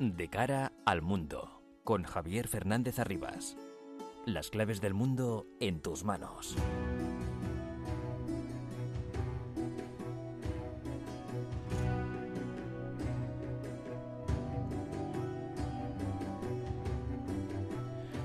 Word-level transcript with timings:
De 0.00 0.28
cara 0.28 0.72
al 0.86 1.02
mundo, 1.02 1.60
con 1.84 2.04
Javier 2.04 2.48
Fernández 2.48 2.98
Arribas. 2.98 3.58
Las 4.24 4.48
claves 4.48 4.80
del 4.80 4.94
mundo 4.94 5.46
en 5.60 5.82
tus 5.82 6.04
manos. 6.04 6.56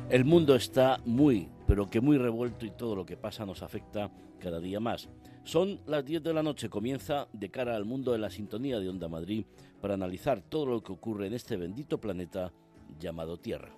El 0.09 0.23
mundo 0.23 0.55
está 0.55 1.01
muy, 1.03 1.49
pero 1.67 1.89
que 1.89 1.99
muy 1.99 2.17
revuelto 2.17 2.65
y 2.65 2.71
todo 2.71 2.95
lo 2.95 3.05
que 3.05 3.17
pasa 3.17 3.45
nos 3.45 3.61
afecta 3.61 4.09
cada 4.39 4.61
día 4.61 4.79
más. 4.79 5.09
Son 5.45 5.79
las 5.85 6.03
10 6.03 6.23
de 6.23 6.33
la 6.33 6.41
noche, 6.41 6.69
comienza 6.69 7.27
de 7.31 7.51
cara 7.51 7.75
al 7.75 7.85
mundo 7.85 8.15
en 8.15 8.21
la 8.21 8.31
sintonía 8.31 8.79
de 8.79 8.89
Onda 8.89 9.07
Madrid 9.07 9.45
para 9.79 9.93
analizar 9.93 10.41
todo 10.41 10.65
lo 10.65 10.81
que 10.81 10.91
ocurre 10.91 11.27
en 11.27 11.35
este 11.35 11.55
bendito 11.55 11.99
planeta 11.99 12.51
llamado 12.99 13.37
Tierra. 13.37 13.69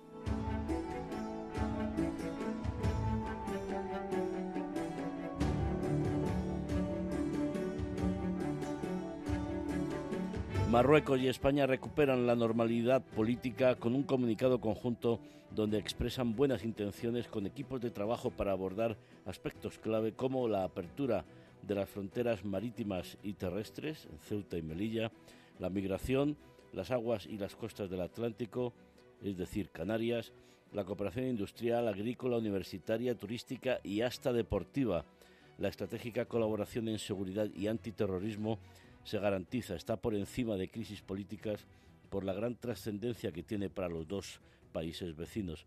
Marruecos 10.70 11.20
y 11.20 11.28
España 11.28 11.66
recuperan 11.66 12.26
la 12.26 12.34
normalidad 12.34 13.02
política 13.02 13.74
con 13.74 13.94
un 13.94 14.04
comunicado 14.04 14.58
conjunto 14.58 15.20
donde 15.50 15.78
expresan 15.78 16.34
buenas 16.34 16.64
intenciones 16.64 17.26
con 17.28 17.46
equipos 17.46 17.82
de 17.82 17.90
trabajo 17.90 18.30
para 18.30 18.52
abordar 18.52 18.96
aspectos 19.26 19.78
clave 19.78 20.12
como 20.12 20.48
la 20.48 20.64
apertura 20.64 21.24
de 21.62 21.74
las 21.74 21.88
fronteras 21.88 22.44
marítimas 22.44 23.18
y 23.22 23.34
terrestres 23.34 24.06
en 24.10 24.18
Ceuta 24.18 24.56
y 24.56 24.62
Melilla, 24.62 25.10
la 25.58 25.70
migración, 25.70 26.36
las 26.72 26.90
aguas 26.90 27.26
y 27.26 27.38
las 27.38 27.56
costas 27.56 27.90
del 27.90 28.00
Atlántico, 28.00 28.72
es 29.22 29.36
decir, 29.36 29.70
Canarias, 29.70 30.32
la 30.72 30.84
cooperación 30.84 31.26
industrial, 31.26 31.88
agrícola, 31.88 32.36
universitaria, 32.36 33.16
turística 33.16 33.80
y 33.82 34.02
hasta 34.02 34.32
deportiva, 34.32 35.04
la 35.58 35.68
estratégica 35.68 36.26
colaboración 36.26 36.88
en 36.88 36.98
seguridad 36.98 37.48
y 37.54 37.66
antiterrorismo 37.66 38.58
se 39.04 39.18
garantiza, 39.18 39.74
está 39.74 39.96
por 39.96 40.14
encima 40.14 40.56
de 40.56 40.68
crisis 40.68 41.02
políticas 41.02 41.66
por 42.10 42.24
la 42.24 42.32
gran 42.32 42.56
trascendencia 42.56 43.32
que 43.32 43.42
tiene 43.42 43.70
para 43.70 43.88
los 43.88 44.06
dos 44.06 44.40
países 44.72 45.16
vecinos. 45.16 45.66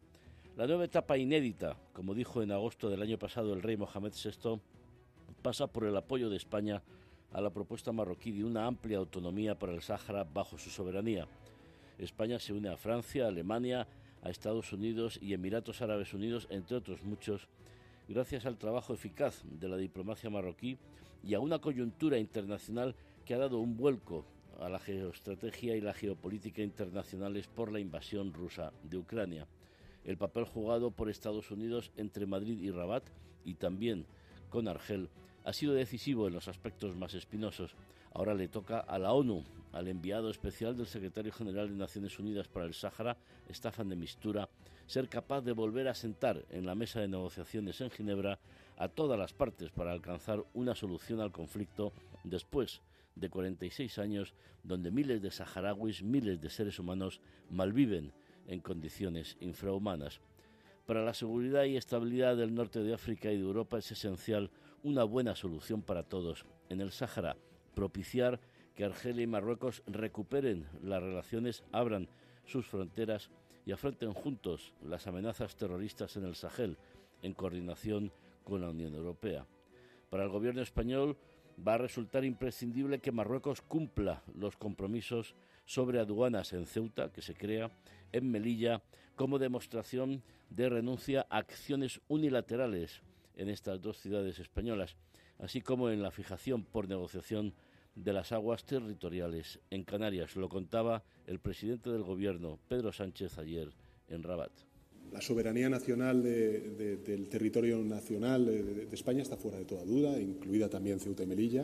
La 0.58 0.68
nueva 0.68 0.86
etapa 0.86 1.18
inédita, 1.18 1.78
como 1.94 2.14
dijo 2.14 2.42
en 2.42 2.52
agosto 2.52 2.90
del 2.90 3.02
año 3.02 3.18
pasado 3.18 3.54
el 3.54 3.62
rey 3.62 3.78
Mohamed 3.78 4.14
VI, 4.14 4.60
pasa 5.42 5.68
por 5.68 5.86
el 5.86 5.98
apoyo 5.98 6.30
de 6.30 6.38
España 6.38 6.82
a 7.32 7.42
la 7.42 7.50
propuesta 7.50 7.92
marroquí 7.92 8.32
de 8.32 8.44
una 8.44 8.66
amplia 8.66 8.98
autonomía 8.98 9.58
para 9.58 9.74
el 9.74 9.82
Sáhara 9.82 10.24
bajo 10.24 10.58
su 10.58 10.70
soberanía. 10.70 11.28
España 11.98 12.40
se 12.40 12.54
une 12.54 12.70
a 12.70 12.78
Francia, 12.78 13.28
Alemania, 13.28 13.88
a 14.22 14.30
Estados 14.30 14.72
Unidos 14.74 15.18
y 15.22 15.34
Emiratos 15.34 15.82
Árabes 15.82 16.14
Unidos, 16.14 16.48
entre 16.50 16.78
otros 16.78 17.04
muchos, 17.04 17.48
gracias 18.08 18.46
al 18.46 18.58
trabajo 18.58 18.94
eficaz 18.94 19.44
de 19.46 19.68
la 19.68 19.78
diplomacia 19.78 20.30
marroquí 20.30 20.78
y 21.24 21.34
a 21.34 21.40
una 21.40 21.60
coyuntura 21.60 22.18
internacional 22.18 22.96
que 23.26 23.34
ha 23.34 23.38
dado 23.38 23.60
un 23.60 23.78
vuelco 23.78 24.26
a 24.60 24.70
la 24.70 24.80
geoestrategia 24.80 25.76
y 25.76 25.82
la 25.82 25.94
geopolítica 25.94 26.62
internacionales 26.62 27.48
por 27.48 27.72
la 27.72 27.80
invasión 27.80 28.34
rusa 28.34 28.74
de 28.84 28.98
Ucrania. 28.98 29.48
El 30.04 30.18
papel 30.18 30.46
jugado 30.46 30.92
por 30.92 31.10
Estados 31.10 31.52
Unidos 31.52 31.92
entre 31.96 32.26
Madrid 32.26 32.60
y 32.62 32.72
Rabat 32.72 33.04
y 33.46 33.56
también 33.56 34.06
con 34.50 34.68
Argel 34.68 35.10
ha 35.44 35.54
sido 35.54 35.74
decisivo 35.74 36.28
en 36.28 36.34
los 36.34 36.48
aspectos 36.48 36.96
más 36.96 37.14
espinosos. 37.14 37.76
Ahora 38.14 38.34
le 38.34 38.48
toca 38.48 38.80
a 38.80 39.00
la 39.00 39.14
ONU, 39.14 39.44
al 39.72 39.88
enviado 39.88 40.30
especial 40.30 40.76
del 40.76 40.88
secretario 40.88 41.32
general 41.32 41.70
de 41.70 41.76
Naciones 41.76 42.20
Unidas 42.20 42.48
para 42.48 42.66
el 42.66 42.74
Sáhara, 42.74 43.18
Staffan 43.50 43.90
de 43.90 43.96
Mistura, 43.96 44.50
ser 44.86 45.08
capaz 45.08 45.42
de 45.42 45.54
volver 45.54 45.88
a 45.88 45.96
sentar 45.96 46.44
en 46.50 46.66
la 46.66 46.76
mesa 46.76 47.00
de 47.00 47.08
negociaciones 47.08 47.80
en 47.80 47.90
Ginebra 47.92 48.40
a 48.78 48.90
todas 48.90 49.18
las 49.18 49.34
partes 49.34 49.72
para 49.72 49.94
alcanzar 49.94 50.44
una 50.54 50.76
solución 50.76 51.22
al 51.22 51.32
conflicto 51.32 51.94
después 52.24 52.82
de 53.16 53.30
46 53.30 54.00
años 54.00 54.34
donde 54.64 54.92
miles 54.92 55.22
de 55.22 55.32
saharauis, 55.32 56.04
miles 56.04 56.42
de 56.42 56.50
seres 56.50 56.80
humanos 56.80 57.22
malviven 57.50 58.12
en 58.48 58.60
condiciones 58.60 59.38
infrahumanas. 59.40 60.20
Para 60.86 61.06
la 61.06 61.14
seguridad 61.14 61.64
y 61.64 61.78
estabilidad 61.78 62.36
del 62.36 62.54
norte 62.54 62.82
de 62.82 62.94
África 62.94 63.32
y 63.32 63.38
de 63.38 63.44
Europa 63.44 63.78
es 63.78 63.92
esencial 63.92 64.52
una 64.84 65.04
buena 65.04 65.36
solución 65.36 65.82
para 65.82 66.04
todos. 66.04 66.46
En 66.70 66.82
el 66.82 66.92
Sáhara, 66.92 67.38
propiciar 67.74 68.40
que 68.76 68.86
Argelia 68.86 69.24
y 69.24 69.28
Marruecos 69.28 69.84
recuperen 69.86 70.68
las 70.82 71.02
relaciones, 71.02 71.64
abran 71.72 72.08
sus 72.46 72.66
fronteras 72.66 73.30
y 73.66 73.72
afronten 73.72 74.14
juntos 74.14 74.74
las 74.84 75.08
amenazas 75.08 75.56
terroristas 75.56 76.16
en 76.18 76.26
el 76.26 76.36
Sahel, 76.36 76.78
en 77.22 77.34
coordinación 77.34 78.12
con 78.44 78.62
la 78.62 78.70
Unión 78.70 78.96
Europea. 78.96 79.46
Para 80.10 80.24
el 80.24 80.30
gobierno 80.30 80.62
español, 80.62 81.18
va 81.66 81.76
a 81.76 81.80
resultar 81.80 82.26
imprescindible 82.26 83.00
que 83.00 83.12
Marruecos 83.12 83.62
cumpla 83.62 84.24
los 84.36 84.58
compromisos 84.58 85.36
sobre 85.66 86.00
aduanas 86.00 86.54
en 86.54 86.66
Ceuta, 86.66 87.12
que 87.12 87.22
se 87.22 87.36
crea, 87.36 87.72
en 88.12 88.32
Melilla, 88.32 88.82
como 89.16 89.40
demostración 89.40 90.24
de 90.50 90.70
renuncia 90.70 91.28
a 91.30 91.38
acciones 91.38 92.02
unilaterales 92.08 93.02
en 93.36 93.50
estas 93.50 93.82
dos 93.82 93.98
ciudades 93.98 94.40
españolas, 94.40 94.96
así 95.40 95.62
como 95.62 95.90
en 95.90 96.02
la 96.02 96.12
fijación 96.12 96.64
por 96.64 96.88
negociación 96.88 97.54
de 97.96 98.14
las 98.14 98.32
aguas 98.32 98.66
territoriales 98.66 99.60
en 99.70 99.84
Canarias. 99.84 100.36
Lo 100.36 100.50
contaba 100.50 101.04
el 101.28 101.40
presidente 101.40 101.90
del 101.90 102.04
Gobierno, 102.04 102.60
Pedro 102.68 102.92
Sánchez, 102.92 103.38
ayer 103.38 103.70
en 104.08 104.24
Rabat. 104.24 104.52
La 105.12 105.22
soberanía 105.22 105.70
nacional 105.70 106.24
del 106.24 107.28
territorio 107.28 107.84
nacional 107.84 108.46
de, 108.46 108.88
España 108.94 109.22
está 109.22 109.36
fuera 109.36 109.58
de 109.58 109.66
toda 109.66 109.84
duda, 109.84 110.18
incluida 110.20 110.70
también 110.70 111.02
Ceuta 111.02 111.24
y 111.24 111.26
Melilla, 111.26 111.64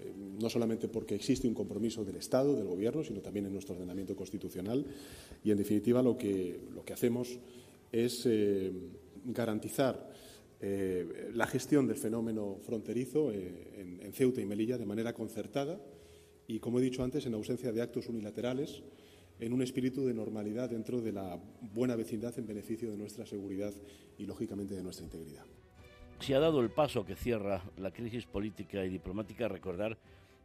eh, 0.00 0.12
no 0.40 0.48
solamente 0.48 0.88
porque 0.88 1.14
existe 1.14 1.46
un 1.46 1.54
compromiso 1.54 2.02
del 2.02 2.16
Estado, 2.16 2.56
del 2.56 2.66
Gobierno, 2.66 3.04
sino 3.04 3.20
también 3.20 3.44
en 3.44 3.52
nuestro 3.52 3.74
ordenamiento 3.74 4.16
constitucional. 4.16 4.86
Y, 5.44 5.50
en 5.50 5.58
definitiva, 5.58 6.02
lo 6.02 6.16
que, 6.16 6.60
hacemos 6.90 7.38
es 7.92 8.24
eh, 8.24 8.72
garantizar 9.26 10.10
eh, 10.60 11.30
la 11.34 11.46
gestión 11.46 11.86
del 11.86 11.96
fenómeno 11.96 12.58
fronterizo 12.62 13.32
en, 13.32 14.00
en 14.02 14.12
Ceuta 14.12 14.40
y 14.40 14.46
Melilla 14.46 14.78
de 14.78 14.86
manera 14.86 15.12
concertada 15.12 15.80
y, 16.46 16.58
como 16.58 16.78
he 16.78 16.82
dicho 16.82 17.04
antes, 17.04 17.26
en 17.26 17.34
ausencia 17.34 17.72
de 17.72 17.82
actos 17.82 18.08
unilaterales 18.08 18.82
en 19.40 19.52
un 19.52 19.62
espíritu 19.62 20.04
de 20.06 20.14
normalidad 20.14 20.70
dentro 20.70 21.00
de 21.00 21.12
la 21.12 21.38
buena 21.60 21.94
vecindad 21.94 22.36
en 22.38 22.46
beneficio 22.46 22.90
de 22.90 22.96
nuestra 22.96 23.24
seguridad 23.24 23.72
y, 24.16 24.26
lógicamente, 24.26 24.74
de 24.74 24.82
nuestra 24.82 25.04
integridad. 25.04 25.44
Se 26.20 26.34
ha 26.34 26.40
dado 26.40 26.60
el 26.60 26.70
paso 26.70 27.04
que 27.04 27.14
cierra 27.14 27.62
la 27.76 27.92
crisis 27.92 28.26
política 28.26 28.84
y 28.84 28.88
diplomática. 28.88 29.46
Recordar 29.46 29.96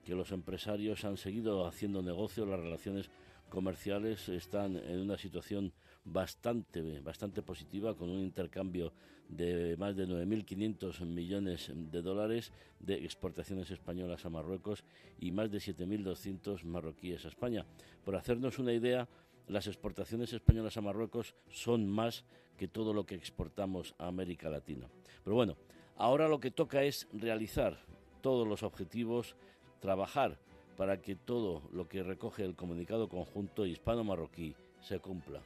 que 0.05 0.13
los 0.13 0.31
empresarios 0.31 1.03
han 1.05 1.17
seguido 1.17 1.65
haciendo 1.65 2.03
negocio, 2.03 2.45
las 2.45 2.59
relaciones 2.59 3.09
comerciales 3.49 4.29
están 4.29 4.75
en 4.75 4.99
una 4.99 5.17
situación 5.17 5.73
bastante, 6.05 6.99
bastante 7.01 7.41
positiva, 7.41 7.95
con 7.95 8.09
un 8.09 8.19
intercambio 8.19 8.93
de 9.29 9.75
más 9.77 9.95
de 9.95 10.07
9.500 10.07 11.05
millones 11.05 11.71
de 11.73 12.01
dólares 12.01 12.51
de 12.79 12.95
exportaciones 12.95 13.71
españolas 13.71 14.25
a 14.25 14.29
Marruecos 14.29 14.83
y 15.19 15.31
más 15.31 15.49
de 15.51 15.59
7.200 15.59 16.63
marroquíes 16.65 17.25
a 17.25 17.29
España. 17.29 17.65
Por 18.03 18.15
hacernos 18.15 18.59
una 18.59 18.73
idea, 18.73 19.07
las 19.47 19.67
exportaciones 19.67 20.33
españolas 20.33 20.77
a 20.77 20.81
Marruecos 20.81 21.35
son 21.49 21.89
más 21.89 22.25
que 22.57 22.67
todo 22.67 22.93
lo 22.93 23.05
que 23.05 23.15
exportamos 23.15 23.95
a 23.97 24.07
América 24.07 24.49
Latina. 24.49 24.87
Pero 25.23 25.35
bueno, 25.35 25.57
ahora 25.97 26.27
lo 26.27 26.39
que 26.39 26.51
toca 26.51 26.83
es 26.83 27.07
realizar 27.13 27.79
todos 28.21 28.47
los 28.47 28.63
objetivos, 28.63 29.35
trabajar 29.79 30.37
para 30.77 31.01
que 31.01 31.15
todo 31.15 31.63
lo 31.71 31.87
que 31.87 32.03
recoge 32.03 32.43
el 32.43 32.55
comunicado 32.55 33.09
conjunto 33.09 33.65
hispano-marroquí 33.65 34.55
se 34.81 34.99
cumpla. 34.99 35.41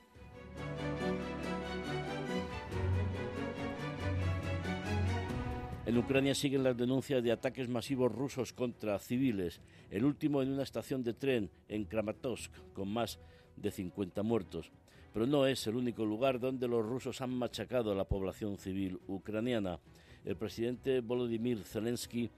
En 5.88 5.98
Ucrania 5.98 6.36
siguen 6.36 6.63
las 6.63 6.75
denuncias 6.75 7.24
de 7.24 7.31
ataques 7.31 7.69
masivos 7.69 8.12
rusos 8.12 8.51
contra 8.51 9.00
civiles, 9.00 9.62
el 9.89 10.04
último 10.04 10.42
en 10.42 10.51
una 10.51 10.63
estación 10.63 11.01
de 11.01 11.13
tren 11.13 11.50
en 11.69 11.86
Kramatorsk, 11.86 12.51
con 12.74 12.89
más 12.89 13.19
de 13.56 13.71
50 13.71 14.21
muertos. 14.21 14.69
Pero 15.13 15.25
no 15.25 15.48
es 15.48 15.65
el 15.65 15.77
único 15.77 16.06
lugar 16.06 16.42
donde 16.42 16.68
los 16.68 16.86
rusos 16.86 17.21
han 17.21 17.33
machacado 17.33 17.94
a 17.94 17.95
la 17.95 18.03
población 18.03 18.57
civil 18.57 19.00
ucraniana. 19.07 19.80
El 20.25 20.36
presidente 20.36 21.00
Volodymyr 21.00 21.63
Zelensky 21.63 22.30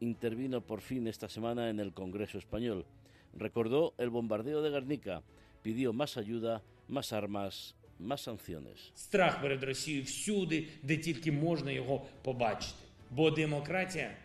intervino 0.00 0.62
por 0.62 0.80
fin 0.80 1.06
esta 1.06 1.28
semana 1.28 1.68
en 1.68 1.78
el 1.78 1.92
Congreso 1.92 2.38
español. 2.38 2.86
Recordó 3.34 3.92
el 3.98 4.08
bombardeo 4.08 4.62
de 4.62 4.70
Guernica, 4.70 5.22
pidió 5.62 5.92
más 5.92 6.16
ayuda, 6.16 6.62
más 6.91 7.13
armas, 7.13 7.75
más 7.99 8.21
sanciones. 8.21 8.91
Страх 8.95 9.41
перед 9.41 9.63
Росією 9.63 10.03
всюди, 10.03 10.67
де 10.83 10.97
тільки 10.97 11.31
можна 11.31 11.71
його 11.71 12.05
побачити. 12.21 12.79
Бо 13.11 13.31
демократія 13.31 14.15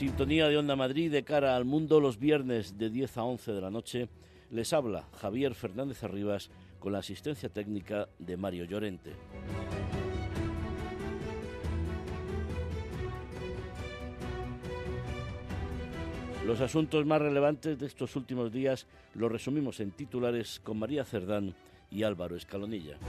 Sintonía 0.00 0.48
de 0.48 0.56
Onda 0.56 0.76
Madrid 0.76 1.12
de 1.12 1.22
cara 1.24 1.56
al 1.56 1.66
mundo 1.66 2.00
los 2.00 2.18
viernes 2.18 2.78
de 2.78 2.88
10 2.88 3.18
a 3.18 3.24
11 3.24 3.52
de 3.52 3.60
la 3.60 3.70
noche. 3.70 4.08
Les 4.50 4.72
habla 4.72 5.04
Javier 5.20 5.54
Fernández 5.54 6.02
Arribas 6.02 6.50
con 6.78 6.92
la 6.92 7.00
asistencia 7.00 7.50
técnica 7.50 8.08
de 8.18 8.38
Mario 8.38 8.64
Llorente. 8.64 9.12
Los 16.45 16.61
asuntos 16.61 17.07
más 17.07 17.19
relevantes 17.19 17.79
de 17.79 17.87
estos 17.87 18.15
últimos 18.15 18.51
días 18.51 18.85
los 19.15 19.31
resumimos 19.31 19.79
en 19.79 19.89
titulares 19.89 20.61
con 20.63 20.77
María 20.77 21.03
Cerdán 21.03 21.55
y 21.89 22.03
Álvaro 22.03 22.35
Escalonilla. 22.35 22.99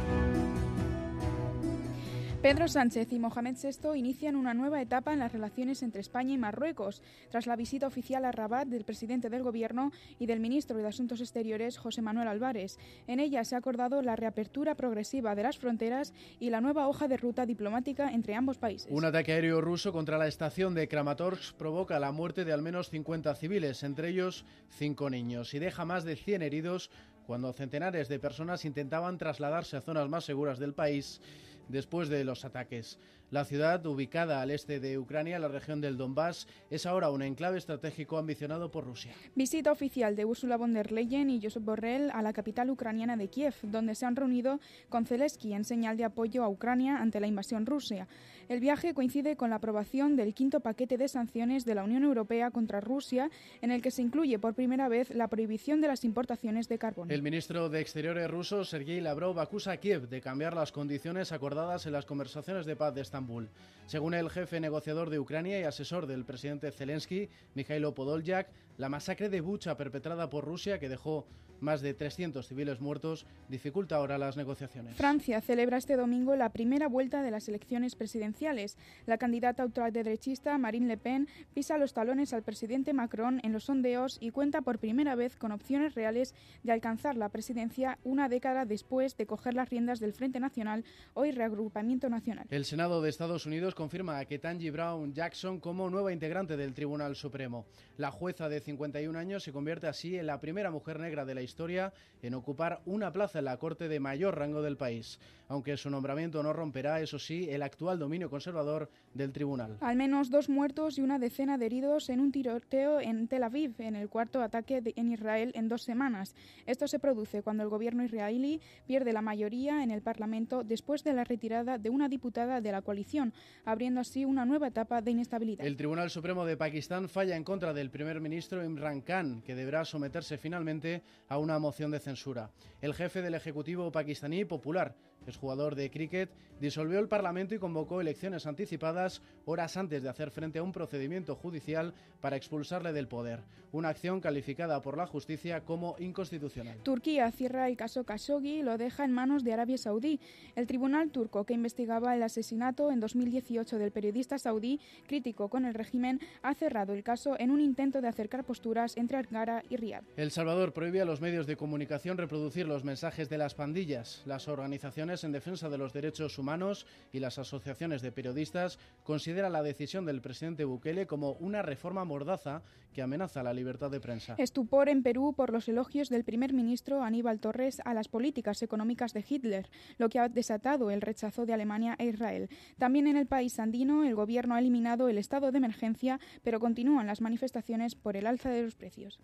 Pedro 2.47 2.69
Sánchez 2.69 3.13
y 3.13 3.19
Mohamed 3.19 3.57
VI 3.61 3.99
inician 3.99 4.37
una 4.37 4.55
nueva 4.55 4.81
etapa 4.81 5.13
en 5.13 5.19
las 5.19 5.33
relaciones 5.33 5.83
entre 5.83 6.01
España 6.01 6.33
y 6.33 6.39
Marruecos, 6.39 7.03
tras 7.29 7.49
la 7.49 7.57
visita 7.57 7.89
oficial 7.89 8.25
a 8.25 8.31
Rabat 8.31 8.69
del 8.69 8.85
presidente 8.85 9.29
del 9.29 9.43
Gobierno 9.43 9.91
y 10.21 10.27
del 10.27 10.39
ministro 10.39 10.79
de 10.79 10.87
Asuntos 10.87 11.21
Exteriores, 11.21 11.77
José 11.77 12.03
Manuel 12.03 12.29
Álvarez. 12.29 12.79
En 13.09 13.19
ella 13.19 13.43
se 13.43 13.57
ha 13.57 13.59
acordado 13.59 14.01
la 14.01 14.15
reapertura 14.15 14.77
progresiva 14.77 15.35
de 15.35 15.43
las 15.43 15.59
fronteras 15.59 16.15
y 16.39 16.51
la 16.51 16.61
nueva 16.61 16.87
hoja 16.87 17.09
de 17.09 17.17
ruta 17.17 17.47
diplomática 17.47 18.13
entre 18.13 18.37
ambos 18.37 18.59
países. 18.59 18.87
Un 18.93 19.05
ataque 19.05 19.33
aéreo 19.33 19.61
ruso 19.61 19.93
contra 19.93 20.17
la 20.17 20.29
estación 20.29 20.73
de 20.73 20.87
Kramatorsk 20.87 21.57
provoca 21.57 21.99
la 21.99 22.13
muerte 22.13 22.45
de 22.45 22.53
al 22.53 22.63
menos 22.63 22.91
50 22.91 23.35
civiles, 23.35 23.83
entre 23.83 24.11
ellos 24.11 24.45
cinco 24.71 25.11
niños, 25.11 25.53
y 25.53 25.59
deja 25.59 25.85
más 25.85 26.05
de 26.05 26.15
100 26.15 26.43
heridos 26.43 26.93
cuando 27.27 27.53
centenares 27.53 28.07
de 28.07 28.21
personas 28.21 28.65
intentaban 28.65 29.19
trasladarse 29.19 29.77
a 29.77 29.81
zonas 29.81 30.09
más 30.09 30.25
seguras 30.25 30.61
del 30.61 30.75
país 30.75 31.21
después 31.69 32.09
de 32.09 32.25
los 32.25 32.45
ataques. 32.45 32.99
La 33.33 33.45
ciudad, 33.45 33.85
ubicada 33.87 34.41
al 34.41 34.53
este 34.53 34.79
de 34.79 34.99
Ucrania, 34.99 35.41
la 35.41 35.49
región 35.49 35.81
del 35.81 35.97
Donbass, 35.97 36.47
es 36.71 36.87
ahora 36.87 37.11
un 37.11 37.23
enclave 37.23 37.59
estratégico 37.59 38.19
ambicionado 38.19 38.71
por 38.71 38.85
Rusia. 38.85 39.13
Visita 39.35 39.73
oficial 39.73 40.15
de 40.15 40.25
Ursula 40.25 40.57
von 40.57 40.73
der 40.73 40.93
Leyen 40.93 41.29
y 41.29 41.43
Josep 41.43 41.65
Borrell 41.65 42.11
a 42.13 42.23
la 42.23 42.33
capital 42.33 42.71
ucraniana 42.71 43.17
de 43.17 43.27
Kiev, 43.27 43.55
donde 43.63 43.97
se 43.97 44.07
han 44.07 44.15
reunido 44.15 44.61
con 44.89 45.07
Zelensky 45.07 45.55
en 45.55 45.65
señal 45.65 45.97
de 45.97 46.05
apoyo 46.05 46.45
a 46.45 46.49
Ucrania 46.49 46.99
ante 46.99 47.19
la 47.19 47.27
invasión 47.27 47.67
rusa. 47.67 48.07
El 48.49 48.61
viaje 48.61 48.95
coincide 48.95 49.35
con 49.35 49.51
la 49.51 49.57
aprobación 49.57 50.15
del 50.15 50.33
quinto 50.33 50.61
paquete 50.61 50.97
de 50.97 51.09
sanciones 51.09 51.65
de 51.65 51.75
la 51.75 51.83
Unión 51.83 52.05
Europea 52.05 52.53
contra 52.53 52.81
Rusia, 52.81 53.29
en 53.61 53.73
el 53.73 53.83
que 53.83 53.91
se 53.91 54.03
incluye 54.03 54.39
por 54.39 54.55
primera 54.55 54.89
vez 54.89 55.11
la 55.11 55.27
prohibición 55.27 55.81
de 55.81 55.89
las 55.89 56.05
importaciones 56.05 56.69
de 56.69 56.79
carbón. 56.79 57.11
El 57.11 57.23
ministro 57.23 57.69
de 57.69 57.81
Exteriores 57.81 58.31
ruso, 58.31 58.65
Sergei 58.65 59.01
Lavrov, 59.01 59.41
acusa 59.41 59.73
a 59.73 59.77
Kiev 59.79 60.09
de 60.09 60.21
cambiar 60.21 60.55
las 60.55 60.71
condiciones 60.71 61.33
acordadas 61.33 61.87
en 61.87 61.93
las 61.93 62.07
conversaciones 62.07 62.67
de 62.67 62.77
paz 62.77 62.95
de 62.95 63.01
Estambul. 63.01 63.49
Según 63.87 64.15
el 64.15 64.31
jefe 64.31 64.61
negociador 64.61 65.11
de 65.11 65.19
Ucrania 65.19 65.59
y 65.59 65.65
asesor 65.65 66.07
del 66.07 66.25
presidente 66.25 66.71
Zelensky, 66.71 67.29
Mikhailo 67.55 67.95
Podolyak, 67.95 68.49
la 68.79 68.89
masacre 68.89 69.29
de 69.29 69.41
Bucha 69.41 69.77
perpetrada 69.77 70.29
por 70.31 70.45
Rusia, 70.45 70.79
que 70.79 70.89
dejó 70.89 71.27
más 71.61 71.81
de 71.81 71.95
300 71.95 72.47
civiles 72.47 72.81
muertos, 72.81 73.27
dificulta 73.49 73.97
ahora 73.97 74.19
las 74.19 74.37
negociaciones. 74.37 74.97
Francia 74.97 75.41
celebra 75.41 75.79
este 75.79 75.97
domingo 75.97 76.37
la 76.37 76.51
primera 76.51 76.89
vuelta 76.89 77.23
de 77.23 77.31
las 77.31 77.49
elecciones 77.49 77.97
presidenciales. 77.97 78.77
La 79.07 79.19
candidata 79.19 79.65
ultraderechista 79.65 80.59
Marine 80.59 80.87
Le 80.87 80.97
Pen 80.97 81.29
pisa 81.55 81.79
los 81.79 81.93
talones 81.93 82.33
al 82.33 82.43
presidente 82.43 82.93
Macron 82.93 83.41
en 83.43 83.53
los 83.53 83.65
sondeos 83.65 84.19
y 84.21 84.31
cuenta 84.31 84.63
por 84.63 84.79
primera 84.79 85.15
vez 85.15 85.37
con 85.37 85.53
opciones 85.53 85.95
reales 85.95 86.35
de 86.63 86.73
alcanzar 86.73 87.17
la 87.17 87.29
presidencia 87.29 87.99
una 88.05 88.29
década 88.29 88.65
después 88.65 89.17
de 89.17 89.27
coger 89.27 89.55
las 89.55 89.71
riendas 89.71 90.01
del 90.01 90.13
Frente 90.13 90.41
Nacional, 90.41 90.85
hoy 91.15 91.31
reagrupamiento 91.31 92.09
nacional. 92.09 92.47
El 92.51 92.65
Senado 92.65 93.03
de 93.03 93.11
Estados 93.11 93.47
Unidos 93.47 93.75
confirma 93.75 94.19
a 94.19 94.25
Ketanji 94.25 94.71
Brown 94.71 95.15
Jackson 95.15 95.61
como 95.61 95.91
nueva 95.91 96.13
integrante 96.13 96.57
del 96.57 96.75
Tribunal 96.75 97.17
Supremo. 97.17 97.67
La 97.97 98.11
jueza 98.11 98.49
de 98.49 98.61
51 98.67 99.17
años 99.17 99.45
se 99.45 99.53
convierte 99.53 99.87
así 99.87 100.17
en 100.17 100.27
la 100.27 100.41
primera 100.41 100.73
mujer 100.73 100.99
negra 100.99 101.25
de 101.25 101.37
la 101.37 101.43
historia 101.43 101.93
en 102.21 102.35
ocupar 102.35 102.81
una 102.85 103.13
plaza 103.13 103.39
en 103.39 103.45
la 103.45 103.59
Corte 103.59 103.87
de 103.87 104.01
mayor 104.01 104.37
rango 104.37 104.61
del 104.61 104.77
país, 104.77 105.21
aunque 105.49 105.77
su 105.77 105.89
nombramiento 105.89 106.43
no 106.43 106.53
romperá, 106.53 107.01
eso 107.01 107.21
sí, 107.21 107.49
el 107.49 107.63
actual 107.63 108.01
dominio 108.01 108.29
conservador 108.29 108.91
del 109.15 109.33
tribunal. 109.33 109.77
Al 109.81 109.97
menos 109.97 110.31
dos 110.31 110.49
muertos 110.49 110.99
y 110.99 111.03
una 111.03 111.21
decena 111.21 111.59
de 111.59 111.67
heridos 111.67 112.09
en 112.09 112.19
un 112.19 112.33
tiroteo 112.33 113.01
en 113.01 113.29
Tel 113.29 113.45
Aviv, 113.45 113.75
en 113.79 113.95
el 113.95 114.09
cuarto 114.09 114.43
ataque 114.43 114.83
en 114.97 115.13
Israel 115.13 115.53
en 115.55 115.69
dos 115.69 115.83
semanas. 115.83 116.35
Esto 116.67 116.89
se 116.89 116.99
produce 116.99 117.43
cuando 117.43 117.63
el 117.63 117.69
gobierno 117.69 118.03
israelí 118.03 118.61
pierde 118.89 119.13
la 119.13 119.23
mayoría 119.23 119.85
en 119.85 119.93
el 119.93 120.03
Parlamento 120.03 120.65
después 120.65 121.05
de 121.05 121.13
la 121.13 121.23
retirada 121.23 121.79
de 121.79 121.91
una 121.91 122.09
diputada 122.09 122.61
de 122.61 122.73
la 122.73 122.83
coalición, 122.83 123.33
abriendo 123.65 124.01
así 124.01 124.25
una 124.25 124.45
nueva 124.45 124.67
etapa 124.67 125.03
de 125.03 125.13
inestabilidad. 125.13 125.65
El 125.65 125.77
Tribunal 125.77 126.11
Supremo 126.11 126.45
de 126.45 126.57
Pakistán 126.57 127.09
falla 127.09 127.37
en 127.37 127.45
contra 127.45 127.73
del 127.73 127.91
primer 127.91 128.21
ministro 128.21 128.56
Imran 128.65 129.03
Khan, 129.03 129.43
que 129.43 129.55
deberá 129.55 129.85
someterse 129.85 130.39
finalmente 130.39 131.03
a 131.29 131.39
una 131.39 131.59
moción 131.59 131.91
de 131.91 132.01
censura. 132.01 132.51
El 132.81 132.95
jefe 132.95 133.23
del 133.23 133.35
Ejecutivo 133.35 133.91
pakistaní 133.93 134.45
popular, 134.45 134.95
es 135.31 135.37
jugador 135.37 135.75
de 135.75 135.91
cricket, 135.91 136.31
disolvió 136.61 136.99
el 136.99 137.09
Parlamento 137.09 137.55
y 137.55 137.59
convocó 137.59 138.01
elecciones 138.01 138.47
anticipadas 138.47 139.23
horas 139.45 139.77
antes 139.77 140.03
de 140.03 140.09
hacer 140.09 140.31
frente 140.31 140.59
a 140.59 140.63
un 140.63 140.73
procedimiento 140.73 141.35
judicial 141.35 141.95
para 142.21 142.37
expulsarle 142.37 142.93
del 142.93 143.09
poder, 143.09 143.41
una 143.73 143.91
acción 143.91 144.21
calificada 144.21 144.81
por 144.81 144.97
la 144.97 145.07
justicia 145.07 145.65
como 145.65 145.97
inconstitucional. 145.99 146.79
Turquía 146.83 147.31
cierra 147.31 147.69
el 147.69 147.77
caso 147.77 148.05
Khashoggi 148.05 148.61
y 148.61 148.63
lo 148.63 148.79
deja 148.79 149.05
en 149.05 149.13
manos 149.13 149.45
de 149.45 149.53
Arabia 149.53 149.79
Saudí. 149.79 150.21
El 150.55 150.67
tribunal 150.67 151.11
turco 151.11 151.45
que 151.45 151.55
investigaba 151.55 152.15
el 152.15 152.23
asesinato 152.23 152.91
en 152.91 153.01
2018 153.01 153.79
del 153.79 153.93
periodista 153.93 154.39
saudí, 154.39 154.81
crítico 155.07 155.49
con 155.49 155.65
el 155.65 155.75
régimen, 155.75 156.21
ha 156.43 156.55
cerrado 156.55 156.95
el 156.95 157.03
caso 157.03 157.39
en 157.39 157.51
un 157.51 157.61
intento 157.61 158.01
de 158.01 158.09
acercar 158.09 158.45
posturas 158.45 158.97
entre 158.97 159.19
Ankara 159.19 159.63
y 159.69 159.77
Riad. 159.77 160.05
El 160.17 160.31
Salvador 160.31 160.73
prohíbe 160.73 161.01
a 161.01 161.05
los 161.05 161.21
medios 161.21 161.47
de 161.47 161.57
comunicación 161.57 162.19
reproducir 162.19 162.67
los 162.67 162.85
mensajes 162.85 163.29
de 163.29 163.39
las 163.39 163.55
pandillas. 163.55 164.23
Las 164.27 164.49
organizaciones 164.49 165.16
en 165.25 165.33
defensa 165.33 165.69
de 165.69 165.79
los 165.79 165.93
derechos 165.93 166.39
humanos 166.39 166.87
y 167.13 167.21
las 167.21 167.39
asociaciones 167.39 168.03
de 168.03 168.13
periodistas 168.13 168.79
consideran 169.03 169.53
la 169.53 169.63
decisión 169.63 170.05
del 170.05 170.21
presidente 170.21 170.65
Bukele 170.65 171.07
como 171.07 171.33
una 171.33 171.63
reforma 171.63 172.05
mordaza 172.05 172.63
que 172.93 173.03
amenaza 173.03 173.43
la 173.43 173.53
libertad 173.53 173.91
de 173.91 174.01
prensa. 174.01 174.35
Estupor 174.39 174.89
en 174.89 175.03
Perú 175.03 175.35
por 175.37 175.53
los 175.53 175.69
elogios 175.69 176.09
del 176.09 176.25
primer 176.25 176.53
ministro 176.53 177.03
Aníbal 177.03 177.41
Torres 177.41 177.81
a 177.85 177.93
las 177.95 178.09
políticas 178.09 178.63
económicas 178.63 179.13
de 179.13 179.25
Hitler, 179.29 179.69
lo 179.99 180.09
que 180.09 180.19
ha 180.19 180.29
desatado 180.29 180.91
el 180.91 181.03
rechazo 181.03 181.47
de 181.47 181.53
Alemania 181.53 181.95
e 181.99 182.07
Israel. 182.07 182.49
También 182.79 183.07
en 183.07 183.17
el 183.17 183.27
país 183.27 183.59
andino, 183.59 184.05
el 184.05 184.15
gobierno 184.15 184.55
ha 184.55 184.59
eliminado 184.59 185.09
el 185.09 185.19
estado 185.19 185.53
de 185.53 185.59
emergencia, 185.59 186.21
pero 186.43 186.61
continúan 186.61 187.07
las 187.07 187.21
manifestaciones 187.21 187.95
por 187.95 188.17
el 188.17 188.27
alza 188.27 188.51
de 188.51 188.63
los 188.63 188.75
precios. 188.75 189.21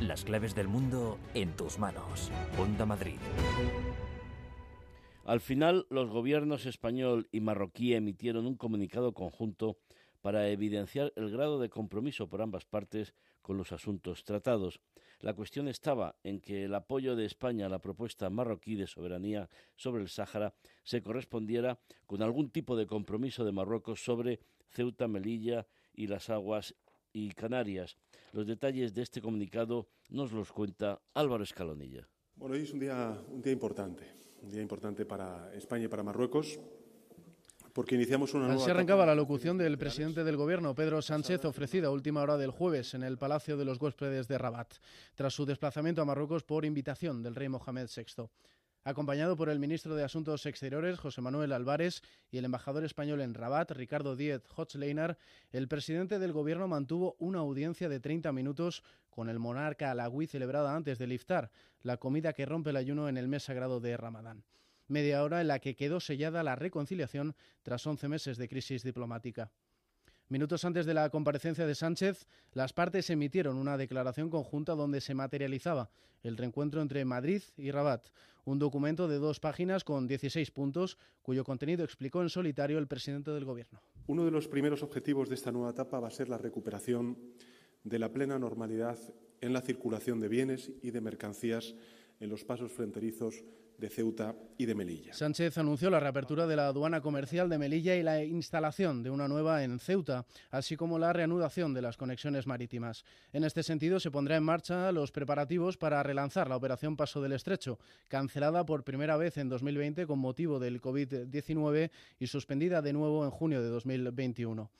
Las 0.00 0.24
claves 0.24 0.54
del 0.54 0.68
mundo 0.68 1.18
en 1.34 1.54
tus 1.56 1.78
manos. 1.78 2.30
Onda 2.58 2.86
Madrid. 2.86 3.18
Al 5.28 5.40
final, 5.40 5.86
los 5.90 6.08
gobiernos 6.08 6.64
español 6.64 7.28
y 7.30 7.40
marroquí 7.40 7.92
emitieron 7.92 8.46
un 8.46 8.56
comunicado 8.56 9.12
conjunto 9.12 9.76
para 10.22 10.48
evidenciar 10.48 11.12
el 11.16 11.30
grado 11.30 11.60
de 11.60 11.68
compromiso 11.68 12.30
por 12.30 12.40
ambas 12.40 12.64
partes 12.64 13.12
con 13.42 13.58
los 13.58 13.72
asuntos 13.72 14.24
tratados. 14.24 14.80
La 15.20 15.34
cuestión 15.34 15.68
estaba 15.68 16.16
en 16.24 16.40
que 16.40 16.64
el 16.64 16.74
apoyo 16.74 17.14
de 17.14 17.26
España 17.26 17.66
a 17.66 17.68
la 17.68 17.82
propuesta 17.82 18.30
marroquí 18.30 18.74
de 18.74 18.86
soberanía 18.86 19.50
sobre 19.76 20.00
el 20.00 20.08
Sáhara 20.08 20.54
se 20.82 21.02
correspondiera 21.02 21.78
con 22.06 22.22
algún 22.22 22.48
tipo 22.48 22.74
de 22.74 22.86
compromiso 22.86 23.44
de 23.44 23.52
Marruecos 23.52 24.02
sobre 24.02 24.40
Ceuta, 24.70 25.08
Melilla 25.08 25.66
y 25.92 26.06
las 26.06 26.30
aguas 26.30 26.74
y 27.12 27.32
Canarias. 27.32 27.98
Los 28.32 28.46
detalles 28.46 28.94
de 28.94 29.02
este 29.02 29.20
comunicado 29.20 29.88
nos 30.08 30.32
los 30.32 30.52
cuenta 30.52 31.02
Álvaro 31.12 31.44
Escalonilla. 31.44 32.08
Bueno, 32.34 32.54
hoy 32.54 32.62
es 32.62 32.72
un 32.72 32.78
día, 32.78 33.20
un 33.28 33.42
día 33.42 33.52
importante 33.52 34.18
un 34.42 34.50
día 34.50 34.62
importante 34.62 35.04
para 35.04 35.52
España 35.54 35.84
y 35.84 35.88
para 35.88 36.02
Marruecos. 36.02 36.58
Porque 37.72 37.94
iniciamos 37.94 38.34
una 38.34 38.46
nueva 38.46 38.60
Así 38.60 38.70
arrancaba 38.70 39.06
la 39.06 39.14
locución 39.14 39.56
del 39.56 39.78
presidente 39.78 40.24
del 40.24 40.36
gobierno, 40.36 40.74
Pedro 40.74 41.00
Sánchez, 41.00 41.44
ofrecida 41.44 41.86
a 41.86 41.90
última 41.90 42.22
hora 42.22 42.36
del 42.36 42.50
jueves 42.50 42.94
en 42.94 43.04
el 43.04 43.18
Palacio 43.18 43.56
de 43.56 43.64
los 43.64 43.80
Huéspedes 43.80 44.26
de 44.26 44.36
Rabat, 44.36 44.74
tras 45.14 45.32
su 45.32 45.46
desplazamiento 45.46 46.02
a 46.02 46.04
Marruecos 46.04 46.42
por 46.42 46.64
invitación 46.64 47.22
del 47.22 47.36
rey 47.36 47.48
Mohamed 47.48 47.88
VI. 47.94 48.24
Acompañado 48.88 49.36
por 49.36 49.50
el 49.50 49.58
ministro 49.58 49.96
de 49.96 50.02
Asuntos 50.02 50.46
Exteriores, 50.46 50.98
José 50.98 51.20
Manuel 51.20 51.52
Álvarez, 51.52 52.00
y 52.30 52.38
el 52.38 52.46
embajador 52.46 52.84
español 52.84 53.20
en 53.20 53.34
Rabat, 53.34 53.70
Ricardo 53.72 54.16
Díez 54.16 54.42
Hochleiner, 54.56 55.18
el 55.50 55.68
presidente 55.68 56.18
del 56.18 56.32
gobierno 56.32 56.68
mantuvo 56.68 57.14
una 57.18 57.40
audiencia 57.40 57.90
de 57.90 58.00
30 58.00 58.32
minutos 58.32 58.82
con 59.10 59.28
el 59.28 59.38
monarca 59.38 59.90
alagüí 59.90 60.26
celebrada 60.26 60.74
antes 60.74 60.98
del 60.98 61.12
iftar, 61.12 61.50
la 61.82 61.98
comida 61.98 62.32
que 62.32 62.46
rompe 62.46 62.70
el 62.70 62.76
ayuno 62.76 63.10
en 63.10 63.18
el 63.18 63.28
mes 63.28 63.42
sagrado 63.42 63.78
de 63.78 63.94
Ramadán. 63.98 64.44
Media 64.86 65.22
hora 65.22 65.42
en 65.42 65.48
la 65.48 65.58
que 65.58 65.76
quedó 65.76 66.00
sellada 66.00 66.42
la 66.42 66.56
reconciliación 66.56 67.36
tras 67.62 67.86
11 67.86 68.08
meses 68.08 68.38
de 68.38 68.48
crisis 68.48 68.84
diplomática. 68.84 69.52
Minutos 70.30 70.66
antes 70.66 70.84
de 70.84 70.92
la 70.92 71.08
comparecencia 71.08 71.66
de 71.66 71.74
Sánchez, 71.74 72.26
las 72.52 72.74
partes 72.74 73.08
emitieron 73.08 73.56
una 73.56 73.78
declaración 73.78 74.28
conjunta 74.28 74.74
donde 74.74 75.00
se 75.00 75.14
materializaba 75.14 75.88
el 76.22 76.36
reencuentro 76.36 76.82
entre 76.82 77.02
Madrid 77.06 77.40
y 77.56 77.70
Rabat, 77.70 78.08
un 78.44 78.58
documento 78.58 79.08
de 79.08 79.16
dos 79.16 79.40
páginas 79.40 79.84
con 79.84 80.06
16 80.06 80.50
puntos, 80.50 80.98
cuyo 81.22 81.44
contenido 81.44 81.82
explicó 81.82 82.20
en 82.20 82.28
solitario 82.28 82.76
el 82.76 82.86
presidente 82.86 83.30
del 83.30 83.46
Gobierno. 83.46 83.80
Uno 84.06 84.26
de 84.26 84.30
los 84.30 84.48
primeros 84.48 84.82
objetivos 84.82 85.30
de 85.30 85.34
esta 85.34 85.50
nueva 85.50 85.70
etapa 85.70 85.98
va 85.98 86.08
a 86.08 86.10
ser 86.10 86.28
la 86.28 86.36
recuperación 86.36 87.16
de 87.84 87.98
la 87.98 88.12
plena 88.12 88.38
normalidad 88.38 88.98
en 89.40 89.54
la 89.54 89.62
circulación 89.62 90.20
de 90.20 90.28
bienes 90.28 90.72
y 90.82 90.90
de 90.90 91.00
mercancías 91.00 91.74
en 92.20 92.28
los 92.28 92.44
pasos 92.44 92.70
fronterizos 92.72 93.44
de 93.78 93.88
Ceuta 93.88 94.34
y 94.58 94.66
de 94.66 94.74
Melilla. 94.74 95.14
Sánchez 95.14 95.56
anunció 95.56 95.88
la 95.88 96.00
reapertura 96.00 96.46
de 96.46 96.56
la 96.56 96.66
aduana 96.66 97.00
comercial 97.00 97.48
de 97.48 97.58
Melilla 97.58 97.94
y 97.94 98.02
la 98.02 98.24
instalación 98.24 99.02
de 99.02 99.10
una 99.10 99.28
nueva 99.28 99.62
en 99.62 99.78
Ceuta, 99.78 100.26
así 100.50 100.76
como 100.76 100.98
la 100.98 101.12
reanudación 101.12 101.72
de 101.72 101.82
las 101.82 101.96
conexiones 101.96 102.46
marítimas. 102.46 103.04
En 103.32 103.44
este 103.44 103.62
sentido, 103.62 104.00
se 104.00 104.10
pondrá 104.10 104.36
en 104.36 104.42
marcha 104.42 104.90
los 104.90 105.12
preparativos 105.12 105.76
para 105.76 106.02
relanzar 106.02 106.48
la 106.48 106.56
operación 106.56 106.96
Paso 106.96 107.22
del 107.22 107.32
Estrecho, 107.32 107.78
cancelada 108.08 108.66
por 108.66 108.82
primera 108.82 109.16
vez 109.16 109.36
en 109.38 109.48
2020 109.48 110.06
con 110.06 110.18
motivo 110.18 110.58
del 110.58 110.80
COVID-19 110.80 111.90
y 112.18 112.26
suspendida 112.26 112.82
de 112.82 112.92
nuevo 112.92 113.24
en 113.24 113.30
junio 113.30 113.62
de 113.62 113.68
2021. 113.68 114.70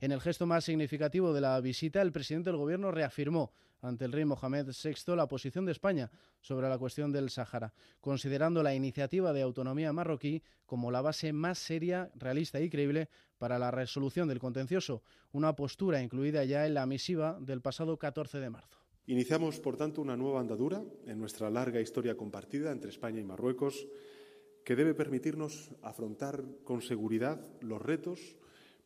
En 0.00 0.12
el 0.12 0.20
gesto 0.20 0.46
más 0.46 0.64
significativo 0.64 1.32
de 1.32 1.40
la 1.40 1.58
visita, 1.60 2.02
el 2.02 2.12
presidente 2.12 2.50
del 2.50 2.58
Gobierno 2.58 2.90
reafirmó 2.90 3.52
ante 3.80 4.04
el 4.04 4.12
rey 4.12 4.24
Mohamed 4.24 4.66
VI 4.68 5.16
la 5.16 5.28
posición 5.28 5.64
de 5.64 5.72
España 5.72 6.10
sobre 6.40 6.68
la 6.68 6.78
cuestión 6.78 7.12
del 7.12 7.30
Sáhara, 7.30 7.72
considerando 8.00 8.62
la 8.62 8.74
iniciativa 8.74 9.32
de 9.32 9.42
autonomía 9.42 9.92
marroquí 9.92 10.42
como 10.64 10.90
la 10.90 11.02
base 11.02 11.32
más 11.32 11.58
seria, 11.58 12.10
realista 12.14 12.60
y 12.60 12.70
creíble 12.70 13.08
para 13.38 13.58
la 13.58 13.70
resolución 13.70 14.28
del 14.28 14.38
contencioso, 14.38 15.02
una 15.32 15.54
postura 15.54 16.02
incluida 16.02 16.44
ya 16.44 16.66
en 16.66 16.74
la 16.74 16.86
misiva 16.86 17.38
del 17.40 17.60
pasado 17.60 17.98
14 17.98 18.38
de 18.38 18.50
marzo. 18.50 18.78
Iniciamos, 19.06 19.60
por 19.60 19.76
tanto, 19.76 20.02
una 20.02 20.16
nueva 20.16 20.40
andadura 20.40 20.82
en 21.06 21.18
nuestra 21.18 21.48
larga 21.48 21.80
historia 21.80 22.16
compartida 22.16 22.72
entre 22.72 22.90
España 22.90 23.20
y 23.20 23.24
Marruecos 23.24 23.86
que 24.64 24.74
debe 24.74 24.94
permitirnos 24.94 25.70
afrontar 25.80 26.42
con 26.64 26.82
seguridad 26.82 27.40
los 27.60 27.80
retos, 27.80 28.36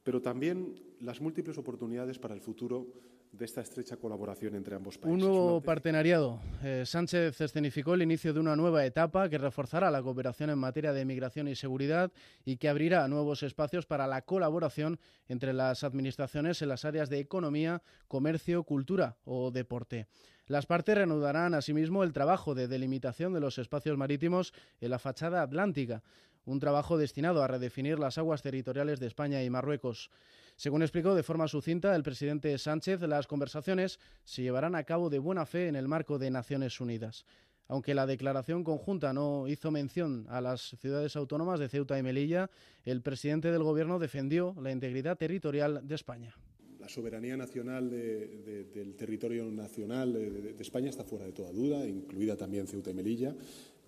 pero 0.03 0.21
también 0.21 0.75
las 1.01 1.23
múltiples 1.23 1.57
oportunidades 1.57 2.19
para 2.19 2.35
el 2.35 2.43
futuro 2.43 2.87
de 3.33 3.45
esta 3.45 3.61
estrecha 3.61 3.97
colaboración 3.97 4.55
entre 4.55 4.75
ambos 4.75 4.99
países. 4.99 5.13
Un 5.13 5.21
nuevo 5.21 5.61
partenariado. 5.61 6.41
Eh, 6.63 6.85
Sánchez 6.85 7.41
escenificó 7.41 7.95
el 7.95 8.03
inicio 8.03 8.35
de 8.35 8.41
una 8.41 8.57
nueva 8.57 8.85
etapa 8.85 9.29
que 9.29 9.39
reforzará 9.39 9.91
la 9.91 10.03
cooperación 10.03 10.51
en 10.51 10.59
materia 10.59 10.93
de 10.93 11.05
migración 11.05 11.49
y 11.49 11.55
seguridad 11.55 12.11
y 12.45 12.57
que 12.57 12.69
abrirá 12.69 13.07
nuevos 13.09 13.43
espacios 13.43 13.87
para 13.87 14.07
la 14.07 14.23
colaboración 14.23 14.99
entre 15.29 15.53
las 15.53 15.85
administraciones 15.85 16.61
en 16.63 16.69
las 16.69 16.85
áreas 16.85 17.09
de 17.09 17.21
economía, 17.21 17.83
comercio, 18.09 18.65
cultura 18.65 19.17
o 19.25 19.51
deporte. 19.51 20.07
Las 20.47 20.67
partes 20.67 20.97
reanudarán 20.97 21.55
asimismo 21.55 22.03
el 22.03 22.13
trabajo 22.13 22.57
de 22.57 22.67
delimitación 22.67 23.33
de 23.33 23.39
los 23.39 23.59
espacios 23.59 23.97
marítimos 23.97 24.53
en 24.81 24.91
la 24.91 24.99
fachada 24.99 25.43
atlántica, 25.43 26.03
un 26.51 26.59
trabajo 26.59 26.99
destinado 26.99 27.43
a 27.43 27.47
redefinir 27.47 27.99
las 27.99 28.19
aguas 28.19 28.43
territoriales 28.43 28.99
de 28.99 29.07
España 29.07 29.43
y 29.45 29.51
Marruecos. 29.51 30.11
Según 30.57 30.83
explicó 30.83 31.15
de 31.15 31.23
forma 31.23 31.47
sucinta 31.47 31.95
el 31.95 32.03
presidente 32.03 32.59
Sánchez, 32.59 33.01
las 33.03 33.29
conversaciones 33.29 34.01
se 34.25 34.43
llevarán 34.43 34.75
a 34.75 34.83
cabo 34.83 35.11
de 35.11 35.21
buena 35.21 35.47
fe 35.47 35.69
en 35.69 35.77
el 35.77 35.87
marco 35.87 36.19
de 36.19 36.31
Naciones 36.31 36.81
Unidas. 36.81 37.25
Aunque 37.69 37.95
la 37.95 38.05
declaración 38.05 38.65
conjunta 38.65 39.13
no 39.13 39.47
hizo 39.47 39.71
mención 39.71 40.27
a 40.29 40.41
las 40.41 40.77
ciudades 40.81 41.15
autónomas 41.15 41.61
de 41.61 41.69
Ceuta 41.69 41.97
y 41.99 42.03
Melilla, 42.03 42.51
el 42.85 43.01
presidente 43.01 43.53
del 43.53 43.63
Gobierno 43.63 44.01
defendió 44.01 44.57
la 44.61 44.73
integridad 44.73 45.17
territorial 45.17 45.87
de 45.87 45.95
España 45.95 46.35
la 46.81 46.89
soberanía 46.89 47.37
nacional 47.37 47.91
del 47.91 48.95
territorio 48.97 49.45
nacional 49.51 50.15
de, 50.15 50.57
España 50.59 50.89
está 50.89 51.05
fuera 51.05 51.27
de 51.27 51.33
toda 51.33 51.53
duda, 51.53 51.87
incluida 51.87 52.37
también 52.37 52.67
Ceuta 52.67 52.91
y 52.91 52.95
Melilla. 52.95 53.35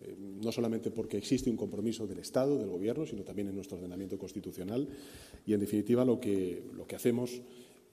Eh, 0.03 0.17
no 0.19 0.51
solamente 0.51 0.91
porque 0.91 1.17
existe 1.17 1.51
un 1.51 1.57
compromiso 1.57 2.07
del 2.07 2.19
Estado, 2.19 2.59
del 2.59 2.69
Gobierno, 2.69 3.07
sino 3.07 3.23
también 3.23 3.49
en 3.49 3.55
nuestro 3.55 3.77
ordenamiento 3.77 4.19
constitucional. 4.19 4.89
Y, 5.47 5.55
en 5.55 5.61
definitiva, 5.61 6.05
lo 6.05 6.19
que, 6.19 6.65
lo 6.75 6.87
que 6.87 6.97
hacemos 6.97 7.41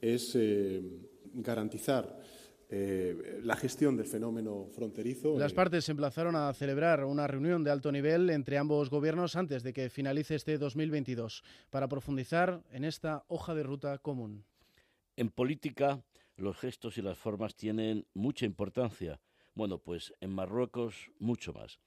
es 0.01 0.35
eh, 0.35 0.81
garantizar 1.33 2.19
eh, 2.71 3.41
la 3.43 3.55
gestión 3.55 3.97
del 3.97 4.05
fenómeno 4.05 4.67
fronterizo. 4.71 5.37
Las 5.37 5.53
partes 5.53 5.85
se 5.85 5.91
emplazaron 5.91 6.35
a 6.35 6.53
celebrar 6.53 7.03
una 7.03 7.27
reunión 7.27 7.63
de 7.63 7.71
alto 7.71 7.91
nivel 7.91 8.29
entre 8.29 8.57
ambos 8.57 8.89
gobiernos 8.89 9.35
antes 9.35 9.63
de 9.63 9.73
que 9.73 9.89
finalice 9.89 10.35
este 10.35 10.57
2022 10.57 11.43
para 11.69 11.87
profundizar 11.87 12.63
en 12.71 12.85
esta 12.85 13.23
hoja 13.27 13.55
de 13.55 13.63
ruta 13.63 13.97
común. 13.97 14.45
En 15.15 15.29
política, 15.29 16.03
los 16.37 16.57
gestos 16.57 16.97
y 16.97 17.01
las 17.01 17.17
formas 17.17 17.55
tienen 17.55 18.05
mucha 18.13 18.45
importancia. 18.45 19.19
Bueno, 19.55 19.79
pues 19.79 20.13
en 20.21 20.31
Marruecos 20.31 21.11
mucho 21.19 21.53
más. 21.53 21.79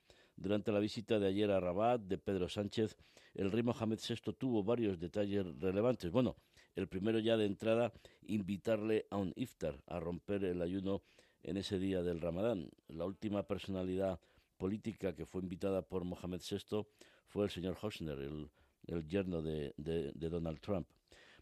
Durante 0.43 0.73
la 0.73 0.81
visita 0.81 1.21
de 1.21 1.29
ayer 1.29 1.53
a 1.53 1.61
Rabat 1.61 2.01
de 2.01 2.19
Pedro 2.19 2.49
Sánchez, 2.49 2.97
el 3.33 3.53
rey 3.53 3.63
Mohamed 3.63 4.01
VI 4.01 4.33
tuvo 4.33 4.65
varios 4.65 4.99
detalles 4.99 5.47
relevantes. 5.61 6.11
Bueno, 6.11 6.35
el 6.75 6.89
primero 6.89 7.21
ya 7.21 7.37
de 7.37 7.47
entrada, 7.47 7.93
invitarle 8.27 9.07
a 9.11 9.19
un 9.19 9.33
iftar, 9.37 9.81
a 9.87 10.01
romper 10.01 10.43
el 10.43 10.61
ayuno 10.61 11.05
en 11.45 11.59
ese 11.59 11.79
día 11.79 12.03
del 12.03 12.21
Ramadán. 12.21 12.71
La 12.89 13.05
última 13.05 13.45
personalidad 13.45 14.19
política 14.57 15.15
que 15.15 15.27
fue 15.27 15.43
invitada 15.43 15.83
por 15.83 16.03
Mohamed 16.03 16.41
VI 16.41 16.89
fue 17.29 17.45
el 17.45 17.51
señor 17.53 17.79
Hosner, 17.81 18.19
el, 18.19 19.07
yerno 19.07 19.43
de, 19.43 19.73
de 19.77 20.29
Donald 20.29 20.59
Trump. 20.59 20.89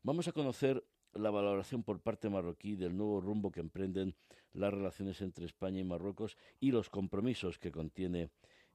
Vamos 0.02 0.28
a 0.28 0.32
conocer 0.32 0.84
la 1.14 1.30
valoración 1.30 1.82
por 1.82 2.00
parte 2.00 2.28
marroquí 2.28 2.76
del 2.76 2.94
nuevo 2.94 3.22
rumbo 3.22 3.50
que 3.50 3.60
emprenden 3.60 4.14
las 4.52 4.74
relaciones 4.74 5.22
entre 5.22 5.46
España 5.46 5.80
y 5.80 5.84
Marruecos 5.84 6.36
y 6.60 6.70
los 6.70 6.90
compromisos 6.90 7.58
que 7.58 7.72
contiene 7.72 8.30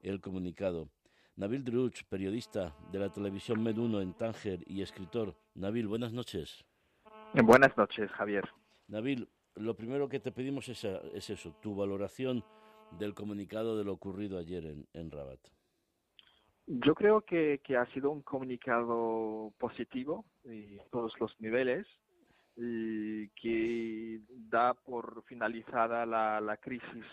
el 0.09 0.21
comunicado. 0.21 0.89
Nabil 1.35 1.63
Druch, 1.63 2.03
periodista 2.07 2.75
de 2.91 3.00
la 3.00 3.12
televisión 3.12 3.62
Med 3.62 3.77
1 3.77 4.01
en 4.01 4.13
Tánger 4.13 4.63
y 4.67 4.81
escritor. 4.81 5.35
Nabil, 5.55 5.88
buenas 5.88 6.13
noches. 6.13 6.63
Buenas 7.33 7.75
noches, 7.75 8.09
Javier. 8.12 8.47
Nabil, 8.88 9.27
lo 9.55 9.75
primero 9.75 10.07
que 10.07 10.19
te 10.19 10.31
pedimos 10.31 10.69
es, 10.69 10.85
eso, 10.85 11.55
tu 11.62 11.75
valoración 11.75 12.43
del 12.91 13.13
comunicado 13.13 13.77
de 13.77 13.83
lo 13.83 13.93
ocurrido 13.93 14.38
ayer 14.38 14.65
en, 14.65 14.88
en 14.93 15.12
Rabat. 15.12 15.39
Yo 16.67 16.95
creo 16.95 17.21
que, 17.21 17.59
ha 17.77 17.85
sido 17.93 18.12
un 18.12 18.21
comunicado 18.21 19.53
positivo 19.57 20.25
en 20.45 20.79
todos 20.91 21.13
los 21.19 21.39
niveles 21.39 21.85
y 22.55 23.27
que 23.29 24.21
da 24.50 24.74
por 24.74 25.24
finalizada 25.25 26.05
la, 26.05 26.39
la 26.39 26.57
crisis 26.57 27.05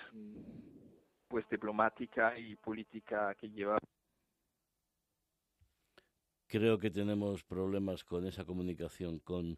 pues 1.33 1.49
diplomática 1.49 2.39
y 2.39 2.57
política 2.57 3.35
que 3.41 3.49
lleva. 3.49 3.79
Creo 6.47 6.79
que 6.79 6.91
tenemos 6.91 7.43
problemas 7.43 8.05
con 8.05 8.27
esa 8.27 8.45
comunicación 8.45 9.19
con 9.21 9.57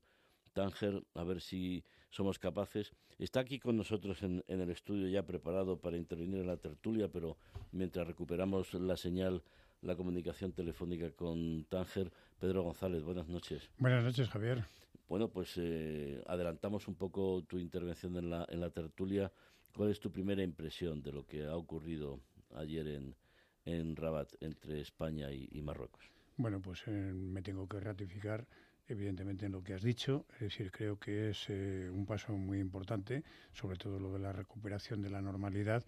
Tánger, 0.53 1.03
a 1.15 1.25
ver 1.25 1.41
si 1.41 1.83
somos 2.11 2.39
capaces. 2.39 2.93
Está 3.19 3.41
aquí 3.41 3.59
con 3.59 3.77
nosotros 3.77 4.23
en, 4.23 4.45
en, 4.47 4.61
el 4.61 4.71
estudio 4.71 5.09
ya 5.09 5.25
preparado 5.25 5.81
para 5.81 5.97
intervenir 5.97 6.43
en 6.43 6.47
la 6.47 6.59
tertulia, 6.59 7.09
pero 7.09 7.39
mientras 7.73 8.07
recuperamos 8.07 8.73
la 8.75 8.97
señal, 8.97 9.43
la 9.83 9.97
comunicación 9.97 10.53
telefónica 10.53 11.11
con 11.11 11.65
Tánger, 11.65 12.13
Pedro 12.39 12.63
González, 12.63 13.03
buenas 13.03 13.27
noches. 13.27 13.69
Buenas 13.79 14.05
noches, 14.05 14.29
Javier. 14.29 14.63
Bueno, 15.09 15.27
pues 15.29 15.55
eh, 15.57 16.23
adelantamos 16.29 16.87
un 16.87 16.95
poco 16.95 17.43
tu 17.43 17.59
intervención 17.59 18.17
en 18.17 18.31
la, 18.31 18.47
en 18.49 18.61
la 18.61 18.71
tertulia 18.71 19.33
¿Cuál 19.75 19.91
es 19.91 19.99
tu 19.99 20.13
primera 20.13 20.43
impresión 20.43 21.03
de 21.03 21.11
lo 21.11 21.27
que 21.27 21.45
ha 21.45 21.57
ocurrido 21.57 22.21
ayer 22.55 22.87
en, 22.87 23.17
en 23.65 23.97
Rabat 23.97 24.29
entre 24.41 24.81
España 24.81 25.33
y, 25.33 25.61
Marruecos? 25.63 26.05
Bueno, 26.37 26.61
pues 26.61 26.83
eh, 26.87 26.91
me 27.13 27.43
tengo 27.43 27.69
que 27.69 27.81
ratificar 27.81 28.47
evidentemente 28.87 29.47
en 29.47 29.53
lo 29.53 29.65
que 29.65 29.75
has 29.75 29.83
dicho, 29.83 30.27
es 30.35 30.41
decir, 30.41 30.71
creo 30.71 30.99
que 31.01 31.31
es 31.31 31.47
eh, 31.49 31.91
un 31.91 32.07
paso 32.07 32.35
muy 32.35 32.61
importante, 32.61 33.25
sobre 33.53 33.77
todo 33.77 33.99
lo 33.99 34.13
de 34.13 34.21
la 34.21 34.33
recuperación 34.33 35.03
de 35.03 35.11
la 35.11 35.21
normalidad. 35.21 35.85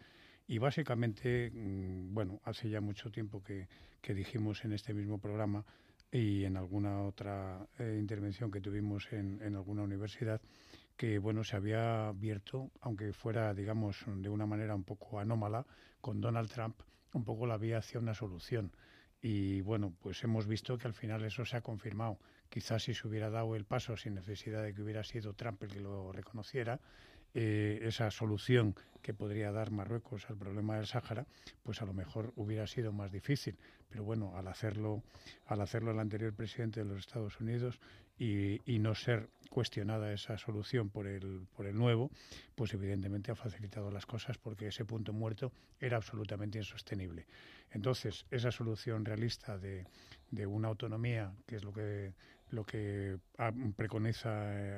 Y 0.48 0.58
básicamente, 0.58 1.52
mm, 1.52 2.12
bueno, 2.12 2.40
hace 2.42 2.68
ya 2.68 2.80
mucho 2.80 3.12
tiempo 3.12 3.44
que, 3.44 3.68
que, 4.00 4.14
dijimos 4.14 4.64
en 4.64 4.72
este 4.72 4.94
mismo 4.94 5.18
programa 5.18 5.64
y 6.10 6.44
en 6.44 6.56
alguna 6.56 7.02
otra 7.02 7.68
eh, 7.78 7.96
intervención 8.00 8.50
que 8.50 8.60
tuvimos 8.60 9.12
en, 9.12 9.40
en 9.42 9.54
alguna 9.54 9.82
universidad, 9.82 10.40
que 10.96 11.18
bueno 11.18 11.44
se 11.44 11.56
había 11.56 12.08
abierto, 12.08 12.70
aunque 12.80 13.12
fuera 13.12 13.52
digamos 13.54 14.04
de 14.06 14.28
una 14.28 14.46
manera 14.46 14.74
un 14.74 14.84
poco 14.84 15.18
anómala, 15.18 15.66
con 16.00 16.20
Donald 16.20 16.50
Trump, 16.50 16.76
un 17.12 17.24
poco 17.24 17.46
la 17.46 17.56
vía 17.56 17.78
hacia 17.78 18.00
una 18.00 18.14
solución. 18.14 18.72
Y 19.20 19.60
bueno, 19.62 19.94
pues 20.00 20.22
hemos 20.24 20.46
visto 20.46 20.76
que 20.78 20.86
al 20.86 20.94
final 20.94 21.24
eso 21.24 21.44
se 21.44 21.56
ha 21.56 21.60
confirmado. 21.60 22.18
Quizás 22.48 22.84
si 22.84 22.94
se 22.94 23.08
hubiera 23.08 23.30
dado 23.30 23.56
el 23.56 23.64
paso 23.64 23.96
sin 23.96 24.14
necesidad 24.14 24.62
de 24.62 24.74
que 24.74 24.82
hubiera 24.82 25.02
sido 25.02 25.32
Trump 25.34 25.62
el 25.62 25.70
que 25.70 25.80
lo 25.80 26.12
reconociera, 26.12 26.80
eh, 27.34 27.80
esa 27.82 28.10
solución 28.10 28.74
que 29.02 29.12
podría 29.12 29.52
dar 29.52 29.70
Marruecos 29.70 30.30
al 30.30 30.36
problema 30.36 30.76
del 30.76 30.86
Sáhara, 30.86 31.26
pues 31.62 31.82
a 31.82 31.84
lo 31.84 31.92
mejor 31.92 32.32
hubiera 32.36 32.66
sido 32.66 32.92
más 32.92 33.12
difícil. 33.12 33.58
Pero 33.88 34.04
bueno, 34.04 34.36
al 34.36 34.48
hacerlo, 34.48 35.02
al 35.46 35.60
hacerlo 35.60 35.90
el 35.90 35.98
anterior 35.98 36.32
presidente 36.32 36.80
de 36.80 36.86
los 36.86 37.00
Estados 37.00 37.38
Unidos 37.40 37.78
y, 38.18 38.78
no 38.78 38.94
ser 38.94 39.28
cuestionada 39.50 40.12
esa 40.12 40.36
solución 40.38 40.90
por 40.90 41.06
el, 41.06 41.46
por 41.56 41.66
el 41.66 41.76
nuevo, 41.76 42.10
pues 42.54 42.74
evidentemente 42.74 43.30
ha 43.30 43.34
facilitado 43.34 43.90
las 43.90 44.06
cosas 44.06 44.38
porque 44.38 44.68
ese 44.68 44.84
punto 44.84 45.12
muerto 45.12 45.52
era 45.80 45.96
absolutamente 45.96 46.58
insostenible. 46.58 47.26
Entonces, 47.70 48.26
esa 48.30 48.50
solución 48.50 49.04
realista 49.04 49.58
de, 49.58 49.86
de 50.30 50.46
una 50.46 50.68
autonomía, 50.68 51.32
que 51.46 51.56
es 51.56 51.64
lo 51.64 51.72
que 51.72 52.12
lo 52.50 52.64
que 52.64 53.18
preconiza 53.76 54.30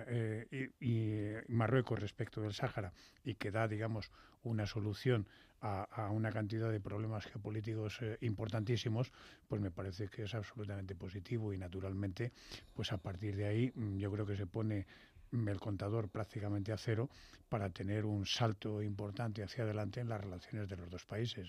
eh, 0.06 0.70
y, 0.80 1.52
Marruecos 1.52 1.98
respecto 1.98 2.40
del 2.40 2.54
Sáhara 2.54 2.92
y 3.24 3.34
que 3.34 3.50
da, 3.50 3.68
digamos, 3.68 4.10
una 4.42 4.66
solución 4.66 5.26
a, 5.60 6.10
una 6.12 6.30
cantidad 6.30 6.70
de 6.70 6.80
problemas 6.80 7.26
geopolíticos 7.26 8.00
eh, 8.00 8.16
importantísimos, 8.20 9.12
pues 9.48 9.60
me 9.60 9.70
parece 9.70 10.08
que 10.08 10.22
es 10.22 10.34
absolutamente 10.34 10.94
positivo 10.94 11.52
y 11.52 11.58
naturalmente, 11.58 12.32
pues 12.74 12.92
a 12.92 12.98
partir 12.98 13.34
de 13.34 13.46
ahí 13.46 13.72
mm, 13.74 13.98
yo 13.98 14.10
creo 14.12 14.24
que 14.24 14.36
se 14.36 14.46
pone 14.46 14.86
el 15.32 15.60
contador 15.60 16.08
prácticamente 16.08 16.72
a 16.72 16.78
cero 16.78 17.10
para 17.48 17.70
tener 17.70 18.06
un 18.06 18.24
salto 18.24 18.82
importante 18.82 19.42
hacia 19.42 19.64
adelante 19.64 20.00
en 20.00 20.08
las 20.08 20.20
relaciones 20.20 20.68
de 20.68 20.76
los 20.76 20.88
dos 20.88 21.04
países. 21.04 21.48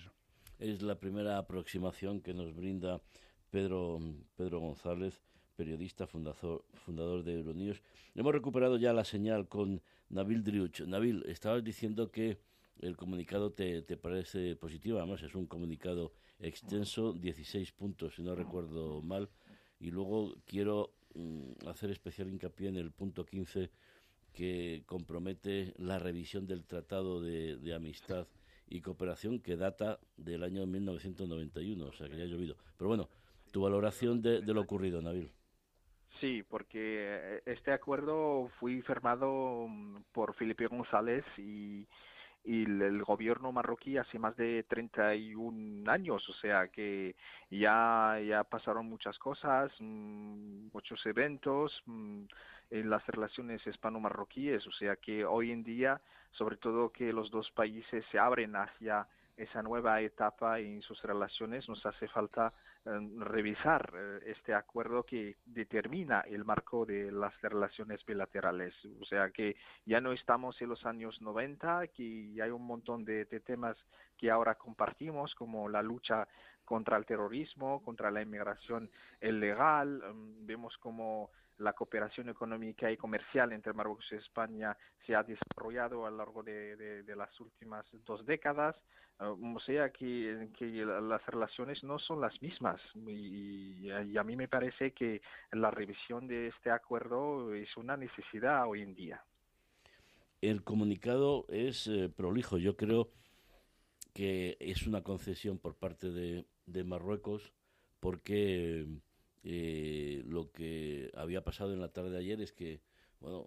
Es 0.58 0.82
la 0.82 0.96
primera 0.96 1.38
aproximación 1.38 2.20
que 2.20 2.34
nos 2.34 2.54
brinda 2.54 3.00
Pedro, 3.50 3.98
Pedro 4.36 4.60
González 4.60 5.18
periodista, 5.56 6.06
fundador, 6.06 6.64
fundador 6.84 7.24
de 7.24 7.34
Euronews. 7.34 7.82
Hemos 8.14 8.32
recuperado 8.32 8.76
ya 8.78 8.92
la 8.92 9.04
señal 9.04 9.48
con 9.48 9.82
Nabil 10.08 10.42
Driuch. 10.42 10.80
Nabil, 10.82 11.24
estabas 11.26 11.62
diciendo 11.62 12.10
que 12.10 12.38
el 12.80 12.96
comunicado 12.96 13.52
te, 13.52 13.82
te 13.82 13.96
parece 13.96 14.56
positivo, 14.56 14.98
además 14.98 15.22
es 15.22 15.34
un 15.34 15.46
comunicado 15.46 16.12
extenso, 16.38 17.12
16 17.12 17.72
puntos, 17.72 18.14
si 18.14 18.22
no 18.22 18.34
recuerdo 18.34 19.02
mal, 19.02 19.28
y 19.78 19.90
luego 19.90 20.34
quiero 20.46 20.94
mm, 21.14 21.68
hacer 21.68 21.90
especial 21.90 22.28
hincapié 22.28 22.68
en 22.68 22.76
el 22.76 22.90
punto 22.90 23.24
15 23.24 23.70
que 24.32 24.82
compromete 24.86 25.74
la 25.78 25.98
revisión 25.98 26.46
del 26.46 26.64
Tratado 26.64 27.20
de, 27.20 27.74
Amistad 27.74 28.26
y 28.68 28.80
Cooperación 28.80 29.40
que 29.40 29.56
data 29.56 29.98
del 30.16 30.44
año 30.44 30.64
1991, 30.66 31.84
o 31.84 31.92
sea 31.92 32.08
que 32.08 32.16
ya 32.16 32.24
ha 32.24 32.26
llovido. 32.26 32.56
Pero 32.76 32.88
bueno, 32.88 33.08
tu 33.50 33.62
valoración 33.62 34.22
de, 34.22 34.40
de 34.40 34.54
lo 34.54 34.60
ocurrido, 34.60 35.02
Nabil. 35.02 35.32
Sí, 36.20 36.44
porque 36.48 37.38
eh, 37.38 37.42
este 37.46 37.72
acuerdo 37.72 38.50
fue 38.60 38.82
firmado 38.82 39.66
mm, 39.68 40.02
por 40.12 40.34
Felipe 40.34 40.66
González 40.66 41.24
y, 41.38 41.86
el, 42.44 43.02
gobierno 43.04 43.52
marroquí 43.52 43.96
hace 43.96 44.18
más 44.18 44.36
de 44.36 44.64
31 44.64 45.90
años, 45.90 46.26
o 46.28 46.32
sea 46.34 46.68
que 46.68 47.14
ya, 47.50 48.18
ya 48.26 48.44
pasaron 48.44 48.86
muchas 48.86 49.18
cosas, 49.18 49.72
mm, 49.78 50.68
muchos 50.72 51.04
eventos 51.06 51.82
mm, 51.86 52.24
en 52.70 52.90
las 52.90 53.06
relaciones 53.06 53.66
hispano-marroquíes, 53.66 54.66
o 54.66 54.72
sea 54.72 54.96
que 54.96 55.24
hoy 55.24 55.52
en 55.52 55.62
día, 55.64 56.00
sobre 56.32 56.56
todo 56.56 56.90
que 56.92 57.12
los 57.12 57.30
dos 57.30 57.50
países 57.52 58.04
se 58.10 58.18
abren 58.18 58.56
hacia 58.56 59.06
esa 59.36 59.62
nueva 59.62 60.00
etapa 60.02 60.60
en 60.60 60.82
sus 60.82 61.02
relaciones, 61.02 61.68
nos 61.68 61.84
hace 61.86 62.08
falta 62.08 62.52
revisar 62.84 63.92
eh, 63.94 64.20
este 64.26 64.54
acuerdo 64.54 65.04
que 65.04 65.36
determina 65.44 66.20
el 66.20 66.44
marco 66.44 66.86
de 66.86 67.12
las 67.12 67.38
relaciones 67.42 68.04
bilaterales. 68.06 68.74
O 69.00 69.04
sea 69.04 69.30
que 69.30 69.56
ya 69.84 70.00
no 70.00 70.12
estamos 70.12 70.60
en 70.62 70.70
los 70.70 70.84
años 70.86 71.20
90, 71.20 71.88
que 71.88 72.38
hay 72.42 72.50
un 72.50 72.66
montón 72.66 73.04
de, 73.04 73.26
temas 73.44 73.76
que 74.16 74.30
ahora 74.30 74.54
compartimos, 74.54 75.34
como 75.34 75.68
la 75.68 75.82
lucha 75.82 76.26
contra 76.64 76.96
el 76.96 77.04
terrorismo, 77.04 77.82
contra 77.82 78.10
la 78.10 78.22
inmigración 78.22 78.90
ilegal. 79.20 80.02
vemos 80.42 80.76
como 80.78 81.30
la 81.60 81.72
cooperación 81.72 82.28
económica 82.28 82.90
y 82.90 82.96
comercial 82.96 83.52
entre 83.52 83.72
Marruecos 83.72 84.06
y 84.10 84.16
España 84.16 84.76
se 85.06 85.14
ha 85.14 85.22
desarrollado 85.22 86.06
a 86.06 86.10
lo 86.10 86.16
largo 86.16 86.42
de 86.42 87.14
las 87.16 87.38
últimas 87.40 87.86
dos 88.04 88.26
décadas. 88.26 88.76
O 89.20 89.60
sea 89.60 89.90
que, 89.90 90.48
las 90.58 91.26
relaciones 91.26 91.84
no 91.84 91.98
son 91.98 92.22
las 92.22 92.40
mismas 92.40 92.80
y, 93.06 93.90
a 93.90 94.24
mí 94.24 94.34
me 94.34 94.48
parece 94.48 94.92
que 94.92 95.20
la 95.52 95.70
revisión 95.70 96.26
de 96.26 96.48
este 96.48 96.70
acuerdo 96.70 97.52
es 97.54 97.76
una 97.76 97.98
necesidad 97.98 98.66
hoy 98.66 98.80
en 98.80 98.94
día. 98.94 99.22
El 100.40 100.64
comunicado 100.64 101.44
es 101.50 101.86
eh, 101.86 102.08
prolijo. 102.08 102.56
Yo 102.56 102.78
creo 102.78 103.10
que 104.14 104.56
es 104.58 104.86
una 104.86 105.02
concesión 105.02 105.58
por 105.58 105.74
parte 105.74 106.10
de, 106.10 106.46
Marruecos 106.84 107.52
porque 107.98 108.86
eh, 109.42 110.22
lo 110.26 110.50
que 110.52 111.10
había 111.14 111.42
pasado 111.42 111.72
en 111.72 111.80
la 111.80 111.92
tarde 111.92 112.10
de 112.10 112.18
ayer 112.18 112.40
es 112.40 112.52
que 112.52 112.80
bueno 113.20 113.46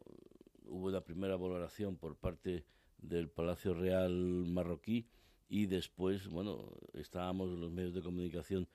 hubo 0.66 0.88
una 0.88 1.02
primera 1.02 1.36
valoración 1.36 1.98
por 1.98 2.16
parte 2.16 2.66
del 2.98 3.30
Palacio 3.30 3.74
Real 3.74 4.14
marroquí 4.48 5.08
y 5.50 5.68
después, 5.68 6.28
bueno, 6.28 6.72
estábamos 6.94 7.52
en 7.52 7.62
los 7.62 7.72
medios 7.72 7.94
de 7.94 8.02
comunicación 8.02 8.68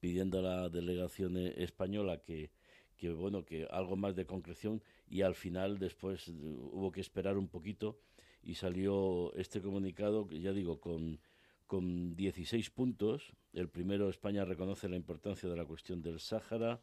pidiendo 0.00 0.40
a 0.40 0.42
la 0.42 0.68
delegación 0.68 1.36
e-, 1.36 1.62
española 1.62 2.20
que, 2.22 2.50
que 2.96 3.10
bueno, 3.10 3.44
que 3.44 3.66
algo 3.70 3.96
más 3.96 4.14
de 4.16 4.26
concreción 4.26 4.82
y 5.08 5.22
al 5.22 5.34
final 5.34 5.78
después 5.78 6.28
hubo 6.28 6.92
que 6.92 7.00
esperar 7.00 7.38
un 7.38 7.48
poquito 7.48 7.98
y 8.42 8.54
salió 8.54 9.34
este 9.34 9.60
comunicado, 9.60 10.28
ya 10.28 10.52
digo, 10.52 10.78
con, 10.80 11.20
con 11.66 12.14
16 12.14 12.70
puntos. 12.70 13.32
El 13.56 13.70
primero, 13.70 14.10
España 14.10 14.44
reconoce 14.44 14.86
la 14.86 14.96
importancia 14.96 15.48
de 15.48 15.56
la 15.56 15.64
cuestión 15.64 16.02
del 16.02 16.20
Sáhara, 16.20 16.78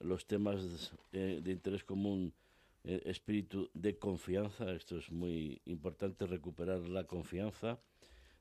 los 0.00 0.26
temas 0.26 0.92
de, 1.12 1.40
de 1.40 1.52
interés 1.52 1.84
común, 1.84 2.34
eh, 2.82 3.00
espíritu 3.04 3.70
de 3.74 3.96
confianza, 3.96 4.72
esto 4.72 4.98
es 4.98 5.12
muy 5.12 5.62
importante, 5.66 6.26
recuperar 6.26 6.80
la 6.80 7.04
confianza, 7.04 7.78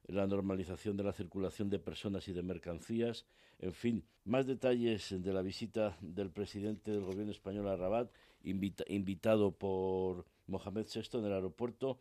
la 0.07 0.25
normalización 0.25 0.97
de 0.97 1.03
la 1.03 1.13
circulación 1.13 1.69
de 1.69 1.77
personas 1.77 2.27
y 2.27 2.33
de 2.33 2.41
mercancías, 2.41 3.27
en 3.59 3.73
fin, 3.73 4.03
más 4.25 4.47
detalles 4.47 5.13
de 5.21 5.31
la 5.31 5.43
visita 5.43 5.95
del 6.01 6.31
presidente 6.31 6.89
del 6.89 7.03
gobierno 7.03 7.31
español 7.31 7.67
a 7.67 7.75
Rabat, 7.75 8.09
invitado 8.41 9.51
por 9.51 10.25
Mohamed 10.47 10.87
VI 10.91 11.19
en 11.19 11.25
el 11.25 11.33
aeropuerto, 11.33 11.99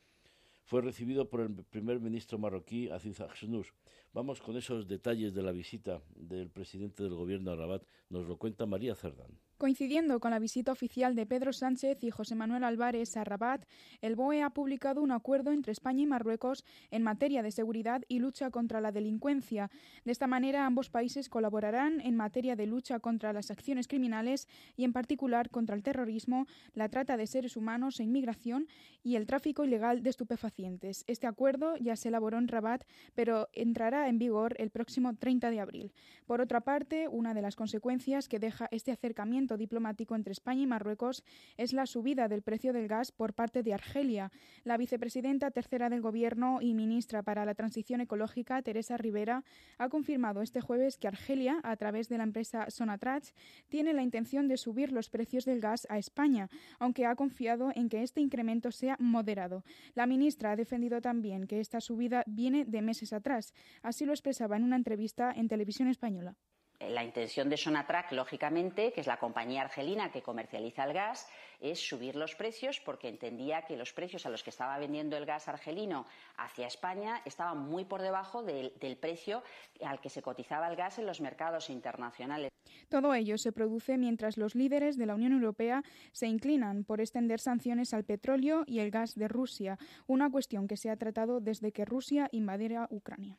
fue 0.69 0.83
recibido 0.83 1.31
por 1.31 1.41
el 1.41 1.65
primer 1.65 1.99
ministro 1.99 2.39
marroquí 2.39 2.91
Aziz 2.91 3.23
Aksnous. 3.23 3.73
Vamos 4.19 4.43
con 4.43 4.57
esos 4.57 4.89
detalles 4.89 5.33
de 5.33 5.45
la 5.45 5.53
visita 5.53 6.03
del 6.17 6.51
presidente 6.51 7.05
del 7.05 7.15
gobierno 7.15 7.53
a 7.53 7.55
Rabat. 7.55 7.85
Nos 8.11 8.27
lo 8.27 8.37
cuenta 8.37 8.67
María 8.67 8.97
Cerdán. 8.97 9.31
Coincidiendo 9.59 10.21
con 10.21 10.31
la 10.31 10.39
visita 10.39 10.71
oficial 10.71 11.17
de 11.17 11.27
Pedro 11.27 11.53
Sánchez 11.53 12.05
y 12.05 12.11
José 12.11 12.37
Manuel 12.37 12.63
Álvarez 12.63 13.17
a 13.17 13.25
Rabat, 13.25 13.65
el 14.01 14.15
BOE 14.15 14.43
ha 14.43 14.51
publicado 14.51 15.03
un 15.03 15.11
acuerdo 15.11 15.51
entre 15.51 15.73
España 15.73 16.05
y 16.05 16.07
Marruecos 16.07 16.65
en 16.93 17.03
materia 17.03 17.43
de 17.43 17.51
seguridad 17.51 18.03
y 18.07 18.21
lucha 18.21 18.51
contra 18.51 18.81
la 18.81 18.93
delincuencia. 18.93 19.69
De 20.05 20.13
esta 20.13 20.29
manera, 20.29 20.65
ambos 20.65 20.91
países 20.91 21.29
colaborarán 21.29 22.01
en 22.01 22.15
materia 22.15 22.55
de 22.55 22.67
lucha 22.67 23.01
contra 23.01 23.33
las 23.33 23.51
acciones 23.51 23.89
criminales 23.89 24.47
y, 24.77 24.85
en 24.85 24.93
particular, 24.93 25.51
contra 25.51 25.75
el 25.75 25.83
terrorismo, 25.83 26.47
la 26.75 26.89
trata 26.89 27.17
de 27.17 27.27
seres 27.27 27.57
humanos 27.57 27.99
e 27.99 28.05
inmigración 28.05 28.69
y 29.03 29.17
el 29.17 29.27
tráfico 29.27 29.65
ilegal 29.65 30.05
de 30.05 30.11
estupefacientes. 30.11 31.03
Este 31.09 31.27
acuerdo 31.27 31.77
ya 31.79 31.97
se 31.97 32.09
elaboró 32.09 32.39
en 32.39 32.47
Rabat, 32.47 32.85
pero 33.17 33.49
entrará 33.53 34.08
en 34.09 34.19
vigor 34.19 34.55
el 34.59 34.71
próximo 34.71 35.15
30 35.15 35.51
de 35.51 35.61
abril. 35.61 35.93
Por 36.27 36.41
otra 36.41 36.61
parte, 36.61 37.09
una 37.09 37.35
de 37.35 37.43
las 37.43 37.57
consecuencias 37.57 38.29
que 38.29 38.39
deja 38.39 38.69
este 38.71 38.93
acercamiento 38.93 39.57
diplomático 39.57 40.15
entre 40.15 40.33
España 40.33 40.63
y 40.63 40.67
Marruecos 40.67 41.25
es 41.57 41.73
la 41.73 41.87
subida 41.87 42.29
del 42.29 42.43
precio 42.43 42.73
del 42.73 42.89
gas 42.89 43.13
por 43.13 43.35
parte 43.35 43.63
de 43.63 43.75
Argelia. 43.75 44.31
La 44.65 44.77
vicepresidenta 44.77 45.51
tercera 45.51 45.89
del 45.89 46.01
Gobierno 46.01 46.59
y 46.61 46.75
ministra 46.75 47.23
para 47.23 47.45
la 47.45 47.55
Transición 47.55 48.01
Ecológica, 48.01 48.63
Teresa 48.63 48.97
Rivera, 48.97 49.45
ha 49.79 49.89
confirmado 49.89 50.43
este 50.43 50.61
jueves 50.61 50.99
que 50.99 51.09
Argelia, 51.09 51.61
a 51.63 51.77
través 51.77 52.09
de 52.09 52.19
la 52.19 52.25
empresa 52.25 52.71
Sonatrach, 52.71 53.31
tiene 53.69 53.93
la 53.93 54.03
intención 54.03 54.49
de 54.49 54.57
subir 54.57 54.93
los 54.93 55.11
precios 55.11 55.45
del 55.45 55.61
gas 55.61 55.87
a 55.91 55.99
España, 55.99 56.49
aunque 56.79 57.07
ha 57.07 57.15
confiado 57.15 57.71
en 57.75 57.89
que 57.89 58.03
este 58.03 58.21
incremento 58.21 58.71
sea 58.71 58.97
moderado. 58.99 59.65
La 59.95 60.07
ministra 60.07 60.53
ha 60.53 60.57
defendido 60.57 61.01
también 61.01 61.47
que 61.47 61.61
esta 61.61 61.81
subida 61.81 62.25
viene 62.27 62.65
de 62.65 62.83
meses 62.83 63.13
atrás. 63.13 63.55
Así 63.89 64.05
lo 64.05 64.13
expresaba 64.13 64.55
en 64.59 64.65
una 64.65 64.77
entrevista 64.77 65.33
en 65.35 65.49
televisión 65.49 65.89
española. 65.89 66.37
La 66.79 67.03
intención 67.03 67.49
de 67.49 67.57
Sonatrach, 67.57 68.13
lógicamente, 68.13 68.93
que 68.93 69.01
es 69.01 69.07
la 69.07 69.17
compañía 69.17 69.63
argelina 69.63 70.13
que 70.13 70.21
comercializa 70.21 70.85
el 70.85 70.93
gas, 70.93 71.27
es 71.59 71.81
subir 71.81 72.15
los 72.15 72.35
precios 72.35 72.83
porque 72.85 73.09
entendía 73.09 73.63
que 73.63 73.79
los 73.79 73.95
precios 73.95 74.27
a 74.27 74.29
los 74.29 74.43
que 74.43 74.51
estaba 74.51 74.79
vendiendo 74.79 75.17
el 75.17 75.25
gas 75.25 75.49
argelino 75.49 76.05
hacia 76.37 76.67
España 76.67 77.23
estaban 77.25 77.61
muy 77.61 77.87
por 77.87 78.03
debajo 78.03 78.43
del, 78.43 78.75
del 78.79 78.99
precio 78.99 79.43
al 79.83 80.03
que 80.03 80.11
se 80.11 80.21
cotizaba 80.21 80.69
el 80.69 80.77
gas 80.77 80.99
en 80.99 81.07
los 81.07 81.23
mercados 81.23 81.71
internacionales. 81.71 82.51
Todo 82.91 83.15
ello 83.15 83.39
se 83.39 83.53
produce 83.53 83.97
mientras 83.97 84.37
los 84.37 84.55
líderes 84.55 84.99
de 84.99 85.07
la 85.07 85.15
Unión 85.15 85.33
Europea 85.33 85.83
se 86.13 86.27
inclinan 86.27 86.85
por 86.85 87.01
extender 87.01 87.41
sanciones 87.41 87.95
al 87.95 88.05
petróleo 88.05 88.65
y 88.67 88.81
el 88.81 88.91
gas 88.91 89.15
de 89.15 89.29
Rusia, 89.29 89.79
una 90.07 90.31
cuestión 90.31 90.69
que 90.69 90.77
se 90.77 90.91
ha 90.91 90.97
tratado 90.97 91.41
desde 91.41 91.73
que 91.73 91.87
Rusia 91.87 92.29
invadiera 92.33 92.87
Ucrania. 92.91 93.39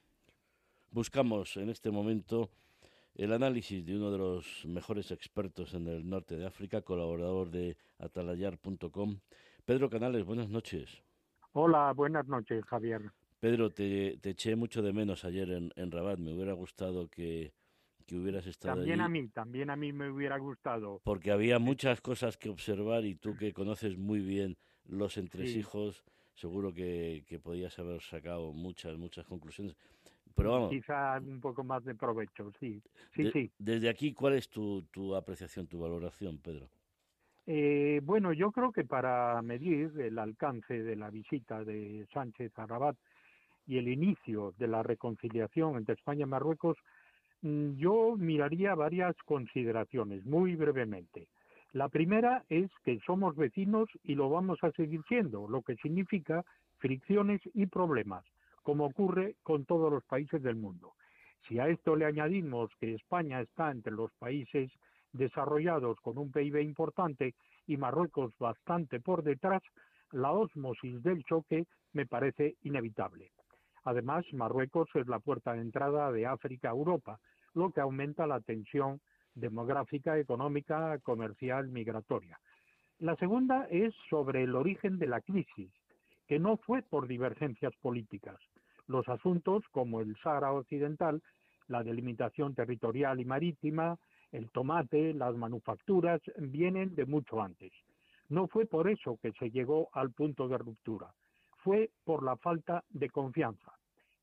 Buscamos 0.92 1.56
en 1.58 1.70
este 1.70 1.92
momento 1.92 2.50
el 3.14 3.32
análisis 3.32 3.86
de 3.86 3.96
uno 3.96 4.12
de 4.12 4.18
los 4.18 4.66
mejores 4.66 5.12
expertos 5.12 5.76
en 5.76 5.88
el 5.88 6.10
norte 6.10 6.36
de 6.36 6.48
África, 6.48 6.82
colaborador 6.82 7.52
de 7.52 7.78
atalayar.com. 8.00 9.20
Pedro 9.66 9.90
Canales, 9.90 10.26
buenas 10.26 10.50
noches. 10.50 11.04
Hola, 11.54 11.94
buenas 11.94 12.28
noches, 12.28 12.66
Javier. 12.66 13.12
Pedro, 13.40 13.70
te, 13.70 14.18
eché 14.24 14.56
mucho 14.56 14.82
de 14.82 14.92
menos 14.92 15.26
ayer 15.26 15.52
en, 15.76 15.92
Rabat. 15.92 16.18
Me 16.18 16.34
hubiera 16.34 16.54
gustado 16.54 17.08
que, 17.08 17.54
hubieras 18.12 18.48
estado 18.48 18.78
También 18.78 19.02
a 19.02 19.08
mí, 19.08 19.28
también 19.28 19.70
a 19.70 19.76
mí 19.76 19.94
me 19.94 20.10
hubiera 20.10 20.40
gustado. 20.40 21.02
Porque 21.04 21.30
había 21.30 21.60
muchas 21.60 22.02
cosas 22.02 22.38
que 22.38 22.50
observar 22.50 23.06
y 23.06 23.14
tú 23.14 23.36
que 23.36 23.54
conoces 23.54 23.96
muy 23.96 24.22
bien 24.22 24.58
los 24.86 25.18
entresijos, 25.18 26.04
seguro 26.34 26.74
que, 26.74 27.24
que 27.28 27.40
podías 27.40 27.78
haber 27.78 28.02
sacado 28.02 28.54
muchas, 28.54 28.98
muchas 28.98 29.28
conclusiones. 29.28 29.76
Pero 30.36 30.70
Quizá 30.70 31.20
un 31.20 31.42
poco 31.42 31.64
más 31.64 31.84
de 31.84 31.96
provecho, 31.96 32.52
sí. 32.60 32.82
Sí, 33.16 33.30
sí. 33.32 33.52
Desde 33.58 33.90
aquí, 33.90 34.14
¿cuál 34.14 34.34
es 34.34 34.50
tu, 34.50 34.84
tu 34.92 35.16
apreciación, 35.16 35.68
tu 35.68 35.80
valoración, 35.80 36.38
Pedro? 36.38 36.70
Eh, 37.46 38.00
bueno, 38.04 38.32
yo 38.32 38.52
creo 38.52 38.72
que 38.72 38.86
para 38.86 39.42
medir 39.42 39.92
el 40.00 40.20
alcance 40.20 40.84
de 40.84 40.96
la 40.96 41.10
visita 41.10 41.64
de 41.64 42.06
Sánchez 42.14 42.52
a 42.58 42.68
Rabat 42.68 42.96
y 43.66 43.78
el 43.78 43.88
inicio 43.88 44.54
de 44.58 44.68
la 44.68 44.84
reconciliación 44.84 45.76
entre 45.76 45.96
España 45.96 46.24
y 46.24 46.30
Marruecos, 46.30 46.78
mm, 47.42 47.76
yo 47.78 48.16
miraría 48.18 48.76
varias 48.76 49.16
consideraciones, 49.26 50.26
muy 50.26 50.56
brevemente. 50.56 51.28
La 51.72 51.90
primera 51.90 52.44
es 52.50 52.70
que 52.84 53.00
somos 53.06 53.36
vecinos 53.36 53.90
y 54.04 54.16
lo 54.16 54.30
vamos 54.30 54.60
a 54.64 54.72
seguir 54.72 55.02
siendo, 55.08 55.48
lo 55.48 55.62
que 55.62 55.76
significa 55.78 56.44
fricciones 56.78 57.42
y 57.54 57.66
problemas 57.66 58.24
como 58.70 58.86
ocurre 58.86 59.36
con 59.42 59.66
todos 59.66 59.92
los 59.92 60.04
países 60.04 60.44
del 60.44 60.56
mundo. 60.56 60.94
Si 61.48 61.58
a 61.58 61.68
esto 61.70 61.96
le 61.96 62.06
añadimos 62.06 62.70
que 62.80 62.94
España 62.94 63.42
está 63.42 63.72
entre 63.72 63.92
los 63.92 64.12
países 64.20 64.72
desarrollados 65.12 66.00
con 66.02 66.20
un 66.20 66.32
PIB 66.32 66.62
importante 66.62 67.34
y 67.66 67.78
Marruecos 67.78 68.32
bastante 68.38 69.00
por 69.00 69.24
detrás, 69.24 69.64
la 70.12 70.34
ósmosis 70.34 71.02
del 71.02 71.24
choque 71.24 71.66
me 71.94 72.06
parece 72.06 72.58
inevitable. 72.62 73.32
Además, 73.86 74.24
Marruecos 74.34 74.88
es 74.94 75.08
la 75.08 75.18
puerta 75.18 75.54
de 75.54 75.62
entrada 75.62 76.12
de 76.12 76.28
África 76.28 76.70
a 76.70 76.74
Europa, 76.74 77.20
lo 77.56 77.72
que 77.72 77.82
aumenta 77.82 78.28
la 78.28 78.40
tensión 78.40 79.02
demográfica, 79.34 80.20
económica, 80.20 81.00
comercial, 81.00 81.70
migratoria. 81.70 82.40
La 83.00 83.16
segunda 83.16 83.66
es 83.72 83.96
sobre 84.12 84.44
el 84.44 84.54
origen 84.54 85.00
de 85.00 85.08
la 85.08 85.22
crisis 85.22 85.72
que 86.30 86.38
no 86.38 86.58
fue 86.58 86.84
por 86.84 87.08
divergencias 87.08 87.74
políticas. 87.82 88.40
Los 88.90 89.08
asuntos 89.08 89.64
como 89.70 90.02
el 90.02 90.18
Sahara 90.18 90.52
Occidental, 90.52 91.22
la 91.68 91.84
delimitación 91.84 92.56
territorial 92.56 93.20
y 93.20 93.26
marítima, 93.26 94.00
el 94.32 94.50
tomate, 94.50 95.14
las 95.14 95.36
manufacturas, 95.36 96.20
vienen 96.38 96.96
de 96.96 97.06
mucho 97.06 97.40
antes. 97.40 97.72
No 98.30 98.48
fue 98.48 98.66
por 98.66 98.90
eso 98.90 99.20
que 99.22 99.32
se 99.34 99.52
llegó 99.52 99.90
al 99.94 100.12
punto 100.12 100.48
de 100.48 100.58
ruptura, 100.58 101.14
fue 101.58 101.92
por 102.04 102.24
la 102.24 102.36
falta 102.38 102.84
de 102.90 103.12
confianza. 103.12 103.72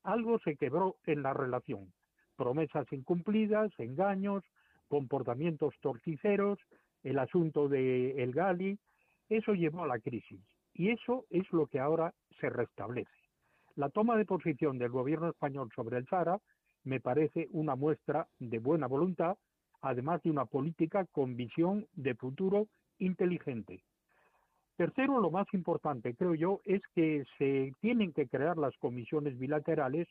Algo 0.02 0.40
se 0.40 0.57
quebró 0.57 0.96
en 1.07 1.22
la 1.22 1.33
relación. 1.33 1.92
Promesas 2.35 2.92
incumplidas, 2.92 3.70
engaños, 3.79 4.42
comportamientos 4.88 5.74
torticeros, 5.81 6.59
el 7.05 7.20
asunto 7.20 7.68
de 7.68 8.20
El 8.20 8.33
Gali, 8.33 8.81
eso 9.29 9.55
llevó 9.55 9.85
a 9.85 9.87
la 9.87 10.00
crisis. 10.00 10.40
Y 10.74 10.90
eso 10.90 11.24
es 11.31 11.48
lo 11.52 11.68
que 11.68 11.79
ahora 11.79 12.12
se 12.40 12.50
restablece. 12.50 13.15
La 13.76 13.90
toma 13.90 14.16
de 14.16 14.24
posición 14.24 14.78
del 14.78 14.88
gobierno 14.88 15.28
español 15.28 15.70
sobre 15.76 15.98
el 15.98 16.06
Sahara 16.08 16.40
me 16.84 16.98
parece 16.98 17.48
una 17.50 17.76
muestra 17.76 18.26
de 18.38 18.58
buena 18.58 18.86
voluntad, 18.86 19.36
además 19.82 20.22
de 20.22 20.30
una 20.30 20.46
política 20.46 21.04
con 21.12 21.36
visión 21.36 21.86
de 21.92 22.14
futuro 22.14 22.68
inteligente. 22.98 23.82
Tercero, 24.76 25.20
lo 25.20 25.30
más 25.30 25.46
importante, 25.52 26.14
creo 26.14 26.34
yo, 26.34 26.60
es 26.64 26.80
que 26.94 27.24
se 27.36 27.72
tienen 27.80 28.14
que 28.14 28.26
crear 28.28 28.56
las 28.56 28.74
comisiones 28.78 29.38
bilaterales 29.38 30.08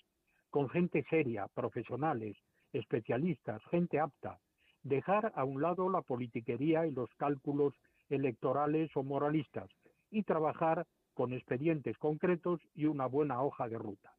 con 0.51 0.69
gente 0.69 1.03
seria, 1.09 1.47
profesionales, 1.47 2.37
especialistas, 2.71 3.63
gente 3.71 3.99
apta. 3.99 4.39
Dejar 4.83 5.33
a 5.35 5.43
un 5.43 5.61
lado 5.61 5.89
la 5.89 6.03
politiquería 6.03 6.85
y 6.85 6.91
los 6.91 7.09
cálculos 7.17 7.73
electorales 8.09 8.91
o 8.95 9.01
moralistas 9.01 9.69
y 10.11 10.21
trabajar 10.21 10.85
con 11.15 11.33
expedientes 11.33 11.97
concretos 11.97 12.61
y 12.75 12.85
una 12.85 13.07
buena 13.07 13.41
hoja 13.41 13.67
de 13.67 13.79
ruta. 13.79 14.13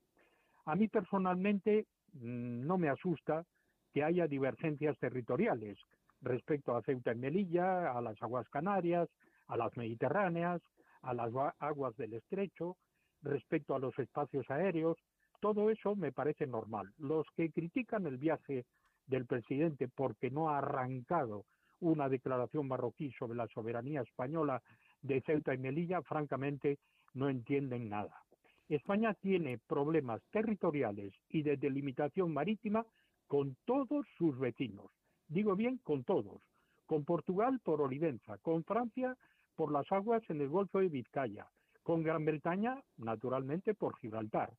A 0.65 0.75
mí 0.75 0.89
personalmente 0.89 1.87
mm, 2.15 2.67
no 2.67 2.79
me 2.79 2.89
asusta 2.89 3.45
que 3.93 4.03
haya 4.03 4.27
divergencias 4.27 4.99
territoriales 4.99 5.79
respecto 6.23 6.75
a 6.75 6.83
Ceuta 6.83 7.13
y 7.13 7.17
Melilla, 7.17 7.93
a 7.93 8.01
las 8.01 8.21
aguas 8.23 8.49
canarias, 8.49 9.09
a 9.47 9.57
las 9.57 9.77
mediterráneas, 9.77 10.61
a 11.03 11.15
las 11.15 11.33
aguas 11.61 11.97
del 11.97 12.15
estrecho, 12.15 12.77
respecto 13.23 13.75
a 13.75 13.79
los 13.79 13.97
espacios 13.99 14.51
aéreos. 14.51 14.97
Todo 15.41 15.71
eso 15.71 15.95
me 15.95 16.13
parece 16.13 16.47
normal. 16.47 16.93
Los 16.99 17.27
que 17.37 17.51
critican 17.51 18.07
el 18.07 18.17
viaje 18.17 18.65
del 19.07 19.27
presidente 19.27 19.89
porque 19.89 20.31
no 20.31 20.51
ha 20.51 20.59
arrancado 20.59 21.45
una 21.81 22.09
declaración 22.09 22.69
marroquí 22.69 23.11
sobre 23.13 23.37
la 23.37 23.47
soberanía 23.49 24.03
española 24.03 24.63
de 25.03 25.21
Ceuta 25.23 25.55
y 25.55 25.59
Melilla, 25.59 26.03
francamente, 26.03 26.79
no 27.15 27.29
entienden 27.29 27.89
nada. 27.89 28.23
España 28.69 29.15
tiene 29.15 29.59
problemas 29.59 30.21
territoriales 30.31 31.15
y 31.29 31.43
de 31.43 31.57
delimitación 31.57 32.33
marítima 32.33 32.85
con 33.27 33.57
todos 33.65 34.07
sus 34.19 34.39
vecinos. 34.39 34.91
Digo 35.29 35.55
bien, 35.55 35.79
con 35.79 36.05
todos. 36.05 36.43
Con 36.87 37.05
Portugal 37.05 37.61
por 37.63 37.81
Olivenza, 37.81 38.39
con 38.39 38.65
Francia 38.65 39.17
por 39.55 39.73
las 39.73 39.91
aguas 39.91 40.23
en 40.29 40.41
el 40.41 40.49
Golfo 40.49 40.81
de 40.81 40.89
Vizcaya, 40.89 41.47
con 41.83 42.03
Gran 42.03 42.25
Bretaña, 42.25 42.83
naturalmente, 42.99 43.75
por 43.75 43.97
Gibraltar. 43.99 44.53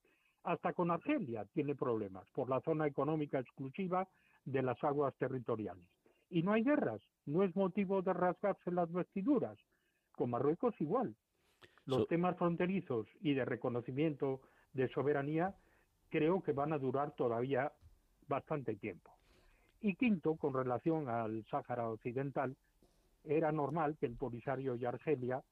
Hasta 0.44 0.74
con 0.74 0.92
Argelia 0.92 1.46
tiene 1.54 1.76
problemas 1.76 2.26
por 2.34 2.50
la 2.50 2.62
zona 2.62 2.88
económica 2.88 3.40
exclusiva 3.40 4.08
de 4.46 4.62
las 4.62 4.82
aguas 4.84 5.14
territoriales. 5.18 5.86
Y 6.30 6.44
no 6.44 6.54
hay 6.54 6.64
guerras, 6.64 7.02
no 7.26 7.44
es 7.44 7.56
motivo 7.56 8.02
de 8.02 8.14
rasgarse 8.14 8.72
las 8.72 8.92
vestiduras. 8.92 9.58
Con 10.14 10.32
Marruecos 10.32 10.76
igual. 10.80 11.16
Los 11.86 12.08
temas 12.08 12.38
fronterizos 12.38 13.08
y 13.22 13.34
de 13.34 13.46
reconocimiento 13.46 14.42
de 14.74 14.90
soberanía 14.90 15.56
creo 16.10 16.42
que 16.42 16.52
van 16.52 16.74
a 16.74 16.78
durar 16.78 17.12
todavía 17.12 17.72
bastante 18.28 18.76
tiempo. 18.76 19.12
Y 19.80 19.96
quinto, 19.96 20.36
con 20.36 20.54
relación 20.54 21.08
al 21.08 21.46
Sáhara 21.46 21.90
Occidental, 21.90 22.58
era 23.24 23.52
normal 23.52 23.98
que 23.98 24.06
el 24.06 24.16
Polisario 24.16 24.76
y 24.76 24.86
Argelia, 24.86 25.44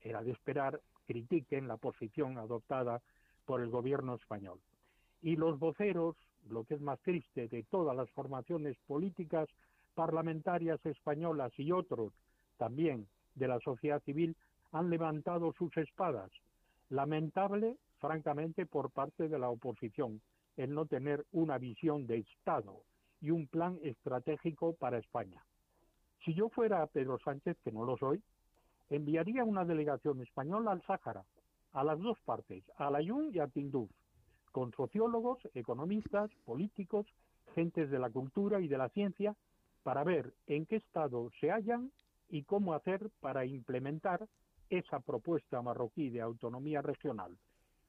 era 0.00 0.22
de 0.22 0.32
esperar, 0.32 0.80
critiquen 1.06 1.68
la 1.68 1.76
posición 1.76 2.38
adoptada 2.38 3.02
por 3.44 3.60
el 3.60 3.70
gobierno 3.70 4.14
español. 4.14 4.60
Y 5.20 5.36
los 5.36 5.58
voceros, 5.58 6.16
lo 6.48 6.64
que 6.64 6.74
es 6.74 6.80
más 6.80 7.00
triste, 7.00 7.48
de 7.48 7.62
todas 7.64 7.96
las 7.96 8.10
formaciones 8.10 8.76
políticas 8.86 9.48
parlamentarias 9.94 10.84
españolas 10.84 11.52
y 11.58 11.72
otros 11.72 12.12
también 12.56 13.06
de 13.34 13.48
la 13.48 13.60
sociedad 13.60 14.02
civil 14.02 14.36
han 14.72 14.90
levantado 14.90 15.52
sus 15.52 15.76
espadas. 15.76 16.30
Lamentable, 16.88 17.76
francamente, 17.98 18.66
por 18.66 18.90
parte 18.90 19.28
de 19.28 19.38
la 19.38 19.48
oposición, 19.48 20.20
el 20.56 20.74
no 20.74 20.86
tener 20.86 21.24
una 21.32 21.58
visión 21.58 22.06
de 22.06 22.18
Estado 22.18 22.82
y 23.20 23.30
un 23.30 23.46
plan 23.46 23.78
estratégico 23.82 24.74
para 24.74 24.98
España. 24.98 25.42
Si 26.24 26.34
yo 26.34 26.48
fuera 26.48 26.86
Pedro 26.86 27.18
Sánchez, 27.18 27.56
que 27.64 27.72
no 27.72 27.84
lo 27.84 27.96
soy, 27.96 28.22
enviaría 28.90 29.44
una 29.44 29.64
delegación 29.64 30.20
española 30.20 30.72
al 30.72 30.82
Sáhara, 30.82 31.24
a 31.72 31.84
las 31.84 31.98
dos 31.98 32.18
partes, 32.24 32.62
a 32.76 32.90
Layún 32.90 33.30
y 33.34 33.38
a 33.38 33.48
Tinduf, 33.48 33.90
con 34.52 34.72
sociólogos, 34.72 35.38
economistas, 35.54 36.30
políticos, 36.44 37.06
gentes 37.54 37.90
de 37.90 37.98
la 37.98 38.10
cultura 38.10 38.60
y 38.60 38.68
de 38.68 38.78
la 38.78 38.88
ciencia, 38.90 39.34
para 39.82 40.04
ver 40.04 40.32
en 40.46 40.66
qué 40.66 40.76
estado 40.76 41.30
se 41.40 41.50
hallan 41.50 41.92
y 42.28 42.44
cómo 42.44 42.74
hacer 42.74 43.10
para 43.20 43.44
implementar 43.44 44.26
esa 44.70 45.00
propuesta 45.00 45.60
marroquí 45.60 46.08
de 46.10 46.22
autonomía 46.22 46.80
regional. 46.80 47.36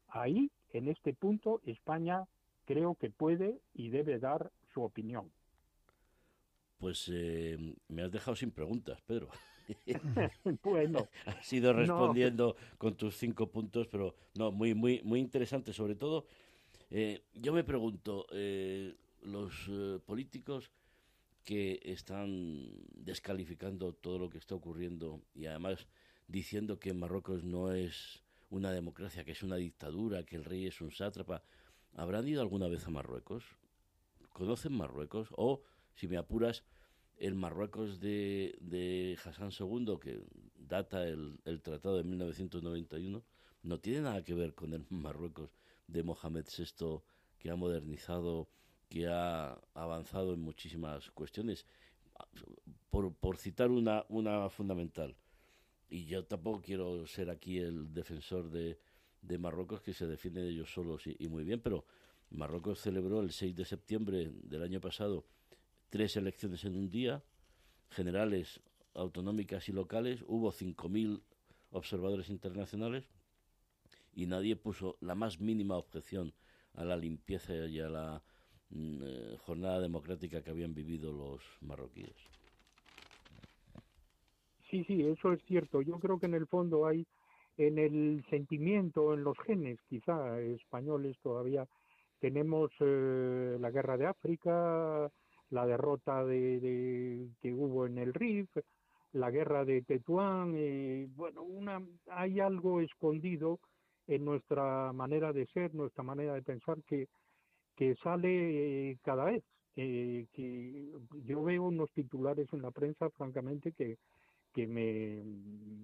Ahí, 0.09 0.51
en 0.69 0.89
este 0.89 1.13
punto, 1.13 1.61
España 1.65 2.25
creo 2.65 2.95
que 2.95 3.09
puede 3.09 3.59
y 3.73 3.89
debe 3.89 4.19
dar 4.19 4.51
su 4.73 4.83
opinión. 4.83 5.31
pues 6.77 7.09
eh, 7.13 7.57
me 7.87 8.01
has 8.01 8.11
dejado 8.11 8.35
sin 8.35 8.51
preguntas, 8.51 8.99
Pedro. 9.01 9.29
bueno. 10.63 11.07
has 11.25 11.53
ido 11.53 11.71
respondiendo 11.71 12.57
con 12.77 12.95
tus 12.95 13.15
cinco 13.15 13.47
puntos, 13.47 13.87
pero 13.87 14.15
no, 14.35 14.51
muy, 14.51 14.73
muy, 14.73 15.01
muy 15.03 15.21
interesante. 15.21 15.71
Sobre 15.71 15.95
todo, 15.95 16.25
eh, 16.89 17.23
yo 17.33 17.53
me 17.53 17.63
pregunto, 17.63 18.25
eh, 18.31 18.93
los 19.21 19.71
políticos 20.05 20.69
que 21.43 21.79
están 21.83 22.69
descalificando 22.93 23.93
todo 23.93 24.19
lo 24.19 24.29
que 24.29 24.37
está 24.37 24.55
ocurriendo 24.55 25.21
y 25.33 25.45
además 25.45 25.87
diciendo 26.27 26.79
que 26.79 26.93
Marruecos 26.93 27.43
no 27.43 27.73
es 27.73 28.23
una 28.49 28.71
democracia, 28.71 29.23
que 29.23 29.31
es 29.31 29.43
una 29.43 29.55
dictadura, 29.55 30.23
que 30.23 30.35
el 30.35 30.45
rey 30.45 30.67
es 30.67 30.79
un 30.81 30.91
sátrapa, 30.91 31.43
¿habrán 31.95 32.27
ido 32.27 32.41
alguna 32.41 32.67
vez 32.67 32.87
a 32.87 32.91
Marruecos? 32.91 33.43
¿Conocen 34.31 34.73
Marruecos? 34.73 35.29
O, 35.31 35.63
si 35.95 36.07
me 36.07 36.17
apuras, 36.17 36.63
el 37.17 37.35
Marruecos 37.35 37.99
de, 37.99 38.55
de 38.61 39.17
Hassan 39.23 39.51
II, 39.57 39.97
que 40.01 40.21
data 40.57 41.07
el, 41.07 41.39
el 41.45 41.61
tratado 41.61 41.97
de 41.97 42.03
1991, 42.03 43.23
no 43.63 43.79
tiene 43.79 44.01
nada 44.01 44.23
que 44.23 44.33
ver 44.33 44.53
con 44.53 44.73
el 44.73 44.85
Marruecos 44.89 45.55
de 45.87 46.03
Mohamed 46.03 46.45
VI, 46.45 47.01
que 47.39 47.49
ha 47.49 47.55
modernizado, 47.55 48.49
que 48.93 49.07
ha 49.07 49.59
avanzado 49.73 50.35
en 50.35 50.39
muchísimas 50.39 51.09
cuestiones. 51.09 51.65
Por, 52.91 53.11
por 53.15 53.37
citar 53.37 53.71
una, 53.71 54.05
una 54.07 54.47
fundamental, 54.49 55.15
y 55.89 56.05
yo 56.05 56.25
tampoco 56.25 56.61
quiero 56.61 57.07
ser 57.07 57.31
aquí 57.31 57.57
el 57.57 57.91
defensor 57.91 58.51
de, 58.51 58.77
de 59.23 59.37
Marruecos 59.39 59.81
que 59.81 59.93
se 59.93 60.05
defiende 60.05 60.43
de 60.43 60.49
ellos 60.49 60.71
solos 60.71 61.07
y, 61.07 61.27
muy 61.27 61.43
bien, 61.43 61.59
pero 61.59 61.87
Marruecos 62.29 62.81
celebró 62.81 63.21
el 63.21 63.31
6 63.31 63.55
de 63.55 63.65
septiembre 63.65 64.31
del 64.43 64.61
año 64.61 64.79
pasado 64.79 65.25
tres 65.89 66.15
elecciones 66.15 66.63
en 66.63 66.75
un 66.75 66.91
día, 66.91 67.23
generales, 67.89 68.61
autonómicas 68.93 69.69
y 69.69 69.71
locales, 69.71 70.23
hubo 70.27 70.51
5.000 70.51 71.19
observadores 71.71 72.29
internacionales 72.29 73.05
y 74.13 74.27
nadie 74.27 74.55
puso 74.55 74.97
la 75.01 75.15
más 75.15 75.39
mínima 75.39 75.77
objeción 75.77 76.35
a 76.75 76.85
la 76.85 76.95
limpieza 76.95 77.55
y 77.55 77.79
a 77.79 77.89
la 77.89 78.23
eh, 78.75 79.37
jornada 79.45 79.79
democrática 79.79 80.41
que 80.41 80.49
habían 80.49 80.73
vivido 80.73 81.11
los 81.11 81.41
marroquíes. 81.61 82.15
Sí, 84.69 84.83
sí, 84.85 85.03
eso 85.03 85.33
es 85.33 85.41
cierto. 85.43 85.81
Yo 85.81 85.99
creo 85.99 86.19
que 86.19 86.25
en 86.25 86.33
el 86.33 86.47
fondo 86.47 86.87
hay 86.87 87.05
en 87.57 87.77
el 87.77 88.25
sentimiento, 88.29 89.13
en 89.13 89.23
los 89.23 89.37
genes 89.45 89.79
quizá 89.87 90.39
españoles 90.39 91.15
todavía 91.21 91.67
tenemos 92.19 92.71
eh, 92.79 93.57
la 93.59 93.69
guerra 93.69 93.97
de 93.97 94.05
África, 94.05 95.11
la 95.49 95.65
derrota 95.65 96.23
de, 96.23 97.27
que 97.41 97.53
hubo 97.53 97.85
en 97.85 97.97
el 97.97 98.13
Rif, 98.13 98.49
la 99.11 99.29
guerra 99.29 99.65
de 99.65 99.81
Tetuán, 99.81 100.53
eh, 100.55 101.07
bueno, 101.15 101.43
una, 101.43 101.81
hay 102.09 102.39
algo 102.39 102.79
escondido 102.79 103.59
en 104.07 104.25
nuestra 104.25 104.91
manera 104.93 105.33
de 105.33 105.45
ser, 105.47 105.75
nuestra 105.75 106.03
manera 106.03 106.33
de 106.33 106.41
pensar 106.41 106.81
que, 106.87 107.07
que 107.75 107.95
sale 108.03 108.91
eh, 108.91 108.97
cada 109.03 109.25
vez. 109.25 109.43
que 109.75 110.87
yo 111.25 111.43
veo 111.43 111.63
unos 111.63 111.89
titulares 111.91 112.47
en 112.53 112.61
la 112.61 112.71
prensa, 112.71 113.09
francamente, 113.09 113.71
que, 113.71 113.97
que 114.53 114.67
me, 114.67 115.23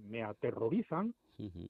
me 0.09 0.23
aterrorizan, 0.23 1.13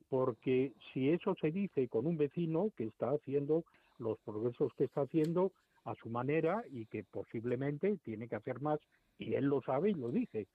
porque 0.10 0.74
si 0.92 1.10
eso 1.10 1.36
se 1.40 1.52
dice 1.52 1.88
con 1.88 2.08
un 2.08 2.18
vecino 2.18 2.72
que 2.76 2.86
está 2.86 3.12
haciendo 3.12 3.64
los 4.00 4.18
progresos 4.20 4.74
que 4.74 4.86
está 4.86 5.02
haciendo 5.02 5.52
a 5.86 5.96
su 5.96 6.10
manera 6.10 6.64
y 6.72 6.86
que 6.88 7.04
posiblemente 7.04 7.98
tiene 8.04 8.28
que 8.28 8.36
hacer 8.36 8.62
más, 8.62 8.80
y 9.18 9.36
él 9.36 9.46
lo 9.46 9.62
sabe 9.62 9.92
y 9.92 9.94
lo 9.94 10.10
dice. 10.10 10.48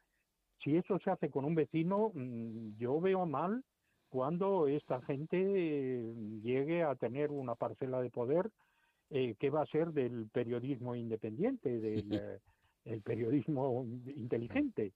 Si 0.63 0.77
eso 0.77 0.99
se 0.99 1.11
hace 1.11 1.31
con 1.31 1.45
un 1.45 1.55
vecino, 1.55 2.11
mm, 2.15 2.77
yo 2.79 3.01
veo 3.01 3.27
mal 3.27 3.63
cuando 4.09 4.67
esta 4.69 5.01
gente 5.03 5.37
eh, 5.37 6.15
llegue 6.43 6.83
a 6.83 6.95
tener 6.95 7.31
una 7.31 7.55
parcela 7.55 8.01
de 8.01 8.11
poder, 8.11 8.51
eh, 9.15 9.37
¿qué 9.39 9.49
va 9.49 9.63
a 9.63 9.67
ser 9.67 9.93
del 9.93 10.29
periodismo 10.29 10.97
independiente, 10.97 11.79
del 11.79 12.05
eh, 12.13 12.41
el 12.85 13.01
periodismo 13.01 13.87
inteligente? 14.17 14.93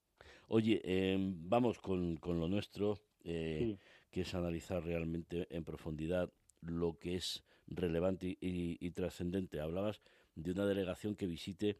Oye, 0.48 0.80
em, 0.82 1.36
vamos 1.48 1.78
con, 1.78 2.16
con, 2.16 2.40
lo 2.40 2.48
nuestro, 2.48 2.98
eh, 3.22 3.76
que 4.10 4.22
es 4.22 4.34
analizar 4.34 4.82
realmente 4.82 5.46
en 5.50 5.62
profundidad 5.62 6.32
lo 6.62 6.98
que 6.98 7.14
es 7.14 7.44
relevante 7.68 8.36
y, 8.40 8.90
trascendente. 8.90 9.60
Hablabas 9.60 10.02
de 10.34 10.50
una 10.50 10.66
delegación 10.66 11.14
que 11.14 11.26
visite 11.26 11.78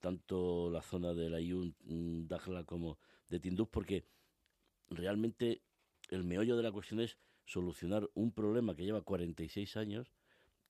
tanto 0.00 0.70
la 0.70 0.80
zona 0.80 1.12
de 1.12 1.28
la 1.28 1.40
Yun, 1.40 1.74
Dajla 2.26 2.64
como 2.64 2.98
de 3.28 3.38
Tinduf, 3.38 3.68
porque 3.68 4.06
realmente 4.88 5.60
el 6.10 6.24
meollo 6.24 6.56
de 6.56 6.62
la 6.62 6.72
cuestión 6.72 7.00
es 7.00 7.18
solucionar 7.44 8.08
un 8.14 8.32
problema 8.32 8.74
que 8.74 8.84
lleva 8.84 9.02
46 9.02 9.76
años, 9.76 10.10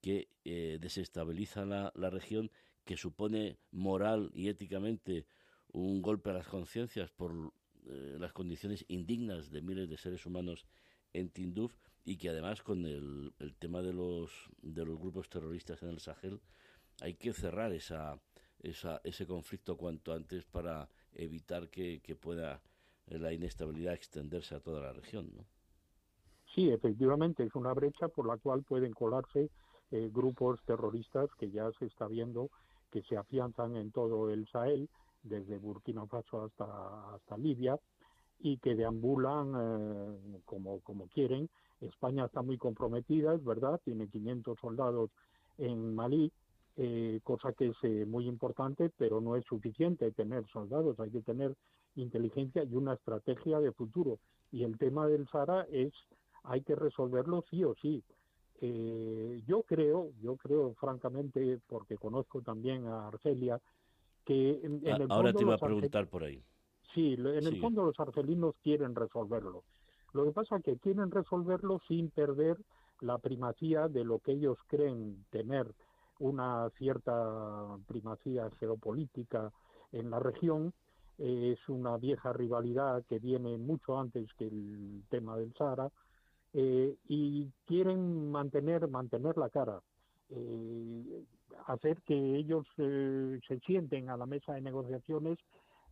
que 0.01 0.29
eh, 0.45 0.77
desestabiliza 0.81 1.65
la, 1.65 1.91
la 1.95 2.09
región, 2.09 2.51
que 2.85 2.97
supone 2.97 3.57
moral 3.71 4.31
y 4.33 4.47
éticamente 4.47 5.25
un 5.71 6.01
golpe 6.01 6.29
a 6.31 6.33
las 6.33 6.47
conciencias 6.47 7.11
por 7.11 7.53
eh, 7.87 8.17
las 8.19 8.33
condiciones 8.33 8.85
indignas 8.87 9.51
de 9.51 9.61
miles 9.61 9.89
de 9.89 9.97
seres 9.97 10.25
humanos 10.25 10.65
en 11.13 11.29
Tinduf 11.29 11.75
y 12.05 12.17
que 12.17 12.29
además 12.29 12.61
con 12.63 12.85
el, 12.85 13.33
el, 13.39 13.55
tema 13.55 13.81
de 13.81 13.93
los, 13.93 14.31
de 14.61 14.85
los 14.85 14.99
grupos 14.99 15.29
terroristas 15.29 15.83
en 15.83 15.89
el 15.89 15.99
Sahel 15.99 16.39
hay 17.01 17.15
que 17.15 17.33
cerrar 17.33 17.71
esa, 17.71 18.19
esa, 18.61 19.01
ese 19.03 19.25
conflicto 19.25 19.77
cuanto 19.77 20.13
antes 20.13 20.45
para 20.45 20.89
evitar 21.13 21.69
que, 21.69 22.01
que 22.01 22.15
pueda 22.15 22.61
la 23.07 23.33
inestabilidad 23.33 23.93
extenderse 23.93 24.55
a 24.55 24.59
toda 24.59 24.81
la 24.81 24.93
región. 24.93 25.31
¿no? 25.35 25.45
Sí, 26.53 26.69
efectivamente, 26.69 27.43
es 27.43 27.55
una 27.55 27.73
brecha 27.73 28.07
por 28.07 28.27
la 28.27 28.37
cual 28.37 28.63
pueden 28.63 28.93
colarse 28.93 29.49
eh, 29.91 30.09
grupos 30.11 30.61
terroristas 30.65 31.29
que 31.37 31.49
ya 31.49 31.71
se 31.79 31.85
está 31.85 32.07
viendo 32.07 32.49
que 32.91 33.01
se 33.03 33.17
afianzan 33.17 33.75
en 33.75 33.91
todo 33.91 34.29
el 34.31 34.47
Sahel 34.47 34.89
desde 35.23 35.57
Burkina 35.57 36.05
Faso 36.07 36.43
hasta, 36.43 37.15
hasta 37.15 37.37
Libia 37.37 37.77
y 38.39 38.57
que 38.57 38.75
deambulan 38.75 39.53
eh, 39.55 40.41
como, 40.45 40.79
como 40.81 41.07
quieren. 41.07 41.49
España 41.81 42.25
está 42.25 42.41
muy 42.41 42.57
comprometida, 42.57 43.33
es 43.33 43.43
verdad, 43.43 43.79
tiene 43.83 44.07
500 44.07 44.57
soldados 44.59 45.11
en 45.57 45.95
Malí, 45.95 46.31
eh, 46.77 47.19
cosa 47.23 47.51
que 47.53 47.67
es 47.67 47.77
eh, 47.83 48.05
muy 48.05 48.27
importante, 48.27 48.89
pero 48.97 49.21
no 49.21 49.35
es 49.35 49.45
suficiente 49.45 50.11
tener 50.11 50.45
soldados, 50.47 50.99
hay 50.99 51.11
que 51.11 51.21
tener 51.21 51.55
inteligencia 51.95 52.63
y 52.63 52.75
una 52.75 52.93
estrategia 52.93 53.59
de 53.59 53.71
futuro. 53.73 54.19
Y 54.51 54.63
el 54.63 54.77
tema 54.77 55.07
del 55.07 55.27
Sahara 55.27 55.67
es, 55.71 55.93
hay 56.43 56.61
que 56.61 56.75
resolverlo 56.75 57.43
sí 57.49 57.63
o 57.63 57.75
sí. 57.75 58.03
Yo 58.61 59.63
creo, 59.63 60.11
yo 60.21 60.35
creo 60.35 60.73
francamente, 60.75 61.59
porque 61.67 61.97
conozco 61.97 62.41
también 62.41 62.87
a 62.87 63.07
Argelia, 63.07 63.59
Ahora 65.09 65.33
te 65.33 65.43
iba 65.43 65.55
a 65.55 65.57
preguntar 65.57 66.07
por 66.07 66.23
ahí. 66.23 66.41
Sí, 66.93 67.13
en 67.13 67.47
el 67.47 67.59
fondo 67.59 67.83
los 67.83 67.99
argelinos 67.99 68.55
quieren 68.63 68.95
resolverlo. 68.95 69.63
Lo 70.13 70.25
que 70.25 70.31
pasa 70.31 70.57
es 70.57 70.63
que 70.63 70.77
quieren 70.77 71.11
resolverlo 71.11 71.79
sin 71.87 72.09
perder 72.09 72.57
la 73.01 73.17
primacía 73.17 73.87
de 73.87 74.03
lo 74.03 74.19
que 74.19 74.33
ellos 74.33 74.57
creen 74.67 75.25
tener 75.29 75.67
una 76.19 76.69
cierta 76.77 77.77
primacía 77.87 78.49
geopolítica 78.59 79.51
en 79.91 80.09
la 80.09 80.19
región. 80.19 80.73
es 81.17 81.59
una 81.67 81.97
vieja 81.97 82.31
rivalidad 82.33 83.03
que 83.05 83.19
viene 83.19 83.57
mucho 83.57 83.99
antes 83.99 84.33
que 84.35 84.47
el 84.47 85.03
tema 85.09 85.37
del 85.37 85.53
Sahara 85.53 85.89
eh, 86.53 86.95
y 87.07 87.47
quieren 87.65 88.31
mantener 88.31 88.87
mantener 88.87 89.37
la 89.37 89.49
cara. 89.49 89.79
Eh, 90.31 91.23
hacer 91.65 92.01
que 92.03 92.35
ellos 92.35 92.65
eh, 92.77 93.39
se 93.47 93.59
sienten 93.59 94.09
a 94.09 94.17
la 94.17 94.25
mesa 94.25 94.53
de 94.53 94.61
negociaciones, 94.61 95.37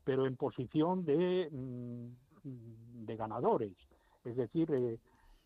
pero 0.04 0.26
en 0.26 0.36
posición 0.36 1.06
de, 1.06 1.50
mm, 1.52 3.06
de 3.06 3.15
ganadores. 3.15 3.74
Es 4.24 4.36
decir, 4.36 4.72
eh, 4.72 5.00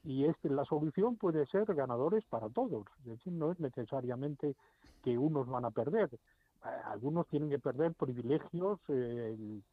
y 0.04 0.26
este, 0.26 0.50
la 0.50 0.66
solución 0.66 1.16
puede 1.16 1.46
ser 1.48 1.74
ganadores 1.74 2.24
para 2.26 2.50
todos. 2.50 2.86
Es 3.00 3.06
decir, 3.06 3.34
no 3.34 3.52
es 3.52 3.60
necesariamente 3.60 4.56
que 5.04 5.18
unos 5.18 5.48
van 5.48 5.66
a 5.66 5.72
perder. 5.72 6.10
Algunos 6.86 7.28
tienen 7.28 7.50
que 7.50 7.60
perder 7.60 7.94
privilegios, 7.94 8.80
el, 8.88 9.64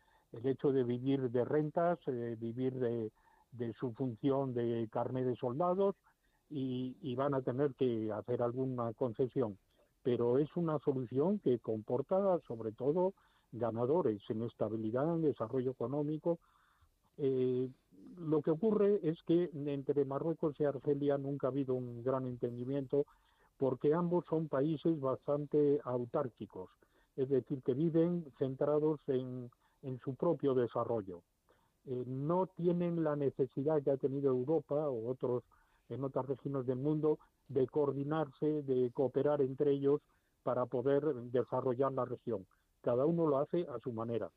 hecho 0.45 0.73
de 0.73 0.85
vivir 0.85 1.31
de 1.31 1.45
rentas, 1.45 1.99
vivir 2.39 2.75
de, 2.75 3.11
de 3.53 3.73
su 3.75 3.93
función 3.93 4.55
de 4.55 4.89
carne 4.91 5.25
de 5.25 5.37
soldados, 5.37 5.97
y, 6.51 7.15
van 7.15 7.35
a 7.35 7.43
tener 7.43 7.75
que 7.75 8.11
hacer 8.13 8.43
alguna 8.43 8.93
concesión. 8.95 9.59
Pero 10.03 10.39
es 10.39 10.49
una 10.57 10.79
solución 10.79 11.39
que 11.41 11.59
comporta 11.59 12.39
sobre 12.47 12.73
todo 12.73 13.13
ganadores 13.53 14.21
en 14.29 14.43
estabilidad, 14.43 15.15
en 15.15 15.23
desarrollo 15.23 15.73
económico. 15.73 16.39
Eh, 17.19 17.69
lo 18.19 18.41
que 18.43 18.51
ocurre 18.51 19.01
es 19.03 19.23
que 19.25 19.51
entre 19.53 20.05
Marruecos 20.05 20.59
y 20.59 20.65
Argelia 20.65 21.19
nunca 21.19 21.49
ha 21.49 21.51
habido 21.51 21.75
un 21.75 22.03
gran 22.03 22.27
entendimiento 22.27 23.05
porque 23.59 23.93
ambos 23.93 24.25
son 24.31 24.49
países 24.49 24.99
bastante 25.01 25.81
autárquicos, 25.85 26.71
es 27.17 27.29
decir, 27.29 27.61
que 27.63 27.75
viven 27.75 28.25
centrados 28.39 29.01
en, 29.09 29.51
su 30.03 30.15
propio 30.15 30.55
desarrollo. 30.55 31.23
Eh, 31.87 32.05
no 32.07 32.47
tienen 32.47 33.03
la 33.03 33.17
necesidad 33.17 33.83
que 33.83 33.91
ha 33.91 33.97
tenido 33.97 34.31
Europa 34.31 34.75
o 34.89 35.11
otros 35.11 35.43
en 35.89 36.05
otras 36.05 36.27
regiones 36.27 36.67
del 36.67 36.77
mundo 36.77 37.19
de 37.49 37.67
coordinarse, 37.67 38.63
de 38.63 38.91
cooperar 38.93 39.41
entre 39.41 39.73
ellos 39.73 40.01
para 40.43 40.67
poder 40.67 41.03
desarrollar 41.33 41.93
la 41.93 42.05
región. 42.05 42.47
Cada 42.83 43.07
uno 43.07 43.27
lo 43.27 43.39
hace 43.39 43.67
a 43.69 43.79
su 43.81 43.93
manera. 43.93 44.31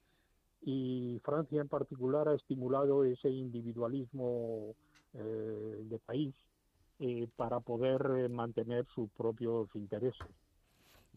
Y 0.63 1.19
Francia 1.23 1.61
en 1.61 1.67
particular 1.67 2.27
ha 2.27 2.35
estimulado 2.35 3.03
ese 3.03 3.29
individualismo 3.29 4.75
eh, 5.13 5.83
de 5.89 5.99
país 5.99 6.33
eh, 6.99 7.27
para 7.35 7.59
poder 7.59 8.01
eh, 8.17 8.29
mantener 8.29 8.85
sus 8.93 9.09
propios 9.11 9.67
intereses. 9.75 10.25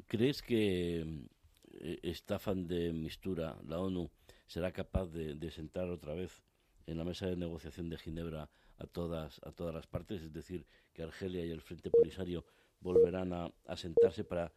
¿Crees 0.07 0.43
que 0.43 1.27
esta 2.03 2.39
fan 2.39 2.67
de 2.67 2.93
Mistura, 2.93 3.57
la 3.67 3.81
ONU, 3.81 4.11
será 4.47 4.73
capaz 4.73 5.07
de, 5.07 5.51
sentar 5.51 5.89
otra 5.89 6.15
vez 6.15 6.43
en 6.87 6.99
la 6.99 7.05
mesa 7.05 7.27
de 7.27 7.37
negociación 7.37 7.89
de 7.89 7.99
Ginebra 7.99 8.49
a 8.79 8.87
todas, 8.87 9.41
a 9.45 9.53
todas 9.53 9.75
las 9.75 9.87
partes? 9.87 10.23
Es 10.23 10.33
decir, 10.33 10.67
que 10.93 11.03
Argelia 11.03 11.45
y 11.45 11.51
el 11.51 11.61
Frente 11.61 11.91
Polisario 11.91 12.45
volverán 12.81 13.33
a, 13.33 13.51
sentarse 13.77 14.25
para, 14.25 14.53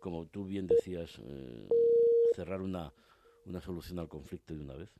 como 0.00 0.26
tú 0.26 0.44
bien 0.44 0.66
decías, 0.66 1.20
eh, 1.24 1.68
cerrar 2.34 2.60
una, 2.60 2.92
una 3.46 3.60
solución 3.60 3.98
al 3.98 4.08
conflicto 4.08 4.54
de 4.54 4.60
una 4.60 4.74
vez? 4.74 4.90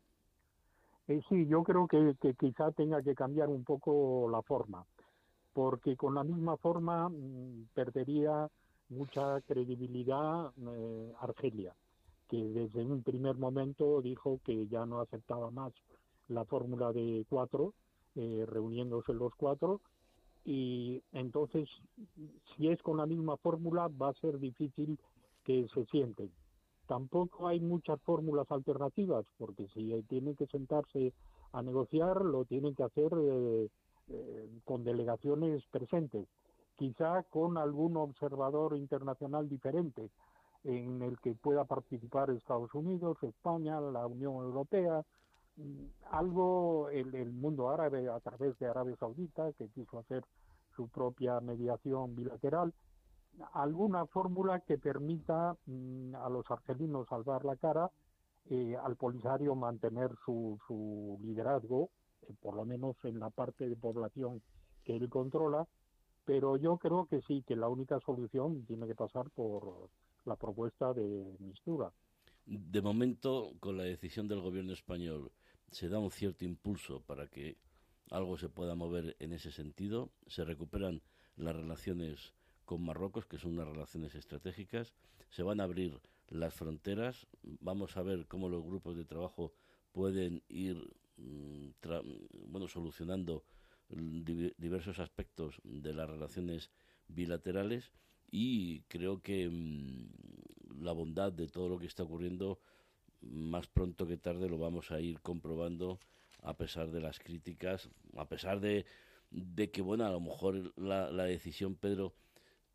Eh, 1.08 1.20
sí, 1.28 1.46
yo 1.46 1.62
creo 1.62 1.86
que, 1.86 2.14
quizá 2.38 2.70
tenga 2.72 3.02
que 3.02 3.14
cambiar 3.14 3.48
un 3.48 3.64
poco 3.64 4.28
la 4.30 4.40
forma, 4.42 4.86
porque 5.52 5.96
con 5.96 6.14
la 6.14 6.24
misma 6.24 6.56
forma 6.56 7.08
mm, 7.08 7.68
perdería 7.74 8.48
mucha 8.88 9.40
credibilidad 9.42 10.52
eh, 10.66 11.12
Argelia, 11.20 11.74
que 12.28 12.36
desde 12.36 12.82
un 12.84 13.02
primer 13.02 13.36
momento 13.36 14.00
dijo 14.02 14.40
que 14.44 14.66
ya 14.68 14.86
no 14.86 15.00
aceptaba 15.00 15.50
más 15.50 15.72
la 16.28 16.44
fórmula 16.44 16.92
de 16.92 17.26
cuatro, 17.28 17.74
reuniéndose 18.14 19.12
los 19.12 19.34
cuatro, 19.34 19.80
y 20.44 21.02
entonces 21.12 21.68
si 22.56 22.68
es 22.68 22.80
con 22.82 22.98
la 22.98 23.06
misma 23.06 23.36
fórmula 23.38 23.88
va 23.88 24.10
a 24.10 24.20
ser 24.20 24.38
difícil 24.38 24.98
que 25.44 25.66
se 25.72 25.84
sienten. 25.86 26.30
Tampoco 26.86 27.48
hay 27.48 27.60
muchas 27.60 28.00
fórmulas 28.02 28.50
alternativas 28.50 29.24
porque 29.38 29.66
si 29.68 30.02
tienen 30.08 30.36
que 30.36 30.46
sentarse 30.46 31.12
a 31.52 31.62
negociar 31.62 32.22
lo 32.22 32.44
tienen 32.44 32.74
que 32.74 32.82
hacer 32.82 33.10
eh, 33.18 33.68
eh, 34.08 34.48
con 34.64 34.84
delegaciones 34.84 35.64
presentes, 35.70 36.26
quizá 36.76 37.22
con 37.24 37.56
algún 37.56 37.96
observador 37.96 38.76
internacional 38.76 39.48
diferente 39.48 40.10
en 40.64 41.02
el 41.02 41.18
que 41.20 41.34
pueda 41.34 41.64
participar 41.64 42.30
Estados 42.30 42.74
Unidos, 42.74 43.18
España, 43.22 43.80
la 43.80 44.06
Unión 44.06 44.34
Europea, 44.34 45.04
Mm, 45.56 45.86
algo 46.10 46.88
el, 46.90 47.14
el 47.14 47.32
mundo 47.32 47.70
árabe 47.70 48.08
a 48.08 48.18
través 48.20 48.58
de 48.58 48.66
Arabia 48.66 48.96
Saudita, 48.96 49.52
que 49.52 49.68
quiso 49.68 49.98
hacer 49.98 50.24
su 50.74 50.88
propia 50.88 51.40
mediación 51.40 52.16
bilateral, 52.16 52.72
alguna 53.52 54.06
fórmula 54.06 54.60
que 54.60 54.78
permita 54.78 55.56
mm, 55.66 56.16
a 56.16 56.28
los 56.28 56.50
argelinos 56.50 57.08
salvar 57.08 57.44
la 57.44 57.56
cara, 57.56 57.90
eh, 58.50 58.76
al 58.82 58.96
Polisario 58.96 59.54
mantener 59.54 60.10
su, 60.24 60.58
su 60.66 61.18
liderazgo, 61.22 61.90
eh, 62.22 62.34
por 62.40 62.54
lo 62.56 62.64
menos 62.64 62.96
en 63.04 63.20
la 63.20 63.30
parte 63.30 63.68
de 63.68 63.76
población 63.76 64.42
que 64.84 64.96
él 64.96 65.08
controla, 65.08 65.66
pero 66.24 66.56
yo 66.56 66.78
creo 66.78 67.06
que 67.06 67.22
sí, 67.22 67.42
que 67.46 67.56
la 67.56 67.68
única 67.68 68.00
solución 68.00 68.64
tiene 68.66 68.86
que 68.86 68.94
pasar 68.94 69.30
por 69.30 69.88
la 70.26 70.36
propuesta 70.36 70.92
de 70.92 71.36
Mistura. 71.40 71.92
De 72.46 72.82
momento, 72.82 73.54
con 73.60 73.76
la 73.76 73.84
decisión 73.84 74.28
del 74.28 74.40
gobierno 74.40 74.72
español, 74.72 75.32
se 75.70 75.88
da 75.88 75.98
un 75.98 76.10
cierto 76.10 76.44
impulso 76.44 77.00
para 77.00 77.26
que 77.26 77.56
algo 78.10 78.36
se 78.36 78.48
pueda 78.48 78.74
mover 78.74 79.16
en 79.18 79.32
ese 79.32 79.50
sentido, 79.50 80.10
se 80.26 80.44
recuperan 80.44 81.02
las 81.36 81.56
relaciones 81.56 82.34
con 82.64 82.84
Marruecos, 82.84 83.26
que 83.26 83.38
son 83.38 83.54
unas 83.54 83.68
relaciones 83.68 84.14
estratégicas, 84.14 84.94
se 85.30 85.42
van 85.42 85.60
a 85.60 85.64
abrir 85.64 86.00
las 86.28 86.54
fronteras, 86.54 87.26
vamos 87.42 87.96
a 87.96 88.02
ver 88.02 88.26
cómo 88.26 88.48
los 88.48 88.62
grupos 88.62 88.96
de 88.96 89.04
trabajo 89.04 89.52
pueden 89.92 90.42
ir 90.48 90.76
mm, 91.16 91.70
bueno, 92.48 92.68
solucionando 92.68 93.44
diversos 93.88 94.98
aspectos 94.98 95.60
de 95.62 95.92
las 95.92 96.08
relaciones 96.08 96.70
bilaterales 97.08 97.92
y 98.36 98.80
creo 98.88 99.22
que 99.22 99.48
mm, 99.48 100.82
la 100.82 100.90
bondad 100.90 101.32
de 101.32 101.46
todo 101.46 101.68
lo 101.68 101.78
que 101.78 101.86
está 101.86 102.02
ocurriendo 102.02 102.58
más 103.20 103.68
pronto 103.68 104.08
que 104.08 104.16
tarde 104.16 104.48
lo 104.48 104.58
vamos 104.58 104.90
a 104.90 105.00
ir 105.00 105.20
comprobando 105.20 106.00
a 106.42 106.56
pesar 106.56 106.90
de 106.90 107.00
las 107.00 107.20
críticas, 107.20 107.88
a 108.16 108.28
pesar 108.28 108.58
de, 108.58 108.86
de 109.30 109.70
que, 109.70 109.82
bueno, 109.82 110.04
a 110.04 110.10
lo 110.10 110.18
mejor 110.18 110.76
la, 110.76 111.12
la 111.12 111.24
decisión, 111.26 111.76
Pedro, 111.76 112.12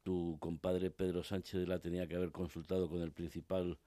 tu 0.01 0.37
compadre 0.39 0.91
Pedro 0.91 1.23
Sánchez 1.23 1.67
la 1.67 1.79
tenía 1.79 2.07
que 2.07 2.15
haber 2.15 2.31
consultado 2.31 2.87
con 2.89 3.01
el 3.01 3.11
principal 3.11 3.77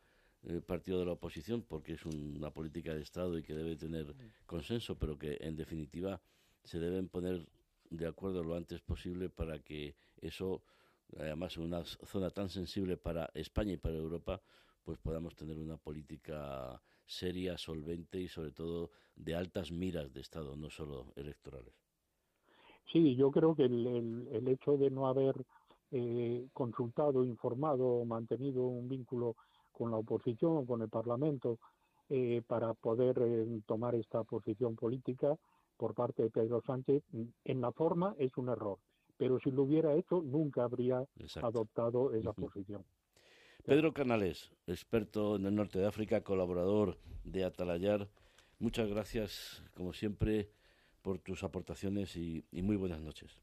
eh, 0.45 0.61
partido 0.61 0.99
de 0.99 1.07
la 1.07 1.13
oposición, 1.13 1.63
porque 1.63 1.95
es 1.95 2.05
una 2.05 2.51
política 2.51 2.95
de 2.95 3.01
Estado 3.01 3.39
y 3.39 3.43
que 3.43 3.55
debe 3.55 3.77
tener 3.77 4.15
consenso, 4.45 4.99
pero 4.99 5.19
que 5.19 5.39
en 5.41 5.57
definitiva 5.57 6.21
se 6.65 6.79
deben 6.79 7.09
poner 7.09 7.47
de 7.89 8.07
acuerdo 8.07 8.45
lo 8.45 8.57
antes 8.57 8.83
posible 8.83 9.31
para 9.31 9.59
que 9.59 9.95
eso, 10.21 10.63
además 11.19 11.57
en 11.57 11.65
una 11.65 11.85
zona 11.85 12.31
tan 12.31 12.49
sensible 12.49 12.97
para 12.97 13.31
España 13.35 13.73
y 13.73 13.77
para 13.77 13.97
Europa, 13.97 14.41
pues 14.83 14.99
podamos 14.99 15.35
tener 15.37 15.59
una 15.59 15.77
política 15.77 16.81
seria, 17.07 17.59
solvente 17.59 18.21
y 18.21 18.29
sobre 18.29 18.53
todo 18.53 18.91
de 19.15 19.35
altas 19.35 19.71
miras 19.71 20.13
de 20.13 20.21
Estado, 20.21 20.57
no 20.57 20.71
solo 20.71 21.13
electorales. 21.17 21.75
Sí, 22.91 23.15
yo 23.17 23.31
creo 23.31 23.55
que 23.55 23.65
el, 23.65 24.29
el, 24.33 24.49
hecho 24.49 24.77
de 24.77 24.91
no 24.91 25.07
haber 25.07 25.35
eh, 25.93 26.49
consultado, 26.53 27.25
informado, 27.25 28.05
mantenido 28.05 28.63
un 28.65 28.89
vínculo 28.89 29.37
con 29.71 29.91
la 29.91 29.99
oposición, 29.99 30.67
con 30.67 30.83
el 30.83 30.89
Parlamento, 30.89 31.59
eh, 32.09 32.43
para 32.47 32.75
poder 32.75 33.19
eh, 33.23 33.61
tomar 33.67 33.95
esta 33.95 34.25
posición 34.25 34.75
política 34.75 35.37
por 35.77 35.95
parte 35.95 36.25
de 36.25 36.31
Pedro 36.31 36.61
Sánchez, 36.67 37.03
en 37.45 37.61
la 37.61 37.73
forma 37.73 38.15
es 38.19 38.37
un 38.37 38.49
error, 38.49 38.79
pero 39.23 39.39
si 39.39 39.53
lo 39.53 39.63
hubiera 39.63 39.95
hecho 39.95 40.21
nunca 40.21 40.65
habría 40.65 41.07
adoptado 41.41 42.13
esa 42.13 42.33
posición. 42.33 42.85
Pedro 43.65 43.93
Canales, 43.93 44.51
experto 44.67 45.37
en 45.37 45.47
el 45.47 45.55
norte 45.55 45.79
de 45.79 45.87
África, 45.87 46.23
colaborador 46.23 46.99
de 47.23 47.45
Atalayar, 47.45 48.09
muchas 48.59 48.89
gracias, 48.89 49.63
como 49.77 49.93
siempre, 49.93 50.51
por 51.03 51.21
tus 51.21 51.45
aportaciones 51.45 52.17
y, 52.17 52.45
muy 52.51 52.75
buenas 52.75 53.01
noches. 53.01 53.41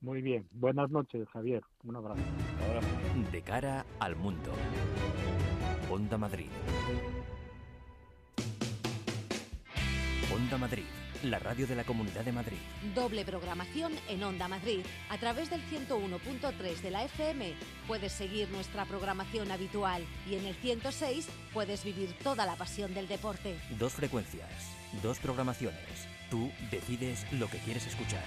Muy 0.00 0.22
bien, 0.22 0.48
buenas 0.50 0.90
noches, 0.90 1.28
Javier. 1.28 1.62
Un 1.84 1.94
abrazo. 1.94 2.20
De 3.30 3.42
cara 3.42 3.86
al 4.00 4.16
mundo. 4.16 4.50
Onda 5.88 6.18
Madrid. 6.18 6.50
Onda 10.34 10.58
Madrid 10.58 11.01
la 11.24 11.38
radio 11.38 11.66
de 11.66 11.74
la 11.74 11.84
Comunidad 11.84 12.24
de 12.24 12.32
Madrid. 12.32 12.58
Doble 12.94 13.24
programación 13.24 13.92
en 14.08 14.22
Onda 14.22 14.48
Madrid. 14.48 14.80
A 15.10 15.18
través 15.18 15.50
del 15.50 15.62
101.3 15.62 16.80
de 16.80 16.90
la 16.90 17.04
FM 17.04 17.54
puedes 17.86 18.12
seguir 18.12 18.48
nuestra 18.50 18.84
programación 18.84 19.50
habitual 19.50 20.04
y 20.28 20.36
en 20.36 20.46
el 20.46 20.54
106 20.56 21.28
puedes 21.52 21.84
vivir 21.84 22.12
toda 22.22 22.46
la 22.46 22.56
pasión 22.56 22.94
del 22.94 23.08
deporte. 23.08 23.58
Dos 23.78 23.92
frecuencias, 23.94 24.48
dos 25.02 25.18
programaciones. 25.18 26.08
Tú 26.30 26.50
decides 26.70 27.26
lo 27.32 27.48
que 27.48 27.58
quieres 27.58 27.86
escuchar. 27.86 28.22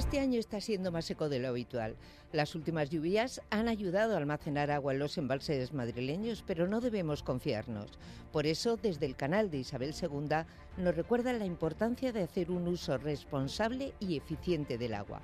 Este 0.00 0.18
año 0.18 0.40
está 0.40 0.62
siendo 0.62 0.90
más 0.90 1.04
seco 1.04 1.28
de 1.28 1.40
lo 1.40 1.48
habitual. 1.48 1.94
Las 2.32 2.54
últimas 2.54 2.88
lluvias 2.88 3.42
han 3.50 3.68
ayudado 3.68 4.14
a 4.14 4.16
almacenar 4.16 4.70
agua 4.70 4.94
en 4.94 4.98
los 4.98 5.18
embalses 5.18 5.74
madrileños, 5.74 6.42
pero 6.46 6.66
no 6.66 6.80
debemos 6.80 7.22
confiarnos. 7.22 7.90
Por 8.32 8.46
eso, 8.46 8.78
desde 8.78 9.04
el 9.04 9.14
canal 9.14 9.50
de 9.50 9.58
Isabel 9.58 9.92
II 9.94 10.46
nos 10.78 10.96
recuerdan 10.96 11.38
la 11.38 11.44
importancia 11.44 12.12
de 12.12 12.22
hacer 12.22 12.50
un 12.50 12.66
uso 12.66 12.96
responsable 12.96 13.92
y 14.00 14.16
eficiente 14.16 14.78
del 14.78 14.94
agua. 14.94 15.20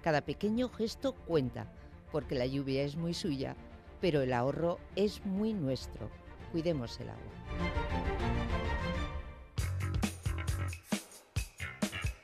Cada 0.00 0.20
pequeño 0.20 0.68
gesto 0.68 1.12
cuenta, 1.26 1.66
porque 2.12 2.36
la 2.36 2.46
lluvia 2.46 2.84
es 2.84 2.94
muy 2.94 3.14
suya, 3.14 3.56
pero 4.00 4.22
el 4.22 4.32
ahorro 4.32 4.78
es 4.94 5.26
muy 5.26 5.54
nuestro. 5.54 6.08
Cuidemos 6.52 7.00
el 7.00 7.08
agua. 7.08 7.32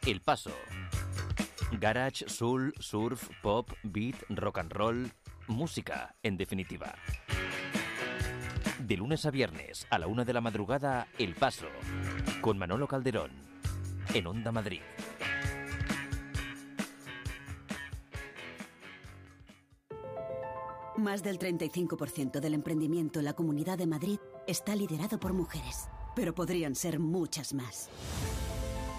El 0.07 0.21
paso 0.21 0.53
Garage, 1.79 2.25
soul, 2.27 2.73
surf, 2.81 3.29
pop, 3.43 3.71
beat, 3.83 4.17
rock 4.31 4.59
and 4.59 4.73
roll, 4.73 5.11
música, 5.47 6.15
en 6.23 6.37
definitiva. 6.37 6.95
De 8.79 8.97
lunes 8.97 9.27
a 9.27 9.31
viernes, 9.31 9.87
a 9.91 9.99
la 9.99 10.07
una 10.07 10.25
de 10.25 10.33
la 10.33 10.41
madrugada, 10.41 11.09
El 11.19 11.35
Paso, 11.35 11.67
con 12.41 12.57
Manolo 12.57 12.89
Calderón, 12.89 13.31
en 14.15 14.27
Onda 14.27 14.53
Madrid. 14.53 14.81
Más 20.97 21.23
del 21.23 21.39
35% 21.39 22.41
del 22.41 22.55
emprendimiento 22.55 23.19
en 23.19 23.27
la 23.27 23.35
Comunidad 23.35 23.77
de 23.77 23.87
Madrid 23.87 24.19
está 24.47 24.75
liderado 24.75 25.21
por 25.21 25.35
mujeres, 25.35 25.89
pero 26.15 26.35
podrían 26.35 26.75
ser 26.75 26.99
muchas 26.99 27.53
más. 27.53 27.91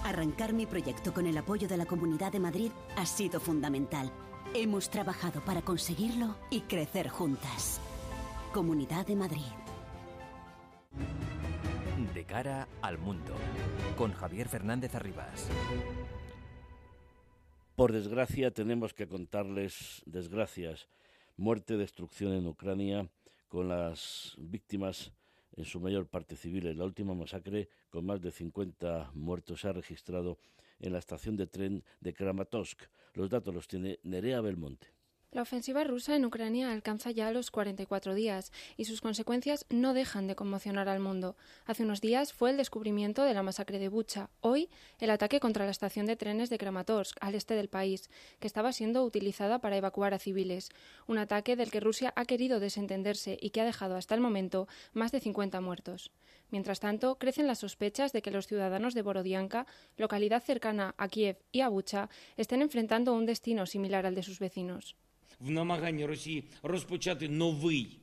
Arrancar 0.08 0.53
mi 0.53 0.66
proyecto 0.66 1.14
con 1.14 1.28
el 1.28 1.38
apoyo 1.38 1.68
de 1.68 1.76
la 1.76 1.86
Comunidad 1.86 2.32
de 2.32 2.39
Madrid 2.39 2.72
ha 2.95 3.05
sido 3.05 3.41
fundamental. 3.41 4.10
Hemos 4.53 4.89
trabajado 4.89 5.43
para 5.43 5.62
conseguirlo 5.62 6.38
y 6.49 6.62
crecer 6.62 7.10
juntas. 7.10 7.82
Comunidad 8.53 9.05
de 9.05 9.18
Madrid. 9.18 9.51
De 12.14 12.24
cara 12.24 12.70
al 12.82 12.97
mundo, 12.97 13.34
con 13.97 14.14
Javier 14.14 14.47
Fernández 14.47 14.95
Arribas. 14.95 15.49
Por 17.76 17.91
desgracia, 17.91 18.51
tenemos 18.51 18.93
que 18.93 19.10
contarles 19.10 20.03
desgracias, 20.05 20.88
muerte, 21.36 21.76
destrucción 21.76 22.32
en 22.32 22.47
Ucrania, 22.47 23.10
con 23.49 23.68
las 23.68 24.36
víctimas 24.38 25.12
en 25.58 25.66
su 25.66 25.80
mayor 25.80 26.08
parte 26.08 26.36
civiles. 26.36 26.78
La 26.78 26.86
última 26.86 27.14
masacre, 27.14 27.68
con 27.89 28.05
más 28.05 28.22
de 28.22 28.32
50 28.32 29.12
muertos, 29.16 29.62
se 29.62 29.68
ha 29.68 29.74
registrado 29.74 30.38
en 30.80 30.93
la 30.93 30.99
estación 30.99 31.36
de 31.36 31.47
tren 31.47 31.84
de 31.99 32.14
Kramatorsk. 32.14 32.84
Los 33.14 33.30
datos 33.30 33.53
los 33.53 33.68
tiene 33.68 33.99
Nerea 34.03 34.41
Belmonte. 34.41 34.97
La 35.34 35.41
ofensiva 35.41 35.84
rusa 35.84 36.15
en 36.15 36.23
Ucrania 36.23 36.71
alcanza 36.71 37.11
ya 37.11 37.32
los 37.32 37.51
44 37.51 38.15
días 38.15 38.53
y 38.78 38.86
sus 38.86 39.01
consecuencias 39.01 39.65
no 39.69 39.93
dejan 39.93 40.25
de 40.25 40.38
conmocionar 40.38 40.88
al 40.88 41.01
mundo. 41.01 41.36
Hace 41.65 41.84
unos 41.84 41.99
días 41.99 42.32
fue 42.32 42.49
el 42.49 42.55
descubrimiento 42.55 43.23
de 43.23 43.34
la 43.34 43.43
masacre 43.43 43.78
de 43.78 43.89
Bucha, 43.89 44.30
hoy 44.39 44.69
el 44.99 45.09
ataque 45.09 45.41
contra 45.41 45.65
la 45.65 45.71
estación 45.71 46.05
de 46.05 46.15
trenes 46.15 46.49
de 46.49 46.57
Kramatorsk, 46.57 47.17
al 47.19 47.36
este 47.36 47.55
del 47.55 47.67
país, 47.67 48.09
que 48.39 48.47
estaba 48.47 48.71
siendo 48.71 49.03
utilizada 49.03 49.59
para 49.59 49.75
evacuar 49.75 50.13
a 50.13 50.19
civiles. 50.19 50.69
Un 51.07 51.17
ataque 51.17 51.57
del 51.57 51.71
que 51.71 51.82
Rusia 51.82 52.13
ha 52.15 52.23
querido 52.23 52.61
desentenderse 52.61 53.38
y 53.41 53.49
que 53.49 53.59
ha 53.59 53.65
dejado 53.65 53.97
hasta 53.97 54.15
el 54.15 54.21
momento 54.21 54.69
más 54.93 55.11
de 55.11 55.19
50 55.19 55.59
muertos. 55.59 56.09
Mientras 56.51 56.80
tanto, 56.80 57.16
crecen 57.16 57.47
las 57.47 57.61
sospechas 57.61 58.12
de 58.12 58.22
que 58.22 58.30
los 58.30 58.47
ciudadanos 58.47 58.95
de 58.95 59.03
Borodianka, 59.03 59.66
localidad 59.97 60.43
cercana 60.43 60.95
a 60.99 61.09
Kiev 61.09 61.37
y 61.51 61.61
a 61.61 61.68
Bucha, 61.68 62.09
estén 62.37 62.62
enfrentando 62.62 63.14
un 63.14 63.26
destino 63.26 63.66
similar 63.66 64.07
al 64.07 64.14
de 64.14 64.22
sus 64.22 64.39
vecinos. 64.39 64.97
в 65.41 65.51
намаганні 65.51 66.07
Росії 66.07 66.45
розпочати 66.62 67.28
новий 67.28 68.01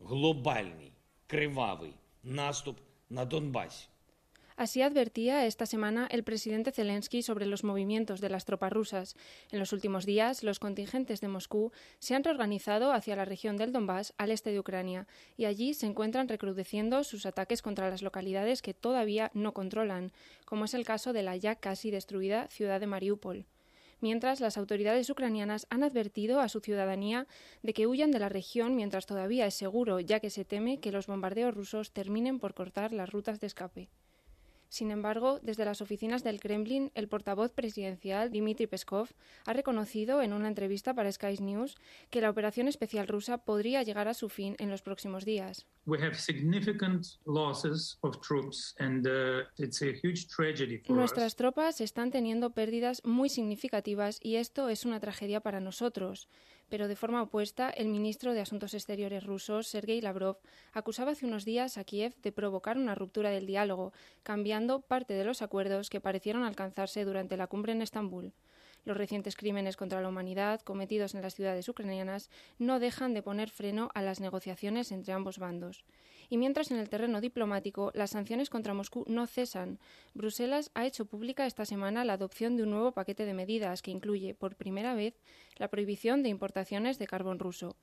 глобальний 0.00 0.92
кривавий 1.26 1.94
наступ 2.22 2.78
на 3.10 3.24
Донбасі. 3.24 3.88
Así 4.61 4.83
advertía 4.83 5.47
esta 5.47 5.65
semana 5.65 6.07
el 6.11 6.23
presidente 6.23 6.71
Zelensky 6.71 7.23
sobre 7.23 7.47
los 7.47 7.63
movimientos 7.63 8.21
de 8.21 8.29
las 8.29 8.45
tropas 8.45 8.71
rusas. 8.71 9.15
En 9.51 9.57
los 9.57 9.73
últimos 9.73 10.05
días, 10.05 10.43
los 10.43 10.59
contingentes 10.59 11.19
de 11.19 11.29
Moscú 11.29 11.71
se 11.97 12.13
han 12.13 12.23
reorganizado 12.23 12.93
hacia 12.93 13.15
la 13.15 13.25
región 13.25 13.57
del 13.57 13.71
Donbass, 13.71 14.13
al 14.19 14.29
este 14.29 14.51
de 14.51 14.59
Ucrania, 14.59 15.07
y 15.35 15.45
allí 15.45 15.73
se 15.73 15.87
encuentran 15.87 16.27
recrudeciendo 16.27 17.03
sus 17.03 17.25
ataques 17.25 17.63
contra 17.63 17.89
las 17.89 18.03
localidades 18.03 18.61
que 18.61 18.75
todavía 18.75 19.31
no 19.33 19.51
controlan, 19.51 20.11
como 20.45 20.65
es 20.65 20.75
el 20.75 20.85
caso 20.85 21.11
de 21.11 21.23
la 21.23 21.35
ya 21.37 21.55
casi 21.55 21.89
destruida 21.89 22.47
ciudad 22.47 22.79
de 22.79 22.85
Mariupol 22.85 23.47
mientras 23.99 24.41
las 24.41 24.57
autoridades 24.57 25.09
ucranianas 25.09 25.65
han 25.69 25.83
advertido 25.83 26.39
a 26.39 26.49
su 26.49 26.59
ciudadanía 26.59 27.27
de 27.61 27.73
que 27.73 27.85
huyan 27.85 28.11
de 28.11 28.17
la 28.17 28.29
región 28.29 28.75
mientras 28.75 29.05
todavía 29.07 29.45
es 29.45 29.53
seguro, 29.53 29.99
ya 29.99 30.19
que 30.19 30.31
se 30.31 30.45
teme 30.45 30.79
que 30.79 30.91
los 30.91 31.05
bombardeos 31.05 31.53
rusos 31.53 31.91
terminen 31.91 32.39
por 32.39 32.55
cortar 32.55 32.93
las 32.93 33.11
rutas 33.11 33.39
de 33.39 33.45
escape. 33.47 33.89
Sin 34.71 34.89
embargo, 34.89 35.41
desde 35.43 35.65
las 35.65 35.81
oficinas 35.81 36.23
del 36.23 36.39
Kremlin, 36.39 36.91
el 36.95 37.09
portavoz 37.09 37.51
presidencial 37.51 38.31
Dmitry 38.31 38.67
Peskov 38.67 39.09
ha 39.45 39.51
reconocido 39.51 40.21
en 40.21 40.31
una 40.31 40.47
entrevista 40.47 40.93
para 40.93 41.11
Sky 41.11 41.39
News 41.41 41.75
que 42.09 42.21
la 42.21 42.29
operación 42.29 42.69
especial 42.69 43.09
rusa 43.09 43.39
podría 43.39 43.83
llegar 43.83 44.07
a 44.07 44.13
su 44.13 44.29
fin 44.29 44.55
en 44.59 44.69
los 44.69 44.81
próximos 44.81 45.25
días. 45.25 45.67
Nuestras 50.87 51.35
tropas 51.35 51.81
están 51.81 52.11
teniendo 52.11 52.51
pérdidas 52.51 53.01
muy 53.03 53.27
significativas 53.27 54.19
y 54.23 54.37
esto 54.37 54.69
es 54.69 54.85
una 54.85 55.01
tragedia 55.01 55.41
para 55.41 55.59
nosotros 55.59 56.29
pero 56.71 56.87
de 56.87 56.95
forma 56.95 57.21
opuesta, 57.21 57.69
el 57.69 57.89
ministro 57.89 58.33
de 58.33 58.39
Asuntos 58.39 58.73
Exteriores 58.73 59.25
ruso, 59.25 59.61
Sergei 59.61 59.99
Lavrov, 59.99 60.37
acusaba 60.71 61.11
hace 61.11 61.25
unos 61.25 61.43
días 61.43 61.77
a 61.77 61.83
Kiev 61.83 62.15
de 62.23 62.31
provocar 62.31 62.77
una 62.77 62.95
ruptura 62.95 63.29
del 63.29 63.45
diálogo, 63.45 63.91
cambiando 64.23 64.79
parte 64.79 65.13
de 65.13 65.25
los 65.25 65.41
acuerdos 65.41 65.89
que 65.89 65.99
parecieron 65.99 66.45
alcanzarse 66.45 67.03
durante 67.03 67.35
la 67.35 67.47
cumbre 67.47 67.73
en 67.73 67.81
Estambul. 67.81 68.31
Los 68.85 68.95
recientes 68.95 69.35
crímenes 69.35 69.75
contra 69.75 69.99
la 69.99 70.07
humanidad 70.07 70.61
cometidos 70.61 71.13
en 71.13 71.21
las 71.21 71.35
ciudades 71.35 71.67
ucranianas 71.67 72.29
no 72.57 72.79
dejan 72.79 73.13
de 73.13 73.21
poner 73.21 73.49
freno 73.49 73.89
a 73.93 74.01
las 74.01 74.21
negociaciones 74.21 74.93
entre 74.93 75.11
ambos 75.11 75.39
bandos. 75.39 75.83
Y 76.31 76.37
mientras 76.37 76.71
en 76.71 76.77
el 76.77 76.87
terreno 76.87 77.19
diplomático 77.19 77.91
las 77.93 78.11
sanciones 78.11 78.49
contra 78.49 78.73
Moscú 78.73 79.03
no 79.05 79.27
cesan, 79.27 79.79
Bruselas 80.13 80.71
ha 80.75 80.85
hecho 80.85 81.03
pública 81.03 81.45
esta 81.45 81.65
semana 81.65 82.05
la 82.05 82.13
adopción 82.13 82.55
de 82.55 82.63
un 82.63 82.69
nuevo 82.69 82.93
paquete 82.93 83.25
de 83.25 83.33
medidas 83.33 83.81
que 83.81 83.91
incluye, 83.91 84.33
por 84.33 84.55
primera 84.55 84.95
vez, 84.95 85.13
la 85.57 85.67
prohibición 85.67 86.23
de 86.23 86.29
importaciones 86.29 86.97
de 86.99 87.07
carbón 87.07 87.37
ruso. 87.37 87.75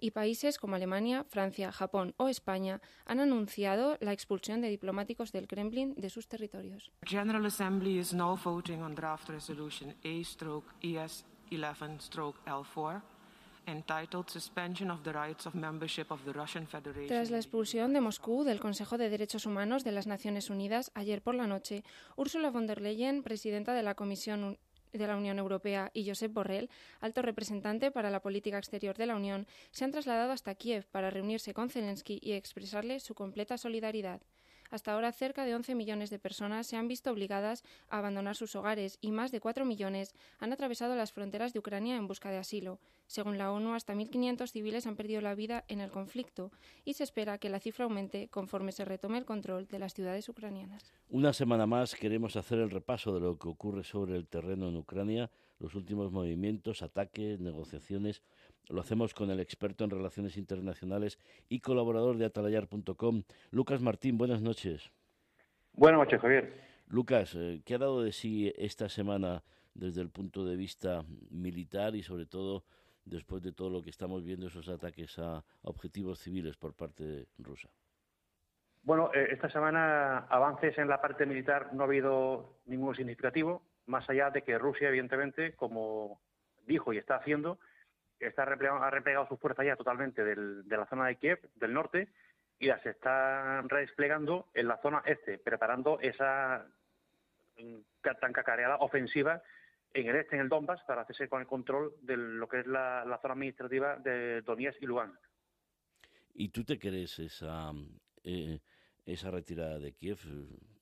Y 0.00 0.12
países 0.12 0.56
como 0.56 0.76
Alemania, 0.76 1.24
Francia, 1.24 1.72
Japón 1.72 2.14
o 2.16 2.28
España 2.28 2.80
han 3.04 3.20
anunciado 3.20 3.98
la 4.00 4.14
expulsión 4.14 4.62
de 4.62 4.70
diplomáticos 4.70 5.30
del 5.30 5.46
Kremlin 5.46 5.94
de 5.94 6.08
sus 6.08 6.26
territorios. 6.26 6.90
General 7.04 7.44
Assembly 7.44 7.98
is 7.98 8.14
now 8.14 8.34
voting 8.34 8.80
on 8.80 8.94
draft 8.94 9.28
resolution 9.28 9.94
A-ES 10.04 11.26
11-L4 11.50 13.02
tras 17.08 17.30
la 17.30 17.36
expulsión 17.36 17.92
de 17.92 18.00
Moscú 18.00 18.44
del 18.44 18.60
Consejo 18.60 18.98
de 18.98 19.10
Derechos 19.10 19.46
Humanos 19.46 19.84
de 19.84 19.92
las 19.92 20.06
Naciones 20.06 20.50
Unidas 20.50 20.90
ayer 20.94 21.22
por 21.22 21.34
la 21.34 21.46
noche, 21.46 21.84
Ursula 22.16 22.50
von 22.50 22.66
der 22.66 22.80
Leyen, 22.80 23.22
presidenta 23.22 23.74
de 23.74 23.82
la 23.82 23.94
Comisión 23.94 24.58
de 24.92 25.06
la 25.06 25.16
Unión 25.16 25.38
Europea 25.38 25.90
y 25.94 26.08
Josep 26.08 26.32
Borrell, 26.32 26.68
alto 27.00 27.22
representante 27.22 27.90
para 27.90 28.10
la 28.10 28.20
política 28.20 28.58
exterior 28.58 28.96
de 28.96 29.06
la 29.06 29.16
Unión, 29.16 29.46
se 29.70 29.84
han 29.84 29.92
trasladado 29.92 30.32
hasta 30.32 30.54
Kiev 30.54 30.86
para 30.90 31.10
reunirse 31.10 31.54
con 31.54 31.70
Zelensky 31.70 32.18
y 32.22 32.32
expresarle 32.32 33.00
su 33.00 33.14
completa 33.14 33.56
solidaridad. 33.56 34.20
Hasta 34.70 34.92
ahora, 34.92 35.12
cerca 35.12 35.44
de 35.44 35.54
11 35.54 35.74
millones 35.74 36.10
de 36.10 36.18
personas 36.18 36.66
se 36.66 36.76
han 36.76 36.88
visto 36.88 37.10
obligadas 37.10 37.64
a 37.88 37.98
abandonar 37.98 38.36
sus 38.36 38.54
hogares 38.54 38.98
y 39.00 39.10
más 39.10 39.32
de 39.32 39.40
4 39.40 39.64
millones 39.64 40.14
han 40.38 40.52
atravesado 40.52 40.94
las 40.94 41.12
fronteras 41.12 41.52
de 41.52 41.58
Ucrania 41.58 41.96
en 41.96 42.06
busca 42.06 42.30
de 42.30 42.38
asilo. 42.38 42.78
Según 43.06 43.38
la 43.38 43.50
ONU, 43.50 43.74
hasta 43.74 43.94
1.500 43.94 44.48
civiles 44.50 44.86
han 44.86 44.94
perdido 44.94 45.20
la 45.20 45.34
vida 45.34 45.64
en 45.66 45.80
el 45.80 45.90
conflicto 45.90 46.52
y 46.84 46.94
se 46.94 47.02
espera 47.02 47.38
que 47.38 47.50
la 47.50 47.58
cifra 47.58 47.84
aumente 47.84 48.28
conforme 48.28 48.70
se 48.70 48.84
retome 48.84 49.18
el 49.18 49.24
control 49.24 49.66
de 49.66 49.80
las 49.80 49.94
ciudades 49.94 50.28
ucranianas. 50.28 50.92
Una 51.08 51.32
semana 51.32 51.66
más 51.66 51.96
queremos 51.96 52.36
hacer 52.36 52.60
el 52.60 52.70
repaso 52.70 53.12
de 53.12 53.20
lo 53.20 53.36
que 53.38 53.48
ocurre 53.48 53.82
sobre 53.82 54.16
el 54.16 54.28
terreno 54.28 54.68
en 54.68 54.76
Ucrania, 54.76 55.30
los 55.58 55.74
últimos 55.74 56.12
movimientos, 56.12 56.82
ataques, 56.82 57.40
negociaciones. 57.40 58.22
Lo 58.68 58.80
hacemos 58.80 59.14
con 59.14 59.30
el 59.30 59.40
experto 59.40 59.84
en 59.84 59.90
relaciones 59.90 60.36
internacionales 60.36 61.18
y 61.48 61.60
colaborador 61.60 62.16
de 62.18 62.26
atalayar.com, 62.26 63.22
Lucas 63.50 63.80
Martín. 63.80 64.16
Buenas 64.16 64.42
noches. 64.42 64.90
Buenas 65.72 66.00
noches, 66.00 66.20
Javier. 66.20 66.54
Lucas, 66.88 67.34
eh, 67.36 67.62
¿qué 67.64 67.74
ha 67.74 67.78
dado 67.78 68.02
de 68.02 68.12
sí 68.12 68.52
esta 68.56 68.88
semana 68.88 69.42
desde 69.74 70.00
el 70.00 70.10
punto 70.10 70.44
de 70.44 70.56
vista 70.56 71.04
militar 71.30 71.94
y 71.94 72.02
sobre 72.02 72.26
todo 72.26 72.64
después 73.04 73.42
de 73.42 73.52
todo 73.52 73.70
lo 73.70 73.82
que 73.82 73.90
estamos 73.90 74.24
viendo, 74.24 74.46
esos 74.46 74.68
ataques 74.68 75.18
a 75.18 75.44
objetivos 75.62 76.18
civiles 76.18 76.56
por 76.56 76.74
parte 76.74 77.26
rusa? 77.38 77.68
Bueno, 78.82 79.10
eh, 79.14 79.28
esta 79.30 79.50
semana 79.50 80.26
avances 80.28 80.78
en 80.78 80.88
la 80.88 81.00
parte 81.00 81.26
militar 81.26 81.72
no 81.74 81.82
ha 81.82 81.86
habido 81.86 82.60
ninguno 82.66 82.94
significativo, 82.94 83.62
más 83.86 84.08
allá 84.08 84.30
de 84.30 84.42
que 84.42 84.58
Rusia, 84.58 84.88
evidentemente, 84.88 85.54
como 85.54 86.20
dijo 86.66 86.92
y 86.92 86.98
está 86.98 87.16
haciendo, 87.16 87.58
está 88.20 88.42
ha 88.42 88.90
replegado 88.90 89.26
sus 89.26 89.40
fuerzas 89.40 89.66
ya 89.66 89.76
totalmente 89.76 90.22
de 90.24 90.76
la 90.76 90.86
zona 90.86 91.06
de 91.06 91.16
Kiev, 91.16 91.40
del 91.56 91.72
norte, 91.72 92.08
y 92.58 92.66
las 92.66 92.84
está 92.84 93.62
redesplegando 93.62 94.48
en 94.54 94.68
la 94.68 94.76
zona 94.82 95.02
este, 95.06 95.38
preparando 95.38 95.98
esa 96.00 96.66
mm, 97.56 97.78
tan 98.20 98.32
cacareada 98.32 98.76
ofensiva 98.76 99.42
en 99.94 100.08
el 100.08 100.16
este, 100.16 100.36
en 100.36 100.42
el 100.42 100.48
Donbass, 100.48 100.82
para 100.84 101.02
hacerse 101.02 101.28
con 101.28 101.40
el 101.40 101.46
control 101.46 101.94
de 102.02 102.16
lo 102.16 102.48
que 102.48 102.60
es 102.60 102.66
la, 102.66 103.18
zona 103.22 103.34
administrativa 103.34 103.96
de 103.96 104.42
Donetsk 104.42 104.82
y 104.82 104.86
Lugansk. 104.86 105.20
¿Y 106.34 106.50
tú 106.50 106.62
te 106.64 106.78
crees 106.78 107.18
esa, 107.18 107.72
eh, 108.22 108.60
esa 109.04 109.30
retirada 109.30 109.78
de 109.78 109.92
Kiev? 109.92 110.18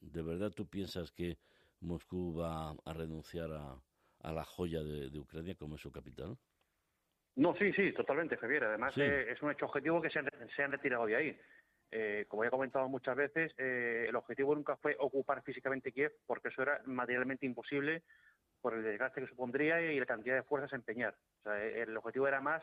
¿De 0.01 0.22
verdad 0.22 0.51
tú 0.51 0.66
piensas 0.66 1.11
que 1.11 1.39
Moscú 1.80 2.36
va 2.36 2.70
a 2.84 2.93
renunciar 2.93 3.51
a, 3.53 4.32
la 4.32 4.45
joya 4.45 4.82
de, 4.82 5.16
Ucrania 5.18 5.55
como 5.55 5.78
su 5.78 5.91
capital? 5.91 6.36
No, 7.39 7.55
sí, 7.55 7.72
sí, 7.72 7.93
totalmente, 7.93 8.36
Javier. 8.36 8.64
Además, 8.64 8.95
eh, 8.99 9.26
es 9.30 9.41
un 9.43 9.53
hecho 9.53 9.66
objetivo 9.66 10.03
que 10.03 10.11
se 10.11 10.18
han, 10.18 10.72
retirado 10.72 11.07
de 11.07 11.14
ahí. 11.16 11.41
Eh, 11.93 12.24
como 12.26 12.43
he 12.43 12.51
comentado 12.51 12.89
muchas 12.89 13.16
veces, 13.16 13.55
el 13.57 14.14
objetivo 14.16 14.57
nunca 14.57 14.76
fue 14.76 14.97
ocupar 14.99 15.43
físicamente 15.43 15.93
Kiev, 15.93 16.12
porque 16.26 16.49
eso 16.49 16.62
era 16.62 16.82
materialmente 16.84 17.47
imposible 17.47 18.03
por 18.61 18.74
el 18.74 18.82
desgaste 18.82 19.20
que 19.20 19.28
supondría 19.28 19.80
y 19.80 20.01
la 20.01 20.05
cantidad 20.05 20.34
de 20.34 20.43
fuerzas 20.43 20.72
a 20.72 20.76
empeñar. 20.76 21.14
O 21.39 21.43
sea, 21.45 21.64
el 21.64 21.97
objetivo 21.97 22.26
era 22.26 22.41
más 22.41 22.61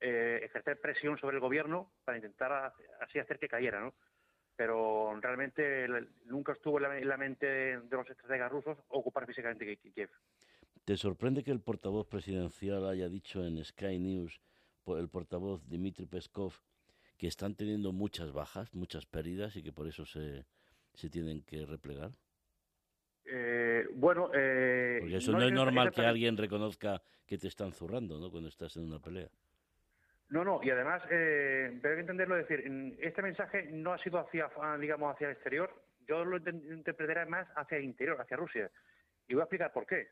eh, 0.00 0.40
ejercer 0.42 0.80
presión 0.80 1.16
sobre 1.18 1.36
el 1.36 1.40
gobierno 1.40 1.92
para 2.04 2.18
intentar 2.18 2.74
así 3.00 3.20
hacer 3.20 3.38
que 3.38 3.48
cayera, 3.48 3.78
¿no? 3.78 3.94
Pero 4.56 5.16
realmente 5.20 5.86
nunca 6.24 6.52
estuvo 6.52 6.80
en 6.80 7.08
la, 7.08 7.16
mente 7.16 7.46
de 7.46 7.96
los 7.96 8.10
estrategas 8.10 8.50
rusos 8.50 8.76
ocupar 8.88 9.24
físicamente 9.24 9.76
Kiev. 9.76 10.10
¿Te 10.86 10.96
sorprende 10.96 11.42
que 11.42 11.50
el 11.50 11.58
portavoz 11.58 12.06
presidencial 12.06 12.88
haya 12.88 13.08
dicho 13.08 13.44
en 13.44 13.62
Sky 13.64 13.98
News, 13.98 14.40
el 14.86 15.08
portavoz 15.08 15.68
Dmitry 15.68 16.06
Peskov, 16.06 16.52
que 17.18 17.26
están 17.26 17.56
teniendo 17.56 17.90
muchas 17.90 18.32
bajas, 18.32 18.72
muchas 18.72 19.04
pérdidas 19.04 19.56
y 19.56 19.64
que 19.64 19.72
por 19.72 19.88
eso 19.88 20.06
se, 20.06 20.44
se 20.94 21.10
tienen 21.10 21.42
que 21.42 21.66
replegar? 21.66 22.12
Eh, 23.24 23.88
bueno, 23.94 24.30
eh, 24.32 24.98
porque 25.00 25.16
eso 25.16 25.32
no, 25.32 25.42
es 25.42 25.50
normal 25.50 25.90
que 25.90 26.02
alguien 26.02 26.36
reconozca 26.36 27.02
que 27.26 27.36
te 27.36 27.48
están 27.48 27.72
zurrando, 27.72 28.20
¿no? 28.20 28.30
Cuando 28.30 28.48
estás 28.48 28.76
en 28.76 28.84
una 28.84 29.00
pelea. 29.00 29.28
No, 30.28 30.44
no, 30.44 30.60
y 30.62 30.70
además, 30.70 31.02
eh, 31.10 31.80
que 31.82 31.98
entenderlo, 31.98 32.36
es 32.36 32.46
decir, 32.46 32.96
este 33.00 33.22
mensaje 33.22 33.64
no 33.72 33.92
ha 33.92 33.98
sido 33.98 34.20
hacia, 34.20 34.48
digamos, 34.78 35.12
hacia 35.12 35.30
el 35.30 35.32
exterior, 35.32 35.68
yo 36.06 36.24
lo 36.24 36.36
interpretaré 36.36 37.26
más 37.26 37.48
hacia 37.56 37.78
el 37.78 37.84
interior, 37.86 38.20
hacia 38.20 38.36
Rusia. 38.36 38.70
Y 39.26 39.34
voy 39.34 39.40
a 39.40 39.44
explicar 39.46 39.72
por 39.72 39.84
qué. 39.84 40.06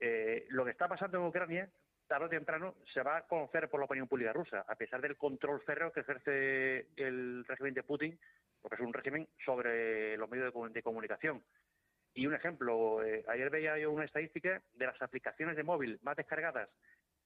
Eh, 0.00 0.46
lo 0.50 0.64
que 0.64 0.72
está 0.72 0.88
pasando 0.88 1.18
en 1.18 1.24
Ucrania, 1.24 1.70
tarde 2.06 2.26
o 2.26 2.28
temprano, 2.28 2.74
se 2.92 3.02
va 3.02 3.18
a 3.18 3.26
conocer 3.26 3.68
por 3.68 3.80
la 3.80 3.86
opinión 3.86 4.08
pública 4.08 4.32
rusa, 4.32 4.64
a 4.68 4.74
pesar 4.76 5.00
del 5.00 5.16
control 5.16 5.60
férreo 5.62 5.92
que 5.92 6.00
ejerce 6.00 6.88
el 6.96 7.44
régimen 7.46 7.74
de 7.74 7.82
Putin, 7.82 8.18
porque 8.60 8.76
es 8.76 8.86
un 8.86 8.92
régimen 8.92 9.28
sobre 9.44 10.16
los 10.16 10.28
medios 10.28 10.52
de, 10.72 10.82
comunicación. 10.82 11.42
Y 12.14 12.26
un 12.26 12.34
ejemplo, 12.34 13.02
eh, 13.04 13.24
ayer 13.28 13.50
veía 13.50 13.78
yo 13.78 13.90
una 13.90 14.04
estadística 14.04 14.62
de 14.74 14.86
las 14.86 15.00
aplicaciones 15.02 15.56
de 15.56 15.62
móvil 15.62 15.98
más 16.02 16.16
descargadas 16.16 16.68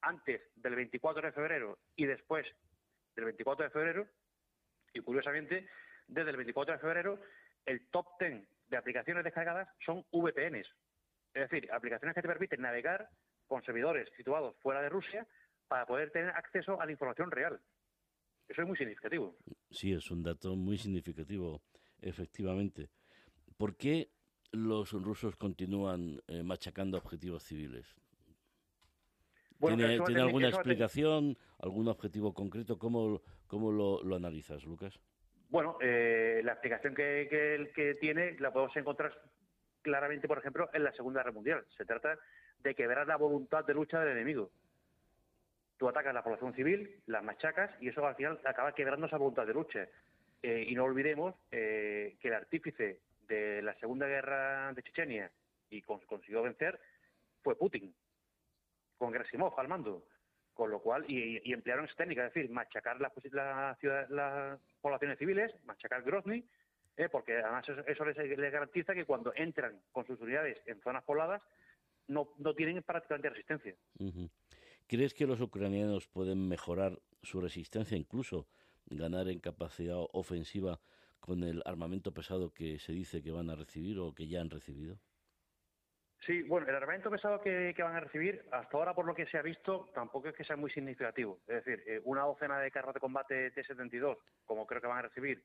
antes 0.01 0.41
del 0.55 0.75
24 0.75 1.21
de 1.21 1.31
febrero 1.31 1.77
y 1.95 2.05
después 2.05 2.45
del 3.15 3.25
24 3.25 3.65
de 3.65 3.71
febrero, 3.71 4.07
y 4.93 4.99
curiosamente, 5.01 5.67
desde 6.07 6.31
el 6.31 6.37
24 6.37 6.73
de 6.73 6.79
febrero, 6.79 7.19
el 7.65 7.87
top 7.89 8.07
10 8.19 8.43
de 8.69 8.77
aplicaciones 8.77 9.23
descargadas 9.23 9.69
son 9.85 10.05
VPNs. 10.11 10.67
Es 11.33 11.49
decir, 11.49 11.71
aplicaciones 11.71 12.15
que 12.15 12.21
te 12.21 12.27
permiten 12.27 12.61
navegar 12.61 13.09
con 13.47 13.63
servidores 13.63 14.09
situados 14.17 14.55
fuera 14.61 14.81
de 14.81 14.89
Rusia 14.89 15.27
para 15.67 15.85
poder 15.85 16.11
tener 16.11 16.29
acceso 16.31 16.79
a 16.81 16.85
la 16.85 16.91
información 16.91 17.31
real. 17.31 17.59
Eso 18.47 18.61
es 18.61 18.67
muy 18.67 18.77
significativo. 18.77 19.37
Sí, 19.69 19.93
es 19.93 20.11
un 20.11 20.23
dato 20.23 20.55
muy 20.57 20.77
significativo, 20.77 21.61
efectivamente. 22.01 22.89
¿Por 23.55 23.77
qué 23.77 24.09
los 24.51 24.91
rusos 24.91 25.37
continúan 25.37 26.21
eh, 26.27 26.43
machacando 26.43 26.97
objetivos 26.97 27.43
civiles? 27.43 27.95
¿Tiene, 29.59 29.99
alguna 30.19 30.49
explicación, 30.49 31.37
algún 31.59 31.87
objetivo 31.87 32.33
concreto? 32.33 32.77
¿Cómo, 32.79 33.21
cómo 33.47 33.71
lo, 33.71 34.15
analizas, 34.15 34.65
Lucas? 34.65 34.99
Bueno, 35.49 35.77
eh, 35.79 36.41
la 36.43 36.53
explicación 36.53 36.95
que, 36.95 37.27
que, 37.29 37.71
que, 37.73 37.95
tiene 37.95 38.37
la 38.39 38.51
podemos 38.51 38.75
encontrar 38.75 39.13
claramente, 39.81 40.27
por 40.27 40.37
ejemplo, 40.37 40.69
en 40.73 40.83
la 40.83 40.91
Segunda 40.93 41.21
Guerra 41.21 41.33
Mundial. 41.33 41.65
Se 41.77 41.85
trata 41.85 42.17
de 42.59 42.75
quebrar 42.75 43.07
la 43.07 43.17
voluntad 43.17 43.65
de 43.65 43.73
lucha 43.73 43.99
del 43.99 44.13
enemigo. 44.13 44.51
Tú 45.77 45.89
atacas 45.89 46.11
a 46.11 46.13
la 46.13 46.23
población 46.23 46.53
civil, 46.53 47.01
las 47.07 47.23
machacas, 47.23 47.71
y 47.81 47.89
eso 47.89 48.05
al 48.05 48.15
final 48.15 48.39
acaba 48.45 48.73
quebrando 48.73 49.07
esa 49.07 49.17
voluntad 49.17 49.47
de 49.47 49.53
lucha. 49.53 49.87
Eh, 50.43 50.65
y 50.67 50.75
no 50.75 50.85
olvidemos 50.85 51.35
eh, 51.51 52.17
que 52.19 52.27
el 52.27 52.33
artífice 52.35 52.99
de 53.27 53.61
la 53.61 53.73
Segunda 53.75 54.07
Guerra 54.07 54.73
de 54.73 54.83
Chechenia 54.83 55.31
y 55.69 55.81
consiguió 55.81 56.43
vencer 56.43 56.79
fue 57.43 57.57
Putin 57.57 57.93
con 58.97 59.11
Gerasimov 59.11 59.59
al 59.59 59.67
mando. 59.67 60.05
Con 60.53 60.69
lo 60.69 60.79
cual, 60.79 61.05
y, 61.07 61.51
emplearon 61.51 61.85
esa 61.85 61.95
técnica, 61.95 62.27
es 62.27 62.33
decir, 62.33 62.51
machacar 62.51 62.99
las 62.99 63.11
poblaciones 64.81 65.17
civiles, 65.17 65.51
machacar 65.65 66.03
Grozny, 66.03 66.45
eh, 67.01 67.09
porque 67.09 67.37
además 67.37 67.65
eso, 67.87 68.05
les, 68.05 68.51
garantiza 68.51 68.93
que 68.93 69.05
cuando 69.05 69.33
entran 69.35 69.81
con 69.91 70.05
sus 70.05 70.19
unidades 70.19 70.61
en 70.65 70.79
zonas 70.81 71.03
pobladas, 71.03 71.41
no, 72.07 72.29
no 72.37 72.53
tienen 72.53 72.81
prácticamente 72.83 73.29
resistencia. 73.29 73.75
¿Crees 74.87 75.13
que 75.13 75.25
los 75.25 75.41
ucranianos 75.41 76.07
pueden 76.07 76.47
mejorar 76.47 76.99
su 77.23 77.41
resistencia, 77.41 77.97
incluso 77.97 78.47
ganar 78.85 79.29
en 79.29 79.39
capacidad 79.39 79.97
ofensiva 80.13 80.79
con 81.19 81.43
el 81.43 81.61
armamento 81.65 82.13
pesado 82.13 82.53
que 82.53 82.79
se 82.79 82.91
dice 82.91 83.21
que 83.21 83.31
van 83.31 83.49
a 83.49 83.55
recibir 83.55 83.99
o 83.99 84.13
que 84.13 84.27
ya 84.27 84.41
han 84.41 84.49
recibido? 84.49 84.99
Sí, 86.25 86.43
bueno, 86.43 86.67
el 86.67 86.75
armamento 86.75 87.09
pesado 87.09 87.41
que, 87.41 87.73
van 87.79 87.95
a 87.95 87.99
recibir, 87.99 88.45
hasta 88.51 88.77
ahora 88.77 88.93
por 88.93 89.05
lo 89.05 89.15
que 89.15 89.25
se 89.25 89.39
ha 89.39 89.41
visto, 89.41 89.89
tampoco 89.95 90.27
es 90.27 90.35
que 90.35 90.43
sea 90.43 90.55
muy 90.55 90.69
significativo. 90.69 91.39
Es 91.47 91.65
decir, 91.65 91.83
eh, 91.87 91.99
una 92.03 92.21
docena 92.23 92.59
de 92.59 92.69
carros 92.69 92.93
de 92.93 92.99
combate 92.99 93.49
T-72, 93.51 94.17
como 94.45 94.67
creo 94.67 94.81
que 94.81 94.87
van 94.87 94.99
a 94.99 95.03
recibir, 95.03 95.43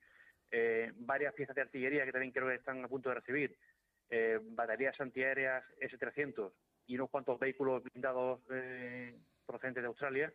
eh, 0.51 0.91
varias 0.95 1.33
piezas 1.33 1.55
de 1.55 1.61
artillería 1.61 2.05
que 2.05 2.11
también 2.11 2.31
creo 2.31 2.47
que 2.47 2.55
están 2.55 2.83
a 2.83 2.87
punto 2.87 3.09
de 3.09 3.15
recibir, 3.15 3.57
eh, 4.09 4.39
baterías 4.41 4.99
antiaéreas 4.99 5.63
S-300 5.79 6.51
y 6.87 6.95
unos 6.95 7.09
cuantos 7.09 7.39
vehículos 7.39 7.83
blindados 7.83 8.41
procedentes 9.45 9.83
de 9.83 9.87
Australia, 9.87 10.33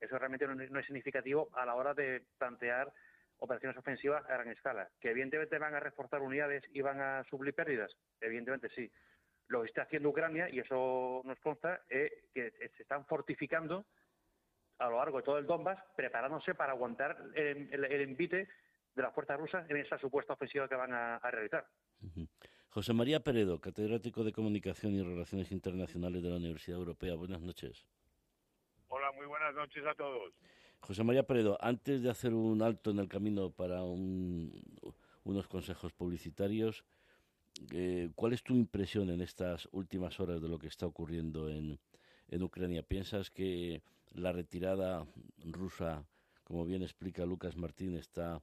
eso 0.00 0.18
realmente 0.18 0.46
no 0.46 0.80
es 0.80 0.86
significativo 0.86 1.48
a 1.52 1.64
la 1.64 1.74
hora 1.74 1.94
de 1.94 2.22
plantear 2.38 2.92
operaciones 3.38 3.76
ofensivas 3.78 4.24
a 4.24 4.34
gran 4.34 4.48
escala. 4.48 4.88
¿Que 5.00 5.10
evidentemente 5.10 5.58
van 5.58 5.74
a 5.74 5.80
reforzar 5.80 6.22
unidades 6.22 6.64
y 6.72 6.80
van 6.80 7.00
a 7.00 7.24
suplir 7.24 7.54
pérdidas? 7.54 7.96
Evidentemente 8.20 8.68
sí 8.70 8.90
lo 9.48 9.62
que 9.62 9.68
está 9.68 9.82
haciendo 9.82 10.08
Ucrania, 10.08 10.48
y 10.48 10.58
eso 10.58 11.22
nos 11.24 11.38
consta, 11.40 11.82
es 11.88 12.12
que 12.34 12.50
se 12.76 12.82
están 12.82 13.06
fortificando 13.06 13.84
a 14.78 14.90
lo 14.90 14.98
largo 14.98 15.18
de 15.18 15.24
todo 15.24 15.38
el 15.38 15.46
Donbass, 15.46 15.78
preparándose 15.96 16.54
para 16.54 16.72
aguantar 16.72 17.16
el, 17.34 17.84
envite 17.84 18.48
de 18.96 19.02
las 19.02 19.14
fuerzas 19.14 19.38
rusas 19.38 19.68
en 19.70 19.76
esa 19.76 19.98
supuesta 19.98 20.32
ofensiva 20.32 20.68
que 20.68 20.74
van 20.74 20.92
a, 20.92 21.18
realizar. 21.30 21.66
José 22.70 22.92
María 22.94 23.20
Peredo, 23.20 23.60
catedrático 23.60 24.24
de 24.24 24.32
Comunicación 24.32 24.94
y 24.94 25.02
Relaciones 25.02 25.52
Internacionales 25.52 26.22
de 26.22 26.30
la 26.30 26.36
Universidad 26.36 26.78
Europea. 26.78 27.14
Buenas 27.14 27.42
noches. 27.42 27.86
Hola, 28.88 29.12
muy 29.12 29.26
buenas 29.26 29.54
noches 29.54 29.84
a 29.86 29.94
todos. 29.94 30.32
José 30.80 31.04
María 31.04 31.24
Peredo, 31.24 31.58
antes 31.60 32.02
de 32.02 32.10
hacer 32.10 32.32
un 32.32 32.62
alto 32.62 32.90
en 32.90 32.98
el 32.98 33.08
camino 33.08 33.50
para 33.50 33.82
unos 33.82 35.48
consejos 35.48 35.92
publicitarios, 35.92 36.84
eh, 37.72 38.10
¿Cuál 38.14 38.32
es 38.32 38.42
tu 38.42 38.54
impresión 38.54 39.10
en 39.10 39.20
estas 39.22 39.68
últimas 39.72 40.20
horas 40.20 40.42
de 40.42 40.48
lo 40.48 40.58
que 40.58 40.66
está 40.66 40.86
ocurriendo 40.86 41.48
en, 41.48 41.78
en 42.28 42.42
Ucrania? 42.42 42.82
¿Piensas 42.82 43.30
que 43.30 43.82
la 44.12 44.32
retirada 44.32 45.06
rusa, 45.38 46.04
como 46.44 46.64
bien 46.64 46.82
explica 46.82 47.24
Lucas 47.24 47.56
Martín, 47.56 47.96
está 47.96 48.42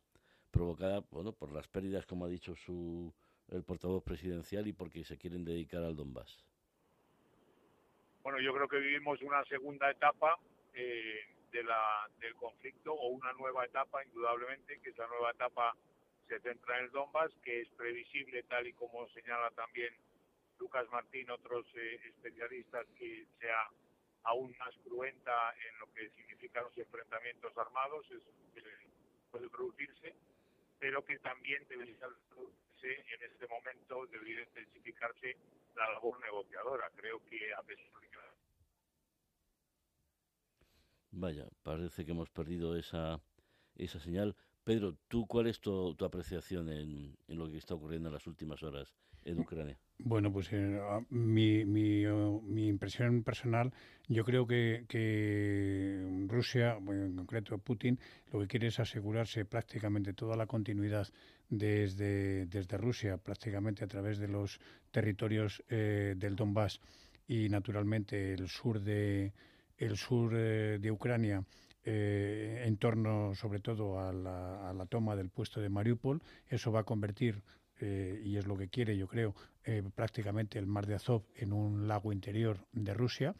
provocada 0.53 1.01
bueno, 1.11 1.33
por 1.33 1.51
las 1.51 1.67
pérdidas, 1.67 2.05
como 2.05 2.25
ha 2.25 2.29
dicho 2.29 2.55
su, 2.55 3.11
el 3.49 3.63
portavoz 3.63 4.03
presidencial, 4.03 4.67
y 4.67 4.73
porque 4.73 5.03
se 5.03 5.17
quieren 5.17 5.43
dedicar 5.43 5.83
al 5.83 5.95
Donbass? 5.95 6.45
Bueno, 8.21 8.39
yo 8.39 8.53
creo 8.53 8.67
que 8.69 8.77
vivimos 8.77 9.21
una 9.21 9.43
segunda 9.45 9.89
etapa 9.89 10.37
eh, 10.73 11.19
del 11.51 12.35
conflicto, 12.35 12.93
o 12.93 13.07
una 13.09 13.33
nueva 13.33 13.65
etapa, 13.65 14.03
indudablemente, 14.05 14.79
que 14.79 14.91
es 14.91 14.97
la 14.97 15.07
nueva 15.07 15.31
etapa 15.31 15.75
se 16.27 16.39
centra 16.39 16.77
en 16.77 16.85
el 16.85 16.91
Donbass, 16.91 17.31
que 17.43 17.61
es 17.61 17.69
previsible, 17.69 18.43
tal 18.43 18.65
y 18.67 18.73
como 18.73 19.07
señala 19.09 19.49
también 19.51 19.93
Lucas 20.59 20.87
Martín, 20.91 21.29
otros 21.29 21.65
eh, 21.75 21.99
especialistas, 22.07 22.85
que 22.97 23.25
sea 23.39 23.69
aún 24.23 24.55
más 24.57 24.73
cruenta 24.85 25.53
en 25.67 25.79
lo 25.79 25.91
que 25.93 26.09
significan 26.11 26.63
los 26.63 26.77
enfrentamientos 26.77 27.57
armados, 27.57 28.05
es 28.11 28.21
que 28.53 28.61
puede 29.31 29.49
producirse, 29.49 30.15
pero 30.79 31.03
que 31.05 31.19
también 31.19 31.65
debería 31.67 32.07
en 32.83 33.31
este 33.31 33.47
momento, 33.47 34.05
debería 34.07 34.43
intensificarse 34.43 35.37
la 35.75 35.89
labor 35.91 36.19
negociadora. 36.19 36.89
Creo 36.95 37.23
que 37.25 37.53
a 37.53 37.61
pesar 37.63 38.01
de 38.01 38.09
que... 38.09 38.17
Vaya, 41.11 41.47
parece 41.63 42.05
que 42.05 42.11
hemos 42.11 42.29
perdido 42.29 42.75
esa, 42.75 43.21
esa 43.75 43.99
señal. 43.99 44.35
Pedro, 44.63 44.97
¿tú 45.07 45.27
cuál 45.27 45.47
es 45.47 45.59
tu, 45.59 45.95
apreciación 46.03 46.69
en, 46.69 47.17
lo 47.27 47.49
que 47.49 47.57
está 47.57 47.75
ocurriendo 47.75 48.09
en 48.09 48.13
las 48.13 48.27
últimas 48.27 48.63
horas 48.63 48.93
en 49.23 49.39
Ucrania? 49.39 49.79
Bueno, 49.99 50.33
pues 50.33 50.49
eh, 50.51 50.79
mi, 51.09 51.63
mi, 51.65 52.67
impresión 52.67 53.23
personal, 53.23 53.71
yo 54.07 54.25
creo 54.25 54.45
que, 54.45 54.85
que 54.89 56.25
Rusia, 56.27 56.77
en 56.87 57.15
concreto 57.15 57.57
Putin, 57.57 57.97
lo 58.31 58.39
que 58.41 58.47
quiere 58.47 58.67
es 58.67 58.79
asegurarse 58.79 59.45
prácticamente 59.45 60.13
toda 60.13 60.35
la 60.35 60.45
continuidad 60.45 61.07
desde, 61.49 62.47
desde 62.47 62.77
Rusia, 62.77 63.17
prácticamente 63.17 63.85
a 63.85 63.87
través 63.87 64.17
de 64.17 64.27
los 64.27 64.59
territorios 64.91 65.63
eh, 65.69 66.15
del 66.17 66.35
Donbass 66.35 66.79
y 67.27 67.47
naturalmente 67.49 68.33
el 68.33 68.49
sur 68.49 68.81
de, 68.81 69.31
el 69.77 69.97
sur 69.97 70.33
eh, 70.35 70.79
de 70.79 70.91
Ucrania 70.91 71.43
eh, 71.85 72.63
en 72.65 72.77
torno 72.77 73.35
sobre 73.35 73.59
todo 73.59 73.99
a 73.99 74.13
la, 74.13 74.85
toma 74.89 75.15
del 75.15 75.29
puesto 75.29 75.59
de 75.59 75.69
Mariupol. 75.69 76.21
Eso 76.47 76.71
va 76.71 76.81
a 76.81 76.85
convertir, 76.85 77.41
eh, 77.85 78.21
y 78.23 78.37
es 78.37 78.47
lo 78.47 78.55
que 78.57 78.69
quiere 78.69 78.95
yo 78.95 79.09
creo, 79.09 79.35
eh, 79.65 79.83
prácticamente 79.93 80.57
el 80.57 80.67
mar 80.67 80.85
de 80.85 80.95
Azov 80.95 81.23
en 81.35 81.51
un 81.51 81.85
lago 81.85 82.13
interior 82.13 82.65
de 82.71 82.93
Rusia. 82.93 83.35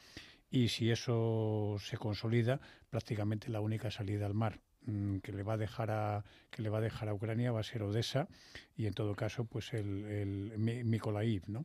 y 0.52 0.68
si 0.68 0.92
eso 0.92 1.78
se 1.80 1.98
consolida, 1.98 2.60
prácticamente 2.90 3.50
la 3.50 3.62
única 3.62 3.90
salida 3.90 4.26
al 4.26 4.34
mar 4.34 4.60
mm, 4.86 5.20
que 5.20 5.32
le 5.32 5.44
va 5.44 5.54
a 5.54 5.58
dejar 5.58 5.92
a 5.92 6.26
que 6.52 6.62
le 6.62 6.70
va 6.70 6.80
a 6.80 6.82
dejar 6.82 7.08
a 7.08 7.14
Ucrania 7.14 7.54
va 7.54 7.62
a 7.62 7.64
ser 7.64 7.84
Odessa 7.84 8.28
y 8.76 8.86
en 8.86 8.94
todo 8.94 9.16
caso 9.16 9.46
pues 9.46 9.74
el, 9.74 10.06
el 10.06 11.42
¿no? 11.48 11.64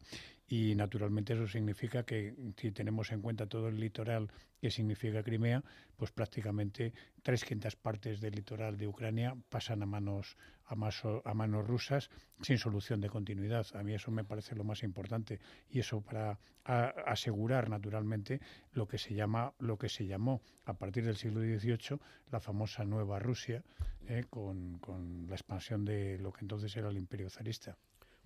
Y 0.49 0.75
naturalmente 0.75 1.35
eso 1.35 1.47
significa 1.47 2.05
que 2.05 2.35
si 2.57 2.73
tenemos 2.73 3.13
en 3.13 3.21
cuenta 3.21 3.47
todo 3.47 3.69
el 3.69 3.79
litoral 3.79 4.31
que 4.61 4.71
significa 4.71 5.23
Crimea, 5.23 5.63
pues 5.97 6.11
prácticamente 6.11 6.95
tres 7.23 7.45
quintas 7.45 7.77
partes 7.77 8.21
del 8.21 8.35
litoral 8.35 8.79
de 8.79 8.89
Ucrania 8.89 9.37
pasan 9.51 9.83
a 9.83 9.87
manos 9.87 10.37
a, 10.65 10.75
a 10.75 11.35
manos 11.35 11.67
rusas 11.67 12.11
sin 12.41 12.57
solución 12.57 13.01
de 13.01 13.11
continuidad. 13.11 13.67
A 13.75 13.83
mí 13.83 13.95
eso 13.95 14.11
me 14.11 14.25
parece 14.25 14.55
lo 14.57 14.65
más 14.65 14.83
importante 14.83 15.39
y 15.69 15.81
eso 15.81 16.01
para 16.01 16.39
asegurar 16.65 17.69
naturalmente 17.69 18.41
lo 18.73 18.87
que 18.87 18.99
se 18.99 19.15
llama 19.15 19.53
lo 19.59 19.77
que 19.77 19.89
se 19.89 20.07
llamó 20.07 20.43
a 20.65 20.75
partir 20.75 21.05
del 21.05 21.17
siglo 21.17 21.41
XVIII 21.41 21.99
la 22.31 22.41
famosa 22.41 22.85
Nueva 22.85 23.19
Rusia 23.19 23.63
eh, 24.07 24.25
con, 24.29 24.79
con 24.79 25.27
la 25.29 25.35
expansión 25.35 25.85
de 25.85 26.19
lo 26.19 26.33
que 26.33 26.41
entonces 26.43 26.75
era 26.77 26.89
el 26.89 26.97
Imperio 26.97 27.31
zarista. 27.31 27.77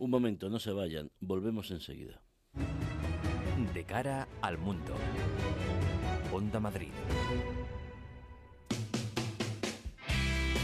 Un 0.03 0.11
momento, 0.11 0.51
no 0.51 0.59
se 0.59 0.73
vayan, 0.73 1.13
volvemos 1.21 1.71
enseguida. 1.71 2.21
De 3.73 3.85
cara 3.85 4.27
al 4.41 4.59
mundo. 4.59 4.97
Onda 6.33 6.59
Madrid. 6.59 6.91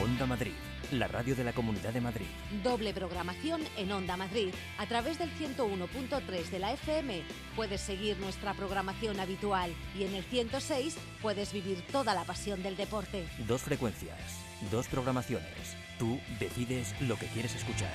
Onda 0.03 0.27
Madrid, 0.27 0.55
la 0.91 1.07
radio 1.07 1.37
de 1.37 1.45
la 1.45 1.53
Comunidad 1.53 1.93
de 1.93 2.01
Madrid. 2.01 2.27
Doble 2.65 2.93
programación 2.93 3.61
en 3.77 3.93
Onda 3.93 4.17
Madrid. 4.17 4.49
A 4.77 4.87
través 4.87 5.21
del 5.21 5.31
101.3 5.31 6.51
de 6.51 6.59
la 6.59 6.73
FM 6.73 7.23
puedes 7.55 7.81
seguir 7.81 8.19
nuestra 8.19 8.55
programación 8.55 9.21
habitual 9.21 9.71
y 9.97 10.03
en 10.03 10.17
el 10.17 10.25
106 10.25 10.99
puedes 11.23 11.53
vivir 11.53 11.81
toda 11.93 12.13
la 12.13 12.25
pasión 12.25 12.65
del 12.65 12.77
deporte. 12.77 13.29
Dos 13.47 13.63
frecuencias, 13.63 14.19
dos 14.73 14.89
programaciones. 14.89 15.77
Tú 15.97 16.19
decides 16.41 17.01
lo 17.03 17.15
que 17.15 17.27
quieres 17.27 17.55
escuchar. 17.55 17.95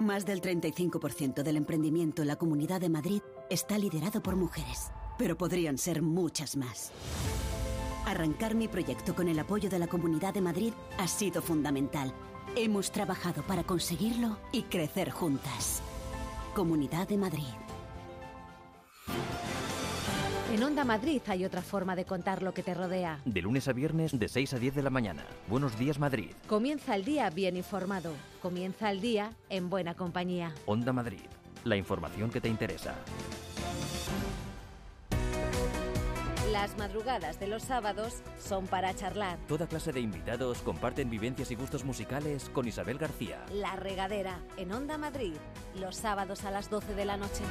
Más 0.00 0.24
del 0.24 0.40
35% 0.40 1.42
del 1.42 1.56
emprendimiento 1.56 2.22
en 2.22 2.28
la 2.28 2.36
Comunidad 2.36 2.80
de 2.80 2.88
Madrid 2.88 3.20
está 3.50 3.76
liderado 3.78 4.22
por 4.22 4.36
mujeres, 4.36 4.92
pero 5.18 5.36
podrían 5.36 5.76
ser 5.76 6.02
muchas 6.02 6.56
más. 6.56 6.92
Arrancar 8.06 8.54
mi 8.54 8.68
proyecto 8.68 9.16
con 9.16 9.28
el 9.28 9.38
apoyo 9.40 9.68
de 9.68 9.80
la 9.80 9.88
Comunidad 9.88 10.34
de 10.34 10.40
Madrid 10.40 10.72
ha 10.98 11.08
sido 11.08 11.42
fundamental. 11.42 12.14
Hemos 12.54 12.92
trabajado 12.92 13.42
para 13.42 13.64
conseguirlo 13.64 14.38
y 14.52 14.62
crecer 14.62 15.10
juntas. 15.10 15.82
Comunidad 16.54 17.08
de 17.08 17.18
Madrid. 17.18 17.54
En 20.50 20.62
Onda 20.62 20.82
Madrid 20.82 21.20
hay 21.26 21.44
otra 21.44 21.60
forma 21.60 21.94
de 21.94 22.06
contar 22.06 22.42
lo 22.42 22.54
que 22.54 22.62
te 22.62 22.72
rodea. 22.72 23.20
De 23.26 23.42
lunes 23.42 23.68
a 23.68 23.74
viernes 23.74 24.18
de 24.18 24.28
6 24.28 24.54
a 24.54 24.58
10 24.58 24.76
de 24.76 24.82
la 24.82 24.88
mañana. 24.88 25.26
Buenos 25.46 25.78
días 25.78 25.98
Madrid. 25.98 26.30
Comienza 26.46 26.96
el 26.96 27.04
día 27.04 27.28
bien 27.28 27.54
informado. 27.54 28.12
Comienza 28.40 28.90
el 28.90 29.02
día 29.02 29.32
en 29.50 29.68
buena 29.68 29.94
compañía. 29.94 30.54
Onda 30.64 30.94
Madrid. 30.94 31.20
La 31.64 31.76
información 31.76 32.30
que 32.30 32.40
te 32.40 32.48
interesa. 32.48 32.94
Las 36.50 36.78
madrugadas 36.78 37.38
de 37.38 37.46
los 37.46 37.62
sábados 37.64 38.22
son 38.38 38.66
para 38.66 38.94
charlar. 38.94 39.38
Toda 39.48 39.66
clase 39.66 39.92
de 39.92 40.00
invitados 40.00 40.62
comparten 40.62 41.10
vivencias 41.10 41.50
y 41.50 41.56
gustos 41.56 41.84
musicales 41.84 42.48
con 42.54 42.66
Isabel 42.66 42.96
García. 42.96 43.44
La 43.52 43.76
regadera 43.76 44.38
en 44.56 44.72
Onda 44.72 44.96
Madrid. 44.96 45.34
Los 45.78 45.96
sábados 45.96 46.44
a 46.44 46.50
las 46.50 46.70
12 46.70 46.94
de 46.94 47.04
la 47.04 47.18
noche. 47.18 47.44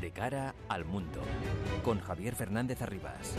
De 0.00 0.10
cara 0.10 0.54
al 0.68 0.84
mundo, 0.84 1.20
con 1.84 2.00
Javier 2.00 2.34
Fernández 2.34 2.82
Arribas. 2.82 3.36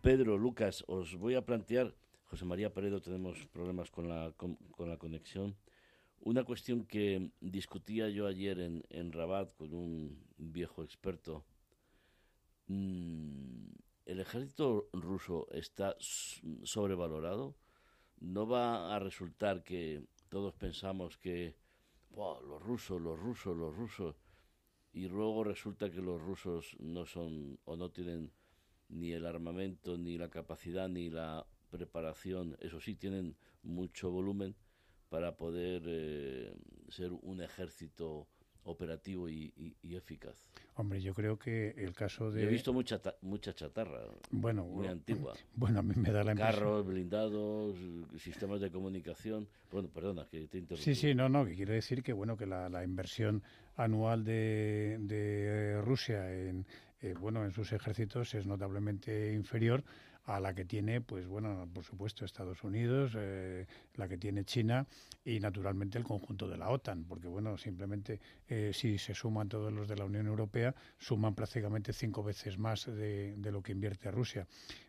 Pedro, 0.00 0.36
Lucas, 0.36 0.84
os 0.86 1.16
voy 1.16 1.34
a 1.34 1.46
plantear, 1.46 1.94
José 2.26 2.44
María 2.44 2.74
Peredo, 2.74 3.00
tenemos 3.00 3.46
problemas 3.46 3.90
con 3.90 4.08
la, 4.08 4.32
con, 4.36 4.58
la 4.78 4.98
conexión, 4.98 5.56
una 6.20 6.44
cuestión 6.44 6.84
que 6.84 7.30
discutía 7.40 8.08
yo 8.08 8.26
ayer 8.26 8.58
en, 8.60 8.84
en 8.90 9.12
Rabat 9.12 9.54
con 9.56 9.72
un 9.72 10.22
viejo 10.36 10.82
experto. 10.82 11.44
Mm, 12.66 13.68
¿El 14.06 14.20
ejército 14.20 14.88
ruso 14.92 15.46
está 15.52 15.96
sobrevalorado? 15.98 17.56
¿No 18.20 18.46
va 18.46 18.94
a 18.94 18.98
resultar 18.98 19.62
que 19.62 20.04
todos 20.28 20.52
pensamos 20.54 21.16
que 21.16 21.56
los 22.16 22.62
rusos, 22.62 23.00
los 23.00 23.18
rusos, 23.18 23.56
los 23.56 23.74
rusos, 23.74 24.16
y 24.92 25.08
luego 25.08 25.44
resulta 25.44 25.90
que 25.90 26.00
los 26.00 26.20
rusos 26.20 26.76
no 26.78 27.04
son 27.04 27.58
o 27.64 27.76
no 27.76 27.90
tienen 27.90 28.32
ni 28.88 29.12
el 29.12 29.26
armamento, 29.26 29.98
ni 29.98 30.16
la 30.18 30.30
capacidad, 30.30 30.88
ni 30.88 31.10
la 31.10 31.46
preparación, 31.70 32.56
eso 32.60 32.80
sí, 32.80 32.94
tienen 32.94 33.36
mucho 33.62 34.10
volumen 34.10 34.54
para 35.08 35.36
poder 35.36 35.82
eh, 35.86 36.56
ser 36.88 37.12
un 37.12 37.42
ejército 37.42 38.28
operativo 38.64 39.28
y, 39.28 39.52
eficaz. 39.82 40.36
Hombre, 40.74 41.00
yo 41.00 41.14
creo 41.14 41.38
que 41.38 41.70
el 41.76 41.94
caso 41.94 42.30
de... 42.30 42.42
he 42.42 42.46
visto 42.46 42.72
mucha, 42.72 43.00
mucha 43.22 43.54
chatarra, 43.54 44.00
bueno, 44.30 44.64
muy 44.64 44.86
antigua. 44.88 45.34
Bueno, 45.54 45.80
a 45.80 45.82
mí 45.82 45.94
me 45.96 46.10
da 46.10 46.24
la 46.24 46.32
impresión... 46.32 46.54
Carros 46.54 46.86
blindados, 46.86 47.76
sistemas 48.18 48.60
de 48.60 48.70
comunicación... 48.70 49.48
Bueno, 49.70 49.88
perdona, 49.88 50.26
que 50.30 50.46
te 50.48 50.58
interrumpo. 50.58 50.84
Sí, 50.84 50.94
sí, 50.94 51.14
no, 51.14 51.28
no, 51.28 51.44
que 51.44 51.54
quiere 51.54 51.74
decir 51.74 52.02
que, 52.02 52.12
bueno, 52.12 52.36
que 52.36 52.46
la, 52.46 52.68
la 52.68 52.84
inversión 52.84 53.42
anual 53.76 54.24
de, 54.24 54.98
de 55.00 55.80
Rusia 55.82 56.32
en, 56.32 56.66
eh, 57.00 57.14
bueno, 57.20 57.44
en 57.44 57.52
sus 57.52 57.72
ejércitos 57.72 58.34
es 58.34 58.46
notablemente 58.46 59.32
inferior 59.34 59.84
a 60.26 60.40
la 60.40 60.54
que 60.54 60.64
tiene, 60.64 61.00
pues 61.00 61.26
bueno, 61.26 61.68
por 61.72 61.84
supuesto 61.84 62.24
Estados 62.24 62.64
Unidos, 62.64 63.12
eh, 63.16 63.66
la 63.94 64.08
que 64.08 64.16
tiene 64.16 64.44
China 64.44 64.86
y 65.24 65.38
naturalmente 65.38 65.98
el 65.98 66.04
conjunto 66.04 66.48
de 66.48 66.56
la 66.56 66.70
OTAN, 66.70 67.04
porque 67.04 67.28
bueno, 67.28 67.58
simplemente 67.58 68.20
eh, 68.48 68.70
si 68.72 68.96
se 68.98 69.14
suman 69.14 69.48
todos 69.48 69.72
los 69.72 69.86
de 69.86 69.96
la 69.96 70.04
Unión 70.04 70.26
Europea, 70.26 70.74
suman 70.98 71.34
prácticamente 71.34 71.92
cinco 71.92 72.22
veces 72.22 72.58
más 72.58 72.86
de, 72.86 73.36
lo 73.52 73.62
que 73.62 73.72
invierte 73.72 74.10
Rusia. 74.10 74.46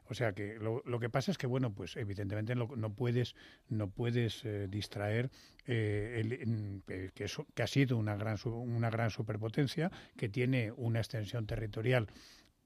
O 0.07 0.13
sea 0.13 0.33
que 0.33 0.57
lo, 0.59 0.81
lo, 0.85 0.99
que 0.99 1.09
pasa 1.09 1.31
es 1.31 1.37
que 1.37 1.47
bueno, 1.47 1.73
pues 1.73 1.97
evidentemente 1.97 2.55
no, 2.55 2.67
puedes 2.93 3.35
no 3.67 3.89
puedes 3.89 4.45
eh, 4.45 4.67
distraer 4.69 5.31
el, 5.65 6.83
que, 6.85 7.11
que 7.53 7.63
ha 7.63 7.67
sido 7.67 7.97
una 7.97 8.15
gran 8.15 8.37
una 8.45 8.89
gran 8.89 9.09
superpotencia 9.09 9.91
que 10.15 10.29
tiene 10.29 10.71
una 10.71 10.99
extensión 10.99 11.47
territorial 11.47 12.07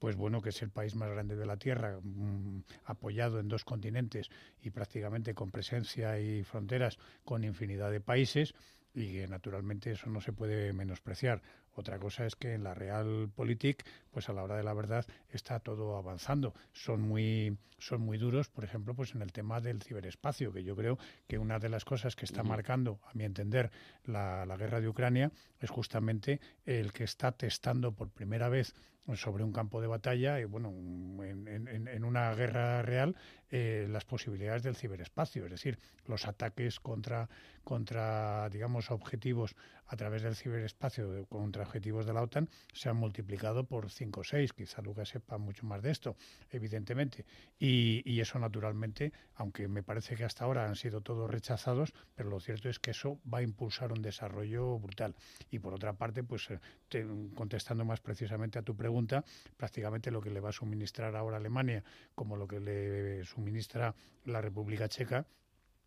pues 0.00 0.16
bueno, 0.16 0.40
que 0.40 0.48
es 0.48 0.60
el 0.62 0.70
país 0.70 0.96
más 0.96 1.10
grande 1.10 1.36
de 1.36 1.46
la 1.46 1.58
Tierra, 1.58 2.00
mm, 2.02 2.62
apoyado 2.86 3.38
en 3.38 3.48
dos 3.48 3.64
continentes 3.64 4.30
y 4.62 4.70
prácticamente 4.70 5.34
con 5.34 5.52
presencia 5.52 6.18
y 6.18 6.42
fronteras 6.42 6.98
con 7.24 7.44
infinidad 7.44 7.92
de 7.92 8.00
países, 8.00 8.54
y 8.94 9.12
que 9.12 9.28
naturalmente 9.28 9.92
eso 9.92 10.10
no 10.10 10.20
se 10.20 10.32
puede 10.32 10.72
menospreciar. 10.72 11.42
Otra 11.74 11.98
cosa 11.98 12.26
es 12.26 12.34
que 12.34 12.54
en 12.54 12.64
la 12.64 12.74
Realpolitik, 12.74 13.84
pues 14.10 14.28
a 14.28 14.32
la 14.32 14.42
hora 14.42 14.56
de 14.56 14.62
la 14.62 14.74
verdad 14.74 15.06
está 15.28 15.60
todo 15.60 15.96
avanzando. 15.96 16.54
Son 16.72 17.00
muy, 17.00 17.56
son 17.78 18.00
muy 18.00 18.18
duros, 18.18 18.48
por 18.48 18.64
ejemplo, 18.64 18.94
pues 18.94 19.14
en 19.14 19.22
el 19.22 19.32
tema 19.32 19.60
del 19.60 19.82
ciberespacio, 19.82 20.52
que 20.52 20.64
yo 20.64 20.76
creo 20.76 20.98
que 21.28 21.38
una 21.38 21.58
de 21.58 21.68
las 21.68 21.84
cosas 21.84 22.16
que 22.16 22.24
está 22.24 22.42
marcando, 22.42 23.00
a 23.04 23.14
mi 23.14 23.24
entender, 23.24 23.70
la, 24.04 24.44
la 24.46 24.56
guerra 24.56 24.80
de 24.80 24.88
Ucrania 24.88 25.30
es 25.60 25.70
justamente 25.70 26.40
el 26.64 26.92
que 26.92 27.04
está 27.04 27.32
testando 27.32 27.92
por 27.92 28.10
primera 28.10 28.48
vez 28.48 28.74
sobre 29.16 29.44
un 29.44 29.52
campo 29.52 29.80
de 29.80 29.86
batalla 29.86 30.40
y 30.40 30.44
bueno 30.44 30.70
en, 31.24 31.68
en, 31.68 32.04
una 32.04 32.32
guerra 32.34 32.82
real 32.82 33.16
eh, 33.50 33.86
las 33.90 34.04
posibilidades 34.04 34.62
del 34.62 34.76
ciberespacio 34.76 35.44
es 35.44 35.50
decir 35.50 35.78
los 36.06 36.26
ataques 36.26 36.80
contra 36.80 37.28
contra 37.64 38.48
digamos 38.50 38.90
objetivos 38.90 39.56
a 39.86 39.96
través 39.96 40.22
del 40.22 40.36
ciberespacio 40.36 41.26
contra 41.26 41.62
objetivos 41.62 42.06
de 42.06 42.12
la 42.12 42.22
OTAN 42.22 42.48
se 42.72 42.88
han 42.88 42.96
multiplicado 42.96 43.64
por 43.64 43.90
5 44.00 44.20
o 44.20 44.24
6 44.24 44.52
quizá 44.56 44.80
Lucas 44.80 45.10
sepa 45.12 45.36
mucho 45.36 45.66
más 45.66 45.82
de 45.82 45.90
esto 45.90 46.16
evidentemente. 46.50 47.26
Y, 47.58 48.02
y 48.10 48.20
eso 48.20 48.38
naturalmente 48.38 49.12
aunque 49.36 49.68
me 49.68 49.82
parece 49.82 50.16
que 50.16 50.24
hasta 50.24 50.44
ahora 50.44 50.64
han 50.64 50.76
sido 50.76 51.02
todos 51.02 51.30
rechazados 51.30 51.92
pero 52.16 52.30
lo 52.30 52.40
cierto 52.40 52.68
es 52.68 52.78
que 52.78 52.92
eso 52.92 53.20
va 53.32 53.38
a 53.38 53.42
impulsar 53.42 53.92
un 53.92 54.00
desarrollo 54.00 54.78
brutal. 54.78 55.14
Y 55.50 55.58
por 55.58 55.74
otra 55.74 55.92
parte 55.92 56.24
pues 56.24 56.48
eh, 56.50 56.58
contestando 57.34 57.84
más 57.84 58.00
precisamente 58.00 58.58
a 58.58 58.62
tu 58.62 58.74
pregunta 58.74 59.24
prácticamente 59.56 60.10
lo 60.10 60.22
que 60.22 60.30
le 60.30 60.40
va 60.40 60.48
a 60.48 60.52
suministrar 60.52 61.14
ahora 61.14 61.36
Alemania, 61.36 61.84
como 62.14 62.36
lo 62.36 62.48
que 62.48 62.60
le 62.60 63.24
suministra 63.24 63.94
la 64.24 64.40
República 64.40 64.88
Checa, 64.88 65.26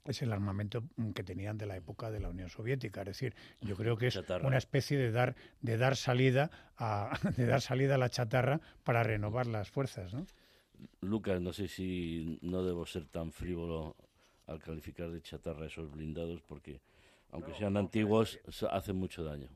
es 0.05 0.21
el 0.21 0.33
armamento 0.33 0.83
que 1.15 1.23
tenían 1.23 1.57
de 1.57 1.65
la 1.65 1.77
época 1.77 2.11
de 2.11 2.19
la 2.19 2.29
Unión 2.29 2.49
Soviética. 2.49 3.01
Es 3.01 3.07
decir, 3.07 3.35
yo 3.61 3.75
creo 3.75 3.97
que 3.97 4.07
es 4.07 4.17
una 4.43 4.57
especie 4.57 4.97
de 4.97 5.11
dar, 5.11 5.35
de 5.61 5.77
dar 5.77 5.95
salida 5.95 6.51
a, 6.77 7.17
de 7.37 7.45
dar 7.45 7.61
salida 7.61 7.95
a 7.95 7.97
la 7.97 8.09
chatarra 8.09 8.59
para 8.83 9.03
renovar 9.03 9.47
las 9.47 9.69
fuerzas, 9.69 10.13
¿no? 10.13 10.25
Lucas, 11.01 11.39
no 11.39 11.53
sé 11.53 11.67
si 11.67 12.39
no 12.41 12.63
debo 12.63 12.85
ser 12.85 13.05
tan 13.05 13.31
frívolo 13.31 13.95
al 14.47 14.59
calificar 14.59 15.09
de 15.09 15.21
chatarra 15.21 15.67
esos 15.67 15.91
blindados, 15.91 16.41
porque 16.41 16.81
Aunque 17.31 17.53
sean 17.53 17.77
antiguos, 17.77 18.39
hacen 18.69 18.97
mucho 18.97 19.23
daño. 19.23 19.47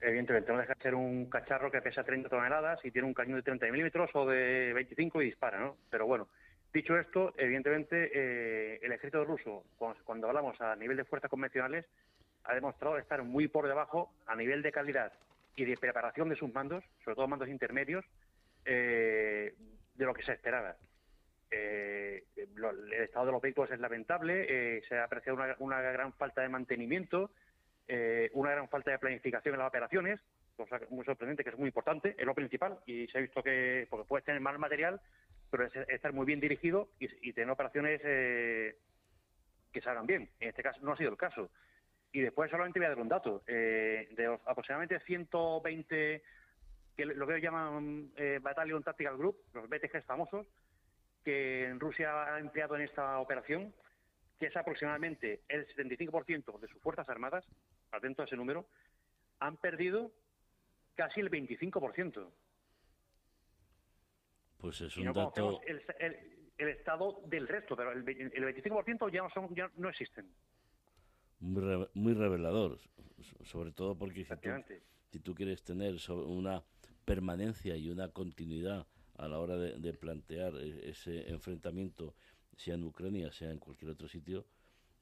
Evidentemente, 0.00 0.52
no 0.52 0.58
deja 0.58 0.74
de 0.74 0.82
ser 0.82 0.94
un 0.94 1.26
cacharro 1.26 1.70
que 1.70 1.82
pesa 1.82 2.04
30 2.04 2.28
toneladas 2.28 2.82
y 2.84 2.90
tiene 2.90 3.06
un 3.08 3.14
cañón 3.14 3.36
de 3.36 3.42
30 3.42 3.66
milímetros 3.66 4.10
o 4.14 4.26
de 4.26 4.72
25 4.72 5.20
y 5.20 5.26
dispara, 5.26 5.58
¿no? 5.58 5.76
Pero 5.90 6.06
bueno, 6.06 6.28
dicho 6.72 6.98
esto, 6.98 7.34
evidentemente 7.36 8.10
eh, 8.12 8.80
el 8.82 8.92
ejército 8.92 9.24
ruso, 9.24 9.64
cuando, 10.04 10.28
hablamos 10.28 10.60
a 10.60 10.76
nivel 10.76 10.96
de 10.96 11.04
fuerzas 11.04 11.30
convencionales, 11.30 11.86
ha 12.44 12.54
demostrado 12.54 12.98
estar 12.98 13.22
muy 13.22 13.48
por 13.48 13.68
debajo 13.68 14.12
a 14.26 14.34
nivel 14.34 14.62
de 14.62 14.72
calidad 14.72 15.12
y 15.56 15.64
de 15.64 15.76
preparación 15.76 16.28
de 16.28 16.36
sus 16.36 16.52
mandos, 16.52 16.84
sobre 17.04 17.16
todo 17.16 17.28
mandos 17.28 17.48
intermedios, 17.48 18.04
eh, 18.64 19.54
de 19.94 20.04
lo 20.04 20.14
que 20.14 20.22
se 20.22 20.32
esperaba. 20.32 20.76
Eh, 21.50 22.24
el 22.36 22.92
estado 22.92 23.26
de 23.26 23.32
los 23.32 23.42
vehículos 23.42 23.70
es 23.72 23.80
lamentable, 23.80 24.80
se 24.88 24.96
ha 24.96 25.04
apreciado 25.04 25.38
una 25.58 25.80
gran 25.80 26.12
falta 26.12 26.42
de 26.42 26.48
mantenimiento, 26.48 27.30
eh, 27.92 28.30
una 28.34 28.52
gran 28.52 28.68
falta 28.68 28.92
de 28.92 29.00
planificación 29.00 29.54
en 29.54 29.58
las 29.58 29.68
operaciones, 29.68 30.20
cosa 30.56 30.78
muy 30.90 31.04
sorprendente, 31.04 31.42
que 31.42 31.50
es 31.50 31.58
muy 31.58 31.66
importante, 31.66 32.14
es 32.16 32.24
lo 32.24 32.36
principal, 32.36 32.78
y 32.86 33.08
se 33.08 33.18
ha 33.18 33.20
visto 33.20 33.42
que, 33.42 33.88
porque 33.90 34.06
puedes 34.06 34.24
tener 34.24 34.40
mal 34.40 34.60
material, 34.60 35.00
pero 35.50 35.66
es 35.66 35.74
estar 35.88 36.12
muy 36.12 36.26
bien 36.26 36.40
dirigido 36.40 36.88
y, 36.98 37.32
tener 37.32 37.50
operaciones 37.50 38.00
eh, 38.04 38.76
que 39.72 39.80
salgan 39.80 40.06
bien. 40.06 40.30
En 40.38 40.48
este 40.48 40.62
caso 40.62 40.80
no 40.82 40.92
ha 40.92 40.96
sido 40.96 41.10
el 41.10 41.16
caso. 41.16 41.50
Y 42.12 42.20
después 42.20 42.50
solamente 42.50 42.78
voy 42.78 42.86
a 42.86 42.90
dar 42.90 42.98
un 42.98 43.08
dato. 43.08 43.42
Eh, 43.46 44.08
de 44.16 44.38
aproximadamente 44.46 44.98
120, 45.00 46.22
que 46.96 47.04
lo 47.04 47.26
que 47.26 47.40
llaman 47.40 48.10
eh, 48.16 48.38
Battalion 48.42 48.82
Tactical 48.82 49.16
Group, 49.16 49.36
los 49.54 49.68
BTGs 49.68 50.04
famosos, 50.04 50.46
que 51.24 51.72
Rusia 51.78 52.34
ha 52.34 52.40
empleado 52.40 52.76
en 52.76 52.82
esta 52.82 53.18
operación, 53.18 53.72
que 54.38 54.46
es 54.46 54.56
aproximadamente 54.56 55.42
el 55.48 55.66
75% 55.68 56.58
de 56.58 56.68
sus 56.68 56.80
Fuerzas 56.80 57.08
Armadas, 57.08 57.44
atento 57.92 58.22
a 58.22 58.24
ese 58.24 58.36
número, 58.36 58.66
han 59.38 59.56
perdido 59.56 60.12
casi 60.94 61.20
el 61.20 61.30
25%. 61.30 62.30
Pues 64.60 64.80
es 64.80 64.96
un 64.96 65.12
dato... 65.12 65.60
El, 66.58 66.68
estado 66.68 67.22
del 67.24 67.48
resto, 67.48 67.74
pero 67.74 67.90
el, 67.90 68.04
25% 68.04 69.10
ya 69.10 69.22
no, 69.22 69.30
son, 69.30 69.54
ya 69.54 69.70
no 69.78 69.88
existen. 69.88 70.30
Muy, 71.38 72.12
revelador, 72.12 72.78
sobre 73.44 73.72
todo 73.72 73.96
porque 73.96 74.26
si 75.10 75.20
tú, 75.20 75.34
quieres 75.34 75.62
tener 75.64 75.94
una 76.10 76.62
permanencia 77.06 77.74
y 77.76 77.88
una 77.88 78.10
continuidad 78.10 78.86
a 79.16 79.26
la 79.26 79.38
hora 79.38 79.56
de 79.56 79.92
plantear 79.94 80.52
e, 80.56 80.90
ese 80.90 81.30
enfrentamiento 81.30 82.14
sea 82.60 82.74
en 82.74 82.84
Ucrania, 82.84 83.32
sea 83.32 83.50
en 83.50 83.58
cualquier 83.58 83.92
otro 83.92 84.06
sitio, 84.06 84.44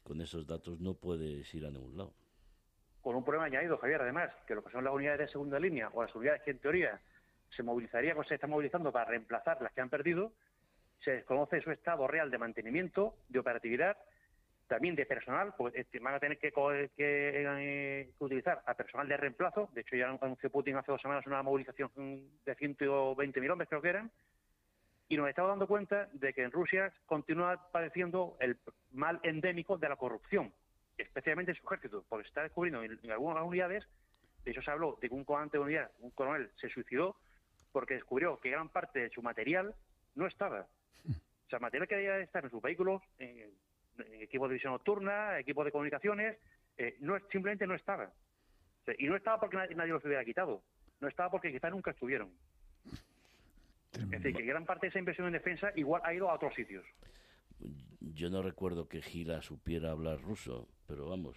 con 0.04 0.20
esos 0.20 0.46
datos 0.46 0.80
no 0.80 0.94
puedes 0.94 1.52
ir 1.54 1.66
a 1.66 1.70
ningún 1.70 1.96
lado. 1.96 2.14
Con 3.00 3.16
un 3.16 3.24
problema 3.24 3.46
añadido, 3.46 3.78
Javier, 3.78 4.02
además, 4.02 4.30
que 4.46 4.54
lo 4.54 4.62
que 4.62 4.70
son 4.70 4.84
las 4.84 4.92
unidades 4.92 5.20
de 5.20 5.28
segunda 5.28 5.58
línea 5.58 5.90
o 5.92 6.02
las 6.02 6.14
unidades 6.14 6.42
que 6.42 6.52
en 6.52 6.58
teoría 6.58 7.00
se 7.54 7.62
movilizarían 7.62 8.18
o 8.18 8.24
se 8.24 8.34
están 8.34 8.50
movilizando 8.50 8.92
para 8.92 9.10
reemplazar 9.10 9.60
las 9.62 9.72
que 9.72 9.80
han 9.80 9.90
perdido, 9.90 10.32
se 11.00 11.12
desconoce 11.12 11.60
su 11.60 11.70
estado 11.70 12.06
real 12.06 12.30
de 12.30 12.38
mantenimiento, 12.38 13.14
de 13.28 13.38
operatividad, 13.38 13.96
también 14.66 14.94
de 14.94 15.06
personal, 15.06 15.54
porque 15.56 15.86
van 16.00 16.14
a 16.14 16.20
tener 16.20 16.38
que, 16.38 16.52
eh, 16.98 18.10
utilizar 18.18 18.62
a 18.66 18.74
personal 18.74 19.08
de 19.08 19.16
reemplazo. 19.16 19.70
De 19.72 19.80
hecho, 19.80 19.96
ya 19.96 20.10
anunció 20.10 20.50
Putin 20.50 20.76
hace 20.76 20.92
dos 20.92 21.00
semanas 21.00 21.26
una 21.26 21.42
movilización 21.42 21.90
de 22.44 22.56
120.000 22.56 23.50
hombres, 23.50 23.68
creo 23.68 23.80
que 23.80 23.88
eran, 23.88 24.10
y 25.08 25.16
nos 25.16 25.28
estamos 25.28 25.50
dando 25.50 25.66
cuenta 25.66 26.08
de 26.12 26.34
que 26.34 26.42
en 26.42 26.52
Rusia 26.52 26.92
continúa 27.06 27.70
padeciendo 27.72 28.36
el 28.40 28.58
mal 28.92 29.18
endémico 29.22 29.78
de 29.78 29.88
la 29.88 29.96
corrupción, 29.96 30.52
especialmente 30.98 31.52
en 31.52 31.56
su 31.56 31.66
ejército, 31.66 32.04
porque 32.08 32.24
se 32.24 32.28
está 32.28 32.42
descubriendo 32.42 32.82
en, 32.82 33.10
algunas 33.10 33.42
unidades, 33.42 33.84
de 34.44 34.50
hecho 34.50 34.60
se 34.60 34.70
habló 34.70 34.98
de 35.00 35.08
que 35.08 35.14
un 35.14 35.24
comandante 35.24 35.56
de 35.56 35.64
unidad, 35.64 35.90
un 36.00 36.10
coronel, 36.10 36.50
se 36.60 36.68
suicidó 36.68 37.16
porque 37.78 37.94
descubrió 37.94 38.40
que 38.40 38.50
gran 38.50 38.68
parte 38.70 38.98
de 38.98 39.10
su 39.10 39.22
material 39.22 39.72
no 40.16 40.26
estaba. 40.26 40.66
O 41.06 41.48
sea, 41.48 41.60
material 41.60 41.86
que 41.86 41.94
debía 41.94 42.18
estar 42.18 42.42
en 42.42 42.50
sus 42.50 42.60
vehículos, 42.60 43.00
en, 43.20 43.52
equipo 44.20 44.48
de 44.48 44.54
visión 44.54 44.72
nocturna, 44.72 45.38
equipo 45.38 45.62
de 45.62 45.70
comunicaciones, 45.70 46.36
eh, 46.76 46.96
no 46.98 47.16
simplemente 47.30 47.68
no 47.68 47.76
estaba. 47.76 48.10
y 48.98 49.06
no 49.06 49.14
estaba 49.14 49.38
porque 49.38 49.56
nadie, 49.56 49.76
nadie 49.76 49.92
los 49.92 50.04
hubiera 50.04 50.24
quitado, 50.24 50.60
no 50.98 51.06
estaba 51.06 51.30
porque 51.30 51.52
quizás 51.52 51.70
nunca 51.70 51.92
estuvieron. 51.92 52.32
Es 53.92 54.10
decir, 54.10 54.34
que 54.34 54.42
gran 54.42 54.66
parte 54.66 54.86
de 54.86 54.88
esa 54.88 54.98
inversión 54.98 55.28
en 55.28 55.34
defensa 55.34 55.70
igual 55.76 56.02
ha 56.04 56.12
ido 56.12 56.28
a 56.28 56.34
otros 56.34 56.54
sitios. 56.54 56.84
Yo 58.00 58.28
no 58.28 58.42
recuerdo 58.42 58.88
que 58.88 59.02
Gira 59.02 59.40
supiera 59.40 59.92
hablar 59.92 60.20
ruso, 60.20 60.66
pero 60.88 61.08
vamos, 61.08 61.36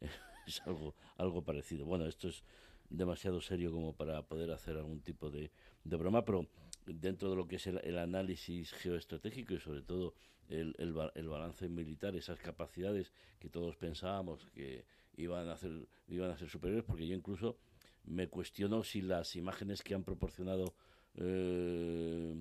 es 0.46 0.62
algo, 0.62 0.94
algo 1.18 1.44
parecido. 1.44 1.84
Bueno, 1.84 2.06
esto 2.06 2.28
es 2.28 2.42
demasiado 2.90 3.40
serio 3.40 3.72
como 3.72 3.94
para 3.94 4.22
poder 4.22 4.50
hacer 4.50 4.76
algún 4.76 5.00
tipo 5.00 5.30
de, 5.30 5.50
broma, 5.84 6.24
pero 6.24 6.46
dentro 6.86 7.30
de 7.30 7.36
lo 7.36 7.46
que 7.46 7.56
es 7.56 7.66
el, 7.66 7.98
análisis 7.98 8.72
geoestratégico 8.72 9.54
y 9.54 9.60
sobre 9.60 9.82
todo 9.82 10.14
el, 10.48 10.74
el, 10.78 11.28
balance 11.28 11.68
militar, 11.68 12.16
esas 12.16 12.40
capacidades 12.40 13.12
que 13.38 13.48
todos 13.48 13.76
pensábamos 13.76 14.44
que 14.50 14.84
iban 15.16 15.48
a, 15.48 15.52
hacer, 15.52 15.86
iban 16.08 16.30
a 16.30 16.36
ser 16.36 16.48
superiores, 16.48 16.84
porque 16.84 17.06
yo 17.06 17.14
incluso 17.14 17.56
me 18.04 18.28
cuestiono 18.28 18.82
si 18.82 19.02
las 19.02 19.36
imágenes 19.36 19.82
que 19.82 19.94
han 19.94 20.02
proporcionado 20.02 20.74
eh, 21.14 22.34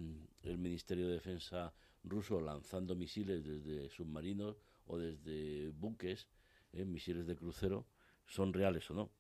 el 0.44 0.58
Ministerio 0.58 1.08
de 1.08 1.14
Defensa 1.14 1.74
ruso 2.04 2.40
lanzando 2.40 2.96
misiles 2.96 3.44
desde 3.44 3.90
submarinos 3.90 4.58
o 4.88 4.98
desde 4.98 5.70
buques, 5.70 6.28
eh, 6.74 6.86
misiles 6.86 7.28
de 7.28 7.36
crucero, 7.36 7.86
son 8.26 8.54
reales 8.54 8.90
o 8.90 8.94
no. 8.94 9.12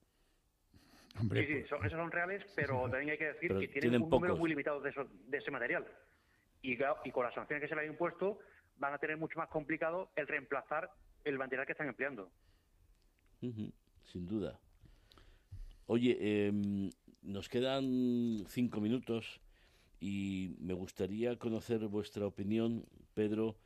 Sí, 1.18 1.22
sí, 1.22 1.66
pues, 1.70 1.86
esos 1.86 1.91
son 1.91 2.12
reales, 2.12 2.43
pero 2.55 2.82
también 2.89 3.12
hay 3.12 3.18
que 3.18 3.34
decir 3.34 3.57
que 3.57 3.68
tienen, 3.68 4.01
un 4.01 4.10
número 4.10 4.36
muy 4.36 4.49
limitado 4.49 4.82
de, 4.82 4.93
de 5.28 5.38
ese 5.38 5.51
material. 5.51 5.86
Y, 6.62 6.74
y, 6.74 7.12
con 7.12 7.24
las 7.24 7.34
sanciones 7.34 7.62
que 7.62 7.70
se 7.70 7.76
le 7.76 7.82
han 7.82 7.88
impuesto, 7.88 8.39
van 8.78 8.93
a 8.93 8.97
tener 8.97 9.18
mucho 9.18 9.38
más 9.38 9.49
complicado 9.49 10.12
el 10.16 10.28
reemplazar 10.28 10.91
el 11.24 11.38
material 11.38 11.66
que 11.66 11.74
están 11.74 11.88
empleando. 11.88 12.32
sin 13.39 14.28
duda. 14.28 14.60
Oye, 15.86 16.18
eh, 16.20 16.51
nos 17.22 17.49
quedan 17.49 18.45
cinco 18.47 18.80
minutos 18.80 19.41
y 19.99 20.55
me 20.60 20.74
gustaría 20.74 21.38
conocer 21.38 21.80
vuestra 21.88 22.26
opinión, 22.26 22.86
Pedro. 23.14 23.57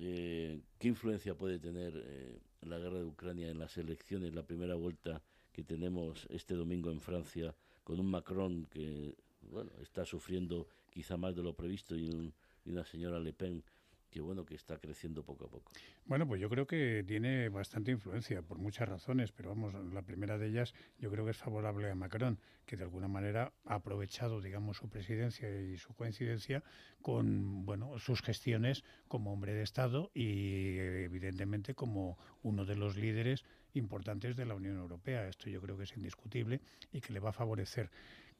Eh, 0.00 0.60
¿Qué 0.78 0.88
influencia 0.88 1.34
puede 1.34 1.58
tener 1.58 1.92
eh, 1.96 2.38
la 2.62 2.78
guerra 2.78 2.98
de 2.98 3.04
Ucrania 3.04 3.50
en 3.50 3.58
las 3.58 3.76
elecciones, 3.76 4.34
la 4.34 4.46
primera 4.46 4.74
vuelta 4.74 5.22
que 5.58 5.64
tenemos 5.64 6.24
este 6.30 6.54
domingo 6.54 6.88
en 6.92 7.00
Francia, 7.00 7.52
con 7.82 7.98
un 7.98 8.08
Macron 8.08 8.66
que 8.66 9.16
bueno 9.50 9.72
está 9.82 10.04
sufriendo 10.04 10.68
quizá 10.88 11.16
más 11.16 11.34
de 11.34 11.42
lo 11.42 11.52
previsto 11.52 11.96
y, 11.96 12.32
y 12.64 12.70
una 12.70 12.84
señora 12.84 13.18
Le 13.18 13.32
Pen 13.32 13.64
que 14.08 14.20
bueno 14.20 14.44
que 14.44 14.54
está 14.54 14.78
creciendo 14.78 15.24
poco 15.24 15.46
a 15.46 15.48
poco. 15.48 15.72
Bueno, 16.06 16.26
pues 16.26 16.40
yo 16.40 16.48
creo 16.48 16.66
que 16.66 17.04
tiene 17.06 17.48
bastante 17.48 17.90
influencia 17.90 18.40
por 18.40 18.58
muchas 18.58 18.88
razones, 18.88 19.32
pero 19.32 19.50
vamos, 19.50 19.74
la 19.92 20.02
primera 20.02 20.38
de 20.38 20.46
ellas 20.46 20.74
yo 20.98 21.10
creo 21.10 21.24
que 21.24 21.32
es 21.32 21.36
favorable 21.36 21.90
a 21.90 21.94
Macron, 21.94 22.38
que 22.64 22.76
de 22.76 22.84
alguna 22.84 23.08
manera 23.08 23.52
ha 23.66 23.74
aprovechado, 23.74 24.40
digamos, 24.40 24.78
su 24.78 24.88
presidencia 24.88 25.50
y 25.60 25.76
su 25.76 25.92
coincidencia 25.92 26.62
con, 27.02 27.66
bueno, 27.66 27.98
sus 27.98 28.22
gestiones 28.22 28.84
como 29.08 29.32
hombre 29.32 29.54
de 29.54 29.62
Estado 29.62 30.10
y 30.14 30.78
evidentemente 30.78 31.74
como 31.74 32.16
uno 32.42 32.64
de 32.64 32.76
los 32.76 32.96
líderes 32.96 33.44
importantes 33.74 34.36
de 34.36 34.46
la 34.46 34.54
Unión 34.54 34.76
Europea. 34.76 35.28
Esto 35.28 35.48
yo 35.50 35.60
creo 35.60 35.76
que 35.76 35.84
es 35.84 35.96
indiscutible 35.96 36.60
y 36.92 37.00
que 37.00 37.12
le 37.12 37.20
va 37.20 37.30
a 37.30 37.32
favorecer 37.32 37.90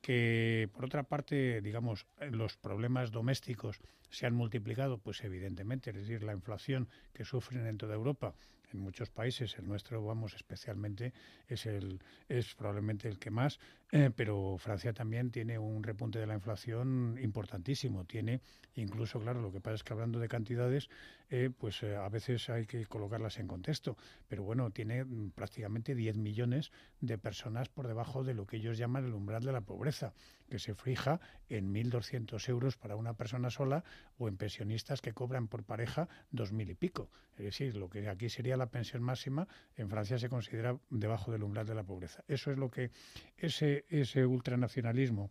que 0.01 0.68
por 0.72 0.85
otra 0.85 1.03
parte, 1.03 1.61
digamos, 1.61 2.07
los 2.31 2.57
problemas 2.57 3.11
domésticos 3.11 3.81
se 4.11 4.26
han 4.26 4.35
multiplicado, 4.35 4.99
pues 4.99 5.22
evidentemente, 5.24 5.91
es 5.91 5.97
decir, 5.97 6.22
la 6.22 6.33
inflación 6.33 6.89
que 7.12 7.24
sufren 7.24 7.66
en 7.66 7.79
toda 7.79 7.95
Europa 7.95 8.35
en 8.72 8.81
muchos 8.81 9.11
países, 9.11 9.57
el 9.59 9.66
nuestro, 9.66 10.05
vamos, 10.05 10.35
especialmente, 10.35 11.12
es, 11.49 11.66
el, 11.66 12.01
es 12.29 12.55
probablemente 12.55 13.09
el 13.09 13.18
que 13.18 13.31
más, 13.31 13.59
eh, 13.91 14.11
pero 14.14 14.57
Francia 14.59 14.93
también 14.93 15.30
tiene 15.30 15.59
un 15.59 15.82
repunte 15.82 16.18
de 16.18 16.26
la 16.26 16.34
inflación 16.34 17.18
importantísimo. 17.22 18.05
Tiene, 18.05 18.43
incluso, 18.74 19.18
claro, 19.18 19.41
lo 19.41 19.51
que 19.51 19.61
pasa 19.61 19.76
es 19.76 19.84
que 19.84 19.95
hablando 19.95 20.18
de 20.18 20.28
cantidades, 20.28 20.91
eh, 21.30 21.51
pues 21.57 21.82
eh, 21.82 21.95
a 21.95 22.09
veces 22.09 22.49
hay 22.49 22.64
que 22.64 22.86
colocarlas 22.86 23.39
en 23.39 23.47
contexto, 23.47 23.97
pero 24.28 24.43
bueno, 24.43 24.70
tiene 24.70 25.05
mm, 25.05 25.30
prácticamente 25.32 25.95
10 25.95 26.16
millones 26.16 26.72
de 27.01 27.18
personas 27.18 27.68
por 27.68 27.86
debajo 27.86 28.24
de 28.24 28.34
lo 28.34 28.47
que 28.47 28.57
ellos 28.57 28.78
llaman 28.78 29.05
el 29.05 29.14
umbral 29.14 29.43
de 29.43 29.53
la 29.53 29.61
pobreza, 29.61 30.14
que 30.49 30.59
se 30.59 30.74
fija 30.74 31.20
en 31.51 31.72
1.200 31.72 32.49
euros 32.49 32.78
para 32.78 32.97
una 32.97 33.14
persona 33.14 33.51
sola 33.51 33.84
o 34.16 34.28
en 34.28 34.39
pensionistas 34.39 35.03
que 35.03 35.12
cobran 35.12 35.49
por 35.49 35.64
pareja 35.64 36.09
2.000 36.32 36.70
y 36.70 36.74
pico. 36.74 37.11
Es 37.36 37.45
decir, 37.45 37.76
lo 37.76 37.91
que 37.91 38.09
aquí 38.09 38.30
sería 38.30 38.57
la 38.57 38.70
pensión 38.70 39.03
máxima, 39.03 39.47
en 39.76 39.91
Francia 39.91 40.18
se 40.18 40.28
considera 40.30 40.78
debajo 40.89 41.30
del 41.30 41.43
umbral 41.43 41.66
de 41.66 41.74
la 41.74 41.84
pobreza. 41.84 42.24
Eso 42.26 42.51
es 42.51 42.59
lo 42.59 42.70
que 42.70 42.91
ese, 43.36 43.78
ese 43.89 44.26
ultranacionalismo 44.26 45.31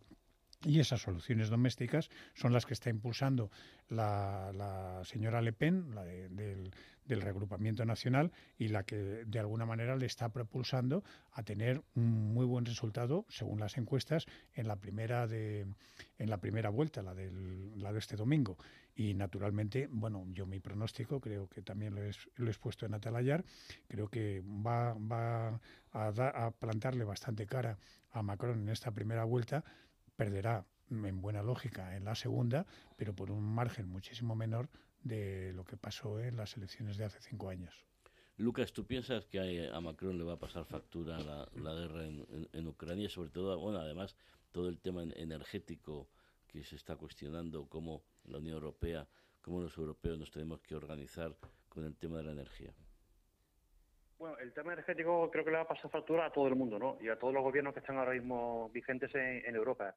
Y 0.64 0.80
esas 0.80 1.02
soluciones 1.02 1.50
domésticas 1.50 2.10
son 2.34 2.52
las 2.52 2.66
que 2.66 2.74
está 2.74 2.90
impulsando 2.90 3.48
la, 3.88 5.00
señora 5.04 5.40
Le 5.40 5.52
Pen, 5.52 5.94
la 5.94 6.04
del, 6.04 6.72
regrupamiento 7.06 7.84
nacional, 7.84 8.32
y 8.58 8.68
la 8.68 8.82
que 8.82 8.96
de 8.96 9.38
alguna 9.38 9.66
manera 9.66 9.94
le 9.94 10.06
está 10.06 10.30
propulsando 10.30 11.04
a 11.32 11.44
tener 11.44 11.82
un 11.94 12.34
muy 12.34 12.44
buen 12.44 12.64
resultado, 12.64 13.24
según 13.28 13.60
las 13.60 13.78
encuestas, 13.78 14.26
en 14.52 14.66
la 14.66 14.76
primera 14.76 15.28
de 15.28 15.66
en 16.18 16.28
la 16.28 16.38
primera 16.38 16.70
vuelta, 16.70 17.02
la 17.02 17.14
del 17.14 17.80
la 17.80 17.92
de 17.92 18.00
este 18.00 18.16
domingo. 18.16 18.58
Y 18.96 19.14
naturalmente, 19.14 19.88
bueno, 19.92 20.26
yo 20.32 20.44
mi 20.44 20.58
pronóstico, 20.58 21.20
creo 21.20 21.48
que 21.48 21.62
también 21.62 21.94
lo 21.94 22.02
he, 22.02 22.10
lo 22.34 22.50
he 22.50 22.54
puesto 22.54 22.84
en 22.84 22.94
Atalayar, 22.94 23.44
creo 23.86 24.08
que 24.08 24.42
va, 24.44 24.94
va 24.94 25.60
a, 25.92 26.08
a 26.08 26.50
plantarle 26.50 27.04
bastante 27.04 27.46
cara 27.46 27.78
a 28.10 28.22
Macron 28.22 28.60
en 28.60 28.68
esta 28.70 28.90
primera 28.90 29.22
vuelta 29.22 29.64
perderá 30.18 30.66
en 30.90 31.22
buena 31.22 31.42
lógica 31.42 31.96
en 31.96 32.04
la 32.04 32.16
segunda, 32.16 32.66
pero 32.96 33.14
por 33.14 33.30
un 33.30 33.44
margen 33.44 33.88
muchísimo 33.88 34.34
menor 34.34 34.68
de 35.02 35.52
lo 35.52 35.64
que 35.64 35.76
pasó 35.76 36.18
en 36.18 36.36
las 36.36 36.56
elecciones 36.56 36.96
de 36.96 37.04
hace 37.04 37.20
cinco 37.20 37.50
años. 37.50 37.86
Lucas, 38.36 38.72
¿tú 38.72 38.84
piensas 38.84 39.26
que 39.26 39.70
a 39.72 39.80
Macron 39.80 40.18
le 40.18 40.24
va 40.24 40.34
a 40.34 40.38
pasar 40.38 40.64
factura 40.64 41.18
la, 41.20 41.48
la 41.54 41.72
guerra 41.72 42.04
en, 42.04 42.48
en, 42.52 42.66
Ucrania? 42.66 43.08
Sobre 43.08 43.30
todo, 43.30 43.56
bueno, 43.60 43.78
además, 43.78 44.16
todo 44.50 44.68
el 44.68 44.80
tema 44.80 45.02
energético 45.02 46.08
que 46.48 46.64
se 46.64 46.74
está 46.74 46.96
cuestionando, 46.96 47.68
cómo 47.68 48.02
la 48.24 48.38
Unión 48.38 48.54
Europea, 48.54 49.06
cómo 49.40 49.60
los 49.60 49.76
europeos 49.78 50.18
nos 50.18 50.30
tenemos 50.32 50.60
que 50.60 50.74
organizar 50.74 51.36
con 51.68 51.84
el 51.84 51.96
tema 51.96 52.18
de 52.18 52.24
la 52.24 52.32
energía. 52.32 52.74
Bueno, 54.18 54.36
el 54.38 54.52
tema 54.52 54.72
energético 54.72 55.30
creo 55.30 55.44
que 55.44 55.52
le 55.52 55.58
va 55.58 55.62
a 55.62 55.68
pasar 55.68 55.90
factura 55.92 56.26
a 56.26 56.32
todo 56.32 56.48
el 56.48 56.56
mundo, 56.56 56.76
¿no? 56.76 56.98
Y 57.00 57.08
a 57.08 57.16
todos 57.16 57.32
los 57.32 57.42
gobiernos 57.42 57.72
que 57.72 57.78
están 57.78 57.98
ahora 57.98 58.14
mismo 58.14 58.68
vigentes 58.70 59.14
en, 59.14 59.54
Europa. 59.54 59.94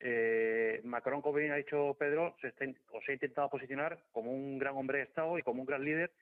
Eh, 0.00 0.80
Macron, 0.84 1.20
como 1.20 1.38
bien 1.38 1.52
ha 1.52 1.56
dicho 1.56 1.96
Pedro, 1.98 2.36
se, 2.40 2.52
ha 2.58 3.12
intentado 3.12 3.50
posicionar 3.50 3.98
como 4.12 4.30
un 4.30 4.58
gran 4.58 4.76
hombre 4.76 4.98
de 4.98 5.04
Estado 5.04 5.38
y 5.38 5.42
como 5.42 5.60
un 5.60 5.66
gran 5.66 5.84
líder 5.84 6.12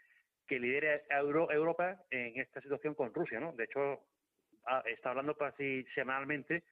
que 0.47 0.59
lidere 0.59 1.03
a 1.11 1.18
Europa 1.18 2.01
en 2.11 2.41
esta 2.41 2.61
situación 2.61 2.95
con 2.95 3.12
Rusia, 3.12 3.41
¿no? 3.41 3.53
De 3.53 3.64
hecho, 3.64 4.01
está 4.87 5.11
hablando 5.11 5.37
casi 5.37 5.85
semanalmente, 5.95 6.62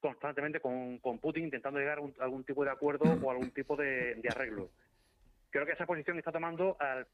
constantemente 0.00 0.60
con, 0.60 1.00
Putin, 1.20 1.44
intentando 1.44 1.80
llegar 1.80 1.98
a, 1.98 2.24
algún 2.24 2.44
tipo 2.44 2.64
de 2.64 2.70
acuerdo 2.70 3.04
o 3.22 3.30
algún 3.30 3.50
tipo 3.50 3.74
de, 3.74 4.20
arreglo. 4.30 4.70
Creo 5.50 5.66
que 5.66 5.72
esa 5.72 5.86
posición 5.86 6.16
que 6.16 6.20
está 6.20 6.32
tomando 6.32 6.76
al 6.78 7.06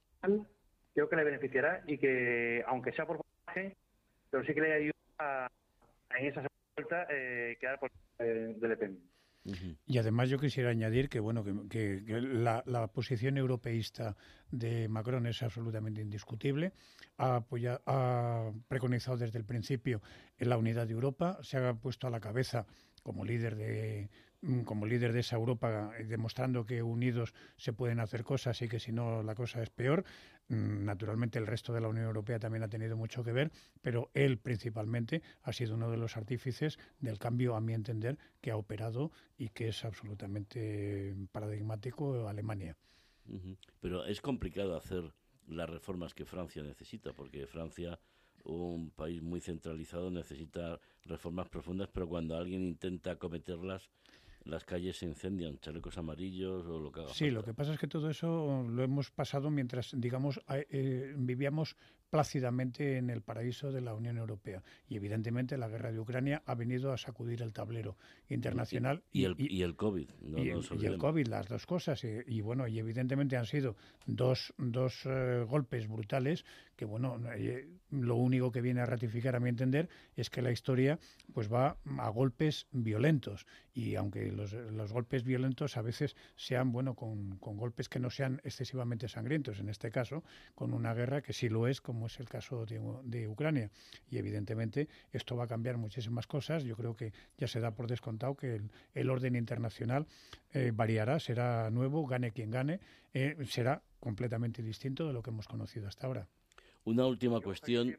creo 0.95 1.09
que 1.09 1.17
le 1.17 1.25
beneficiará 1.25 1.83
y 1.87 1.97
que, 1.97 2.65
aunque 2.67 2.93
sea 2.93 3.07
por 3.07 3.19
porcentaje, 3.19 3.77
pero 4.31 4.45
sí 4.45 4.53
que 4.53 4.61
le 4.61 4.73
ayuda 4.73 4.95
a, 5.19 5.49
en 6.19 6.27
esa 6.27 6.45
vuelta 6.77 7.07
eh, 7.09 7.57
quedar 7.61 7.79
por 7.79 7.91
eh, 8.19 8.55
de 8.57 8.99
Y 9.87 9.99
además 9.99 10.29
yo 10.29 10.39
quisiera 10.39 10.71
añadir 10.71 11.09
que 11.09 11.21
bueno 11.21 11.43
que, 11.69 12.03
la, 12.07 12.87
posición 12.93 13.39
europeísta 13.39 14.17
de 14.51 14.89
Macron 14.89 15.27
es 15.27 15.43
absolutamente 15.43 16.03
indiscutible. 16.03 16.73
Ha, 17.17 17.45
ha 17.87 18.53
preconizado 18.69 19.17
desde 19.17 19.39
el 19.39 19.45
principio 19.45 20.03
la 20.39 20.59
unidad 20.59 20.87
de 20.87 20.93
Europa, 20.93 21.39
se 21.43 21.57
ha 21.57 21.75
puesto 21.75 22.07
a 22.07 22.11
la 22.11 22.21
cabeza 22.21 22.67
como 23.03 23.25
líder 23.25 23.57
de, 23.57 24.11
como 24.65 24.87
líder 24.87 25.13
de 25.13 25.21
esa 25.21 25.37
Europa, 25.37 25.91
eh, 25.99 26.05
demostrando 26.05 26.65
que 26.65 26.83
unidos 26.83 27.35
se 27.57 27.73
pueden 27.73 28.01
hacer 28.01 28.23
cosas 28.23 28.61
y 28.63 28.69
que 28.69 28.79
si 28.79 28.93
no 28.93 29.23
la 29.23 29.35
cosa 29.35 29.63
es 29.63 29.71
peor. 29.71 30.05
Mm, 30.49 30.85
naturalmente 30.85 31.39
el 31.39 31.47
resto 31.47 31.73
de 31.73 31.81
la 31.81 31.89
Unión 31.89 32.07
Europea 32.07 32.39
también 32.39 32.63
ha 32.63 32.69
tenido 32.69 32.97
mucho 32.97 33.25
que 33.25 33.33
ver, 33.33 33.51
pero 33.83 34.11
él 34.15 34.39
principalmente 34.39 35.23
ha 35.43 35.53
sido 35.53 35.75
uno 35.75 35.91
de 35.91 35.97
los 35.97 36.17
artífices 36.17 36.79
del 37.01 37.19
cambio, 37.19 37.57
a 37.57 37.61
mi 37.61 37.75
entender, 37.75 38.17
que 38.41 38.51
ha 38.51 38.57
operado 38.57 39.11
y 39.37 39.49
que 39.49 39.69
es 39.69 39.85
absolutamente 39.85 41.15
paradigmático 41.33 42.29
Alemania. 42.29 42.77
Pero 43.81 44.07
es 44.07 44.21
complicado 44.21 44.77
hacer 44.77 45.13
las 45.47 45.69
reformas 45.69 46.15
que 46.15 46.25
Francia 46.25 46.63
necesita, 46.63 47.13
porque 47.13 47.47
Francia 47.47 47.99
un 48.45 48.91
país 48.91 49.23
muy 49.23 49.41
centralizado 49.41 50.11
necesita 50.11 50.81
reformas 51.05 51.49
profundas, 51.49 51.89
pero 51.93 52.09
cuando 52.09 52.37
alguien 52.37 52.63
intenta 52.63 53.17
cometerlas, 53.17 53.91
las 54.49 54.65
calles 54.65 54.97
se 54.97 55.07
incendian, 55.07 55.59
chalecos 55.59 55.99
amarillos 55.99 56.67
o 56.67 56.81
lo 56.81 56.91
que 56.91 57.01
haga. 57.01 57.15
Sí, 57.15 57.31
lo 57.31 57.43
que 57.43 57.55
pasa 57.55 57.75
es 57.75 57.79
que 57.79 57.87
todo 57.87 58.11
eso 58.11 58.65
lo 58.69 58.83
hemos 58.83 59.11
pasado 59.11 59.51
mientras, 59.51 59.93
digamos, 59.95 60.41
eh, 60.49 61.15
vivíamos 61.17 61.77
plácidamente 62.11 62.97
en 62.97 63.11
el 63.11 63.21
paraíso 63.21 63.71
de 63.71 63.83
la 63.83 63.95
Unión 63.95 64.17
Europea. 64.17 64.63
Y 64.89 64.97
evidentemente 64.97 65.59
la 65.59 65.69
guerra 65.69 65.93
de 65.93 66.01
Ucrania 66.01 66.43
ha 66.47 66.55
venido 66.55 66.93
a 66.93 66.97
sacudir 66.97 67.43
el 67.43 67.53
tablero 67.53 67.97
internacional. 68.29 69.03
Y, 69.13 69.25
el, 69.25 69.35
y, 69.39 69.63
el, 69.63 69.77
COVID. 69.77 70.09
y, 70.37 70.49
el, 70.49 70.99
COVID, 70.99 71.27
las 71.27 71.49
dos 71.49 71.67
cosas. 71.67 72.03
Y, 72.05 72.41
bueno, 72.41 72.67
y 72.67 72.79
evidentemente 72.79 73.37
han 73.37 73.47
sido 73.47 73.77
dos, 74.07 74.55
dos 74.57 75.03
eh, 75.05 75.45
golpes 75.47 75.87
brutales 75.87 76.45
que, 76.79 76.87
bueno, 76.87 77.21
eh, 77.37 77.69
lo 77.91 78.17
único 78.17 78.51
que 78.51 78.63
viene 78.63 78.81
a 78.81 78.87
ratificar, 78.87 79.37
a 79.37 79.41
mi 79.41 79.51
entender, 79.51 79.91
es 80.17 80.31
que 80.31 80.41
la 80.41 80.51
historia 80.51 80.99
pues 81.35 81.53
va 81.53 81.77
a 81.99 82.09
golpes 82.09 82.67
violentos. 82.73 83.47
Y 83.75 83.97
aunque 83.97 84.33
los, 84.33 84.55
golpes 84.93 85.25
violentos 85.25 85.77
a 85.77 85.83
veces 85.83 86.17
sean, 86.37 86.73
bueno, 86.73 86.95
con, 86.95 87.37
con 87.39 87.59
golpes 87.59 87.91
que 87.91 88.01
no 88.01 88.09
sean 88.09 88.41
excesivamente 88.45 89.09
sangrientos, 89.09 89.61
en 89.61 89.69
este 89.69 89.91
caso, 89.91 90.25
con 90.55 90.73
una 90.73 90.95
guerra 90.95 91.21
que 91.21 91.35
sí 91.35 91.51
lo 91.51 91.69
es, 91.69 91.83
como 91.83 91.99
como 91.99 92.07
es 92.07 92.21
el 92.21 92.29
caso 92.29 92.65
de, 92.65 93.27
Ucrania. 93.27 93.73
Y 94.09 94.19
evidentemente 94.19 94.89
esto 95.13 95.35
va 95.35 95.45
a 95.45 95.47
cambiar 95.49 95.79
muchísimas 95.79 96.29
cosas. 96.29 96.63
Yo 96.63 96.77
creo 96.77 96.95
que 96.95 97.13
ya 97.37 97.49
se 97.49 97.59
da 97.59 97.73
por 97.73 97.89
descontado 97.89 98.37
que 98.37 98.63
el, 98.95 99.11
orden 99.11 99.35
internacional 99.35 100.07
eh, 100.53 100.71
variará, 100.73 101.19
será 101.19 101.71
nuevo, 101.71 102.07
gane 102.07 102.31
quien 102.31 102.53
gane, 102.53 102.79
eh, 103.15 103.37
será 103.49 103.83
completamente 103.99 104.63
distinto 104.63 105.09
de 105.09 105.13
lo 105.13 105.23
que 105.25 105.31
hemos 105.31 105.49
conocido 105.49 105.89
hasta 105.89 106.07
ahora. 106.07 106.29
Una 106.89 107.07
última 107.07 107.41
cuestión. 107.41 107.97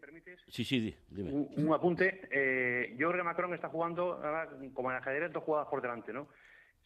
sí, 0.47 0.63
sí, 0.63 0.95
dime. 1.09 1.31
Un, 1.31 1.73
apunte. 1.73 2.27
Eh, 2.31 2.95
yo 2.97 3.09
creo 3.09 3.21
que 3.21 3.23
Macron 3.23 3.53
está 3.53 3.69
jugando, 3.69 4.21
como 4.73 4.91
en 4.91 4.97
ajedrez, 4.97 5.31
dos 5.31 5.43
jugadas 5.43 5.67
por 5.67 5.81
delante, 5.81 6.13
¿no? 6.13 6.27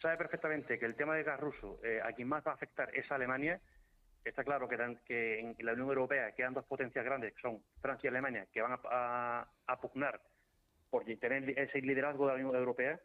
Sabe 0.02 0.18
perfectamente 0.18 0.78
que 0.78 0.86
el 0.86 0.96
tema 0.96 1.16
del 1.16 1.24
gas 1.24 1.40
ruso, 1.40 1.80
a 2.04 2.12
quien 2.12 2.28
más 2.28 2.46
va 2.46 2.52
a 2.52 2.56
afectar 2.56 2.90
es 2.94 3.10
a 3.12 3.16
Alemania, 3.16 3.62
está 4.26 4.44
claro 4.44 4.68
que, 4.68 4.78
que, 5.06 5.40
en 5.40 5.56
la 5.60 5.74
Unión 5.74 5.90
Europea 5.90 6.32
quedan 6.32 6.54
dos 6.54 6.66
potencias 6.66 7.04
grandes, 7.04 7.34
que 7.34 7.42
son 7.42 7.62
Francia 7.82 8.08
y 8.08 8.10
Alemania, 8.10 8.48
que 8.52 8.62
van 8.62 8.78
a, 8.84 9.48
a, 9.68 9.82
pugnar 9.82 10.22
por 10.90 11.06
tener 11.06 11.58
ese 11.58 11.82
liderazgo 11.82 12.28
de 12.28 12.34
la 12.34 12.40
Unión 12.40 12.56
Europea, 12.56 13.00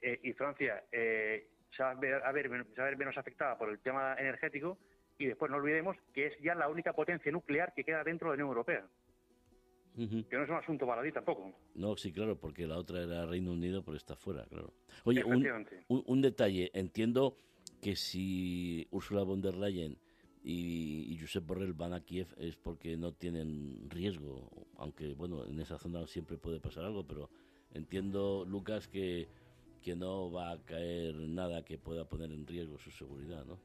eh, 0.00 0.20
y 0.22 0.32
Francia 0.32 0.82
eh, 0.90 1.48
se, 1.70 1.82
va 1.82 1.90
a 1.90 1.94
ver, 1.94 2.22
a 2.24 2.32
ver, 2.32 2.48
menos 2.96 3.16
afectada 3.16 3.56
por 3.56 3.70
el 3.70 3.78
tema 3.78 4.14
energético, 4.18 4.78
y 5.18 5.26
después 5.26 5.50
no 5.50 5.58
olvidemos 5.58 5.96
que 6.12 6.26
es 6.26 6.38
ya 6.40 6.54
la 6.54 6.68
única 6.68 6.92
potencia 6.92 7.30
nuclear 7.30 7.72
que 7.74 7.84
queda 7.84 8.04
dentro 8.04 8.30
de 8.30 8.36
la 8.36 8.44
Unión 8.44 8.48
Europea. 8.56 8.86
Que 9.94 10.36
no 10.36 10.44
es 10.44 10.48
un 10.48 10.56
asunto 10.56 10.86
baladí 10.86 11.12
tampoco. 11.12 11.52
No, 11.74 11.96
sí, 11.96 12.12
claro, 12.12 12.36
porque 12.36 12.66
la 12.66 12.78
otra 12.78 13.02
era 13.02 13.26
Reino 13.26 13.52
Unido, 13.52 13.84
pero 13.84 13.96
está 13.96 14.16
fuera, 14.16 14.46
claro. 14.46 14.72
Oye, 15.04 15.22
un 15.24 16.22
detalle. 16.22 16.70
Entiendo 16.72 17.36
que 17.82 17.96
si 17.96 18.86
Ursula 18.90 19.22
von 19.22 19.42
der 19.42 19.54
Leyen 19.54 19.98
y, 20.42 21.12
y, 21.12 21.18
Josep 21.18 21.44
Borrell 21.44 21.72
van 21.72 21.92
a 21.92 22.00
Kiev 22.00 22.28
es 22.38 22.56
porque 22.56 22.96
no 22.96 23.12
tienen 23.12 23.90
riesgo, 23.90 24.50
aunque 24.76 25.14
bueno, 25.14 25.44
en 25.44 25.60
esa 25.60 25.78
zona 25.78 26.06
siempre 26.06 26.38
puede 26.38 26.58
pasar 26.58 26.84
algo, 26.84 27.06
pero 27.06 27.28
entiendo, 27.74 28.44
Lucas, 28.48 28.88
que, 28.88 29.28
que 29.82 29.94
no 29.94 30.30
va 30.30 30.52
a 30.52 30.64
caer 30.64 31.14
nada 31.14 31.64
que 31.64 31.76
pueda 31.76 32.08
poner 32.08 32.32
en 32.32 32.46
riesgo 32.46 32.78
su 32.78 32.90
seguridad, 32.90 33.44
¿no? 33.44 33.58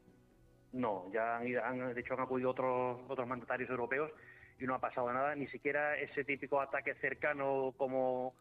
No, 0.78 1.12
ya 1.12 1.38
han, 1.38 1.94
de 1.94 2.00
hecho 2.00 2.14
han 2.14 2.22
acudido 2.22 2.52
otros, 2.52 3.00
otros 3.08 3.28
mandatarios 3.28 3.70
europeos 3.70 4.12
y 4.60 4.66
no 4.66 4.76
ha 4.76 4.80
pasado 4.80 5.12
nada, 5.12 5.36
ni 5.36 5.48
siquiera 5.48 5.98
ese 5.98 6.24
típico 6.24 6.62
ataque 6.62 6.96
cercano 6.96 7.74
como 7.78 8.34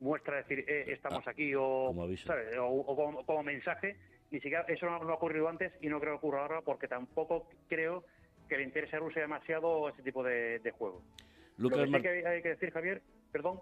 muestra 0.00 0.36
decir 0.36 0.64
eh, 0.66 0.84
estamos 0.88 1.26
ah, 1.26 1.30
aquí 1.30 1.54
o, 1.54 1.64
o 1.66 3.24
como 3.26 3.42
mensaje 3.42 3.96
ni 4.30 4.40
siquiera 4.40 4.64
eso 4.68 4.86
no, 4.86 4.96
ha 4.96 5.14
ocurrido 5.14 5.48
antes 5.48 5.72
y 5.80 5.88
no 5.88 6.00
creo 6.00 6.12
que 6.12 6.18
ocurra 6.18 6.42
ahora 6.42 6.60
porque 6.62 6.88
tampoco 6.88 7.48
creo 7.68 8.04
que 8.48 8.56
le 8.56 8.64
interese 8.64 8.96
a 8.96 9.00
Rusia 9.00 9.22
demasiado 9.22 9.88
ese 9.88 10.02
tipo 10.02 10.24
de, 10.24 10.60
juego. 10.76 11.02
Lo 11.56 11.68
que 11.68 11.86
sí 11.86 12.02
que 12.02 12.26
hay, 12.26 12.42
que 12.42 12.48
decir, 12.48 12.72
Javier, 12.72 13.02
perdón, 13.30 13.60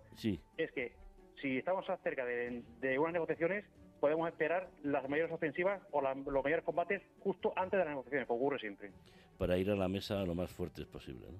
es 0.56 0.72
que 0.72 0.92
si 1.40 1.58
estamos 1.58 1.84
cerca 2.02 2.24
de, 2.24 2.98
unas 2.98 3.12
negociaciones, 3.12 3.64
podemos 4.00 4.28
esperar 4.28 4.68
las 4.82 5.08
mayores 5.08 5.32
ofensivas 5.32 5.80
o 5.90 6.00
los 6.00 6.44
mayores 6.44 6.64
combates 6.64 7.02
justo 7.20 7.52
antes 7.56 7.72
de 7.72 7.78
las 7.78 7.88
negociaciones, 7.88 8.26
como 8.26 8.40
ocurre 8.40 8.58
siempre. 8.58 8.90
Para 9.36 9.56
ir 9.56 9.70
a 9.70 9.76
la 9.76 9.88
mesa 9.88 10.24
lo 10.24 10.34
más 10.34 10.50
fuerte 10.50 10.84
posible, 10.86 11.26
¿no? 11.30 11.38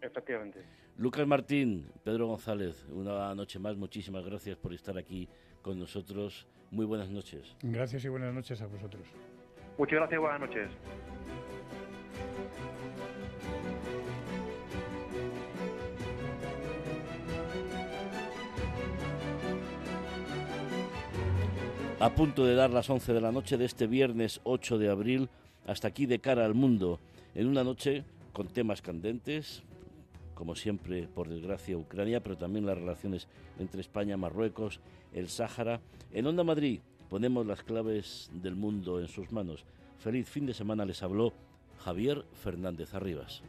Efectivamente. 0.00 0.60
Lucas 0.96 1.26
Martín, 1.26 1.90
Pedro 2.04 2.26
González, 2.26 2.86
una 2.90 3.34
noche 3.34 3.58
más, 3.58 3.76
muchísimas 3.76 4.24
gracias 4.24 4.56
por 4.56 4.72
estar 4.72 4.96
aquí 4.96 5.28
con 5.62 5.78
nosotros. 5.78 6.46
Muy 6.70 6.86
buenas 6.86 7.10
noches. 7.10 7.56
Gracias 7.62 8.04
y 8.04 8.08
buenas 8.08 8.32
noches 8.32 8.60
a 8.62 8.66
vosotros. 8.66 9.02
Muchas 9.76 9.98
gracias 9.98 10.18
y 10.18 10.20
buenas 10.20 10.40
noches. 10.40 10.70
A 22.00 22.14
punto 22.14 22.46
de 22.46 22.54
dar 22.54 22.70
las 22.70 22.88
11 22.88 23.12
de 23.12 23.20
la 23.20 23.30
noche 23.30 23.58
de 23.58 23.66
este 23.66 23.86
viernes 23.86 24.40
8 24.44 24.78
de 24.78 24.88
abril, 24.88 25.28
hasta 25.66 25.88
aquí 25.88 26.06
de 26.06 26.18
cara 26.18 26.46
al 26.46 26.54
mundo, 26.54 26.98
en 27.34 27.46
una 27.46 27.62
noche 27.62 28.04
con 28.32 28.48
temas 28.48 28.80
candentes, 28.80 29.62
como 30.32 30.56
siempre, 30.56 31.08
por 31.08 31.28
desgracia, 31.28 31.76
Ucrania, 31.76 32.22
pero 32.22 32.38
también 32.38 32.64
las 32.64 32.78
relaciones 32.78 33.28
entre 33.58 33.82
España, 33.82 34.16
Marruecos, 34.16 34.80
el 35.12 35.28
Sáhara. 35.28 35.82
En 36.10 36.26
Onda 36.26 36.42
Madrid 36.42 36.80
ponemos 37.10 37.44
las 37.44 37.62
claves 37.62 38.30
del 38.32 38.56
mundo 38.56 38.98
en 38.98 39.08
sus 39.08 39.30
manos. 39.30 39.66
Feliz 39.98 40.26
fin 40.26 40.46
de 40.46 40.54
semana 40.54 40.86
les 40.86 41.02
habló 41.02 41.34
Javier 41.84 42.24
Fernández 42.32 42.94
Arribas. 42.94 43.42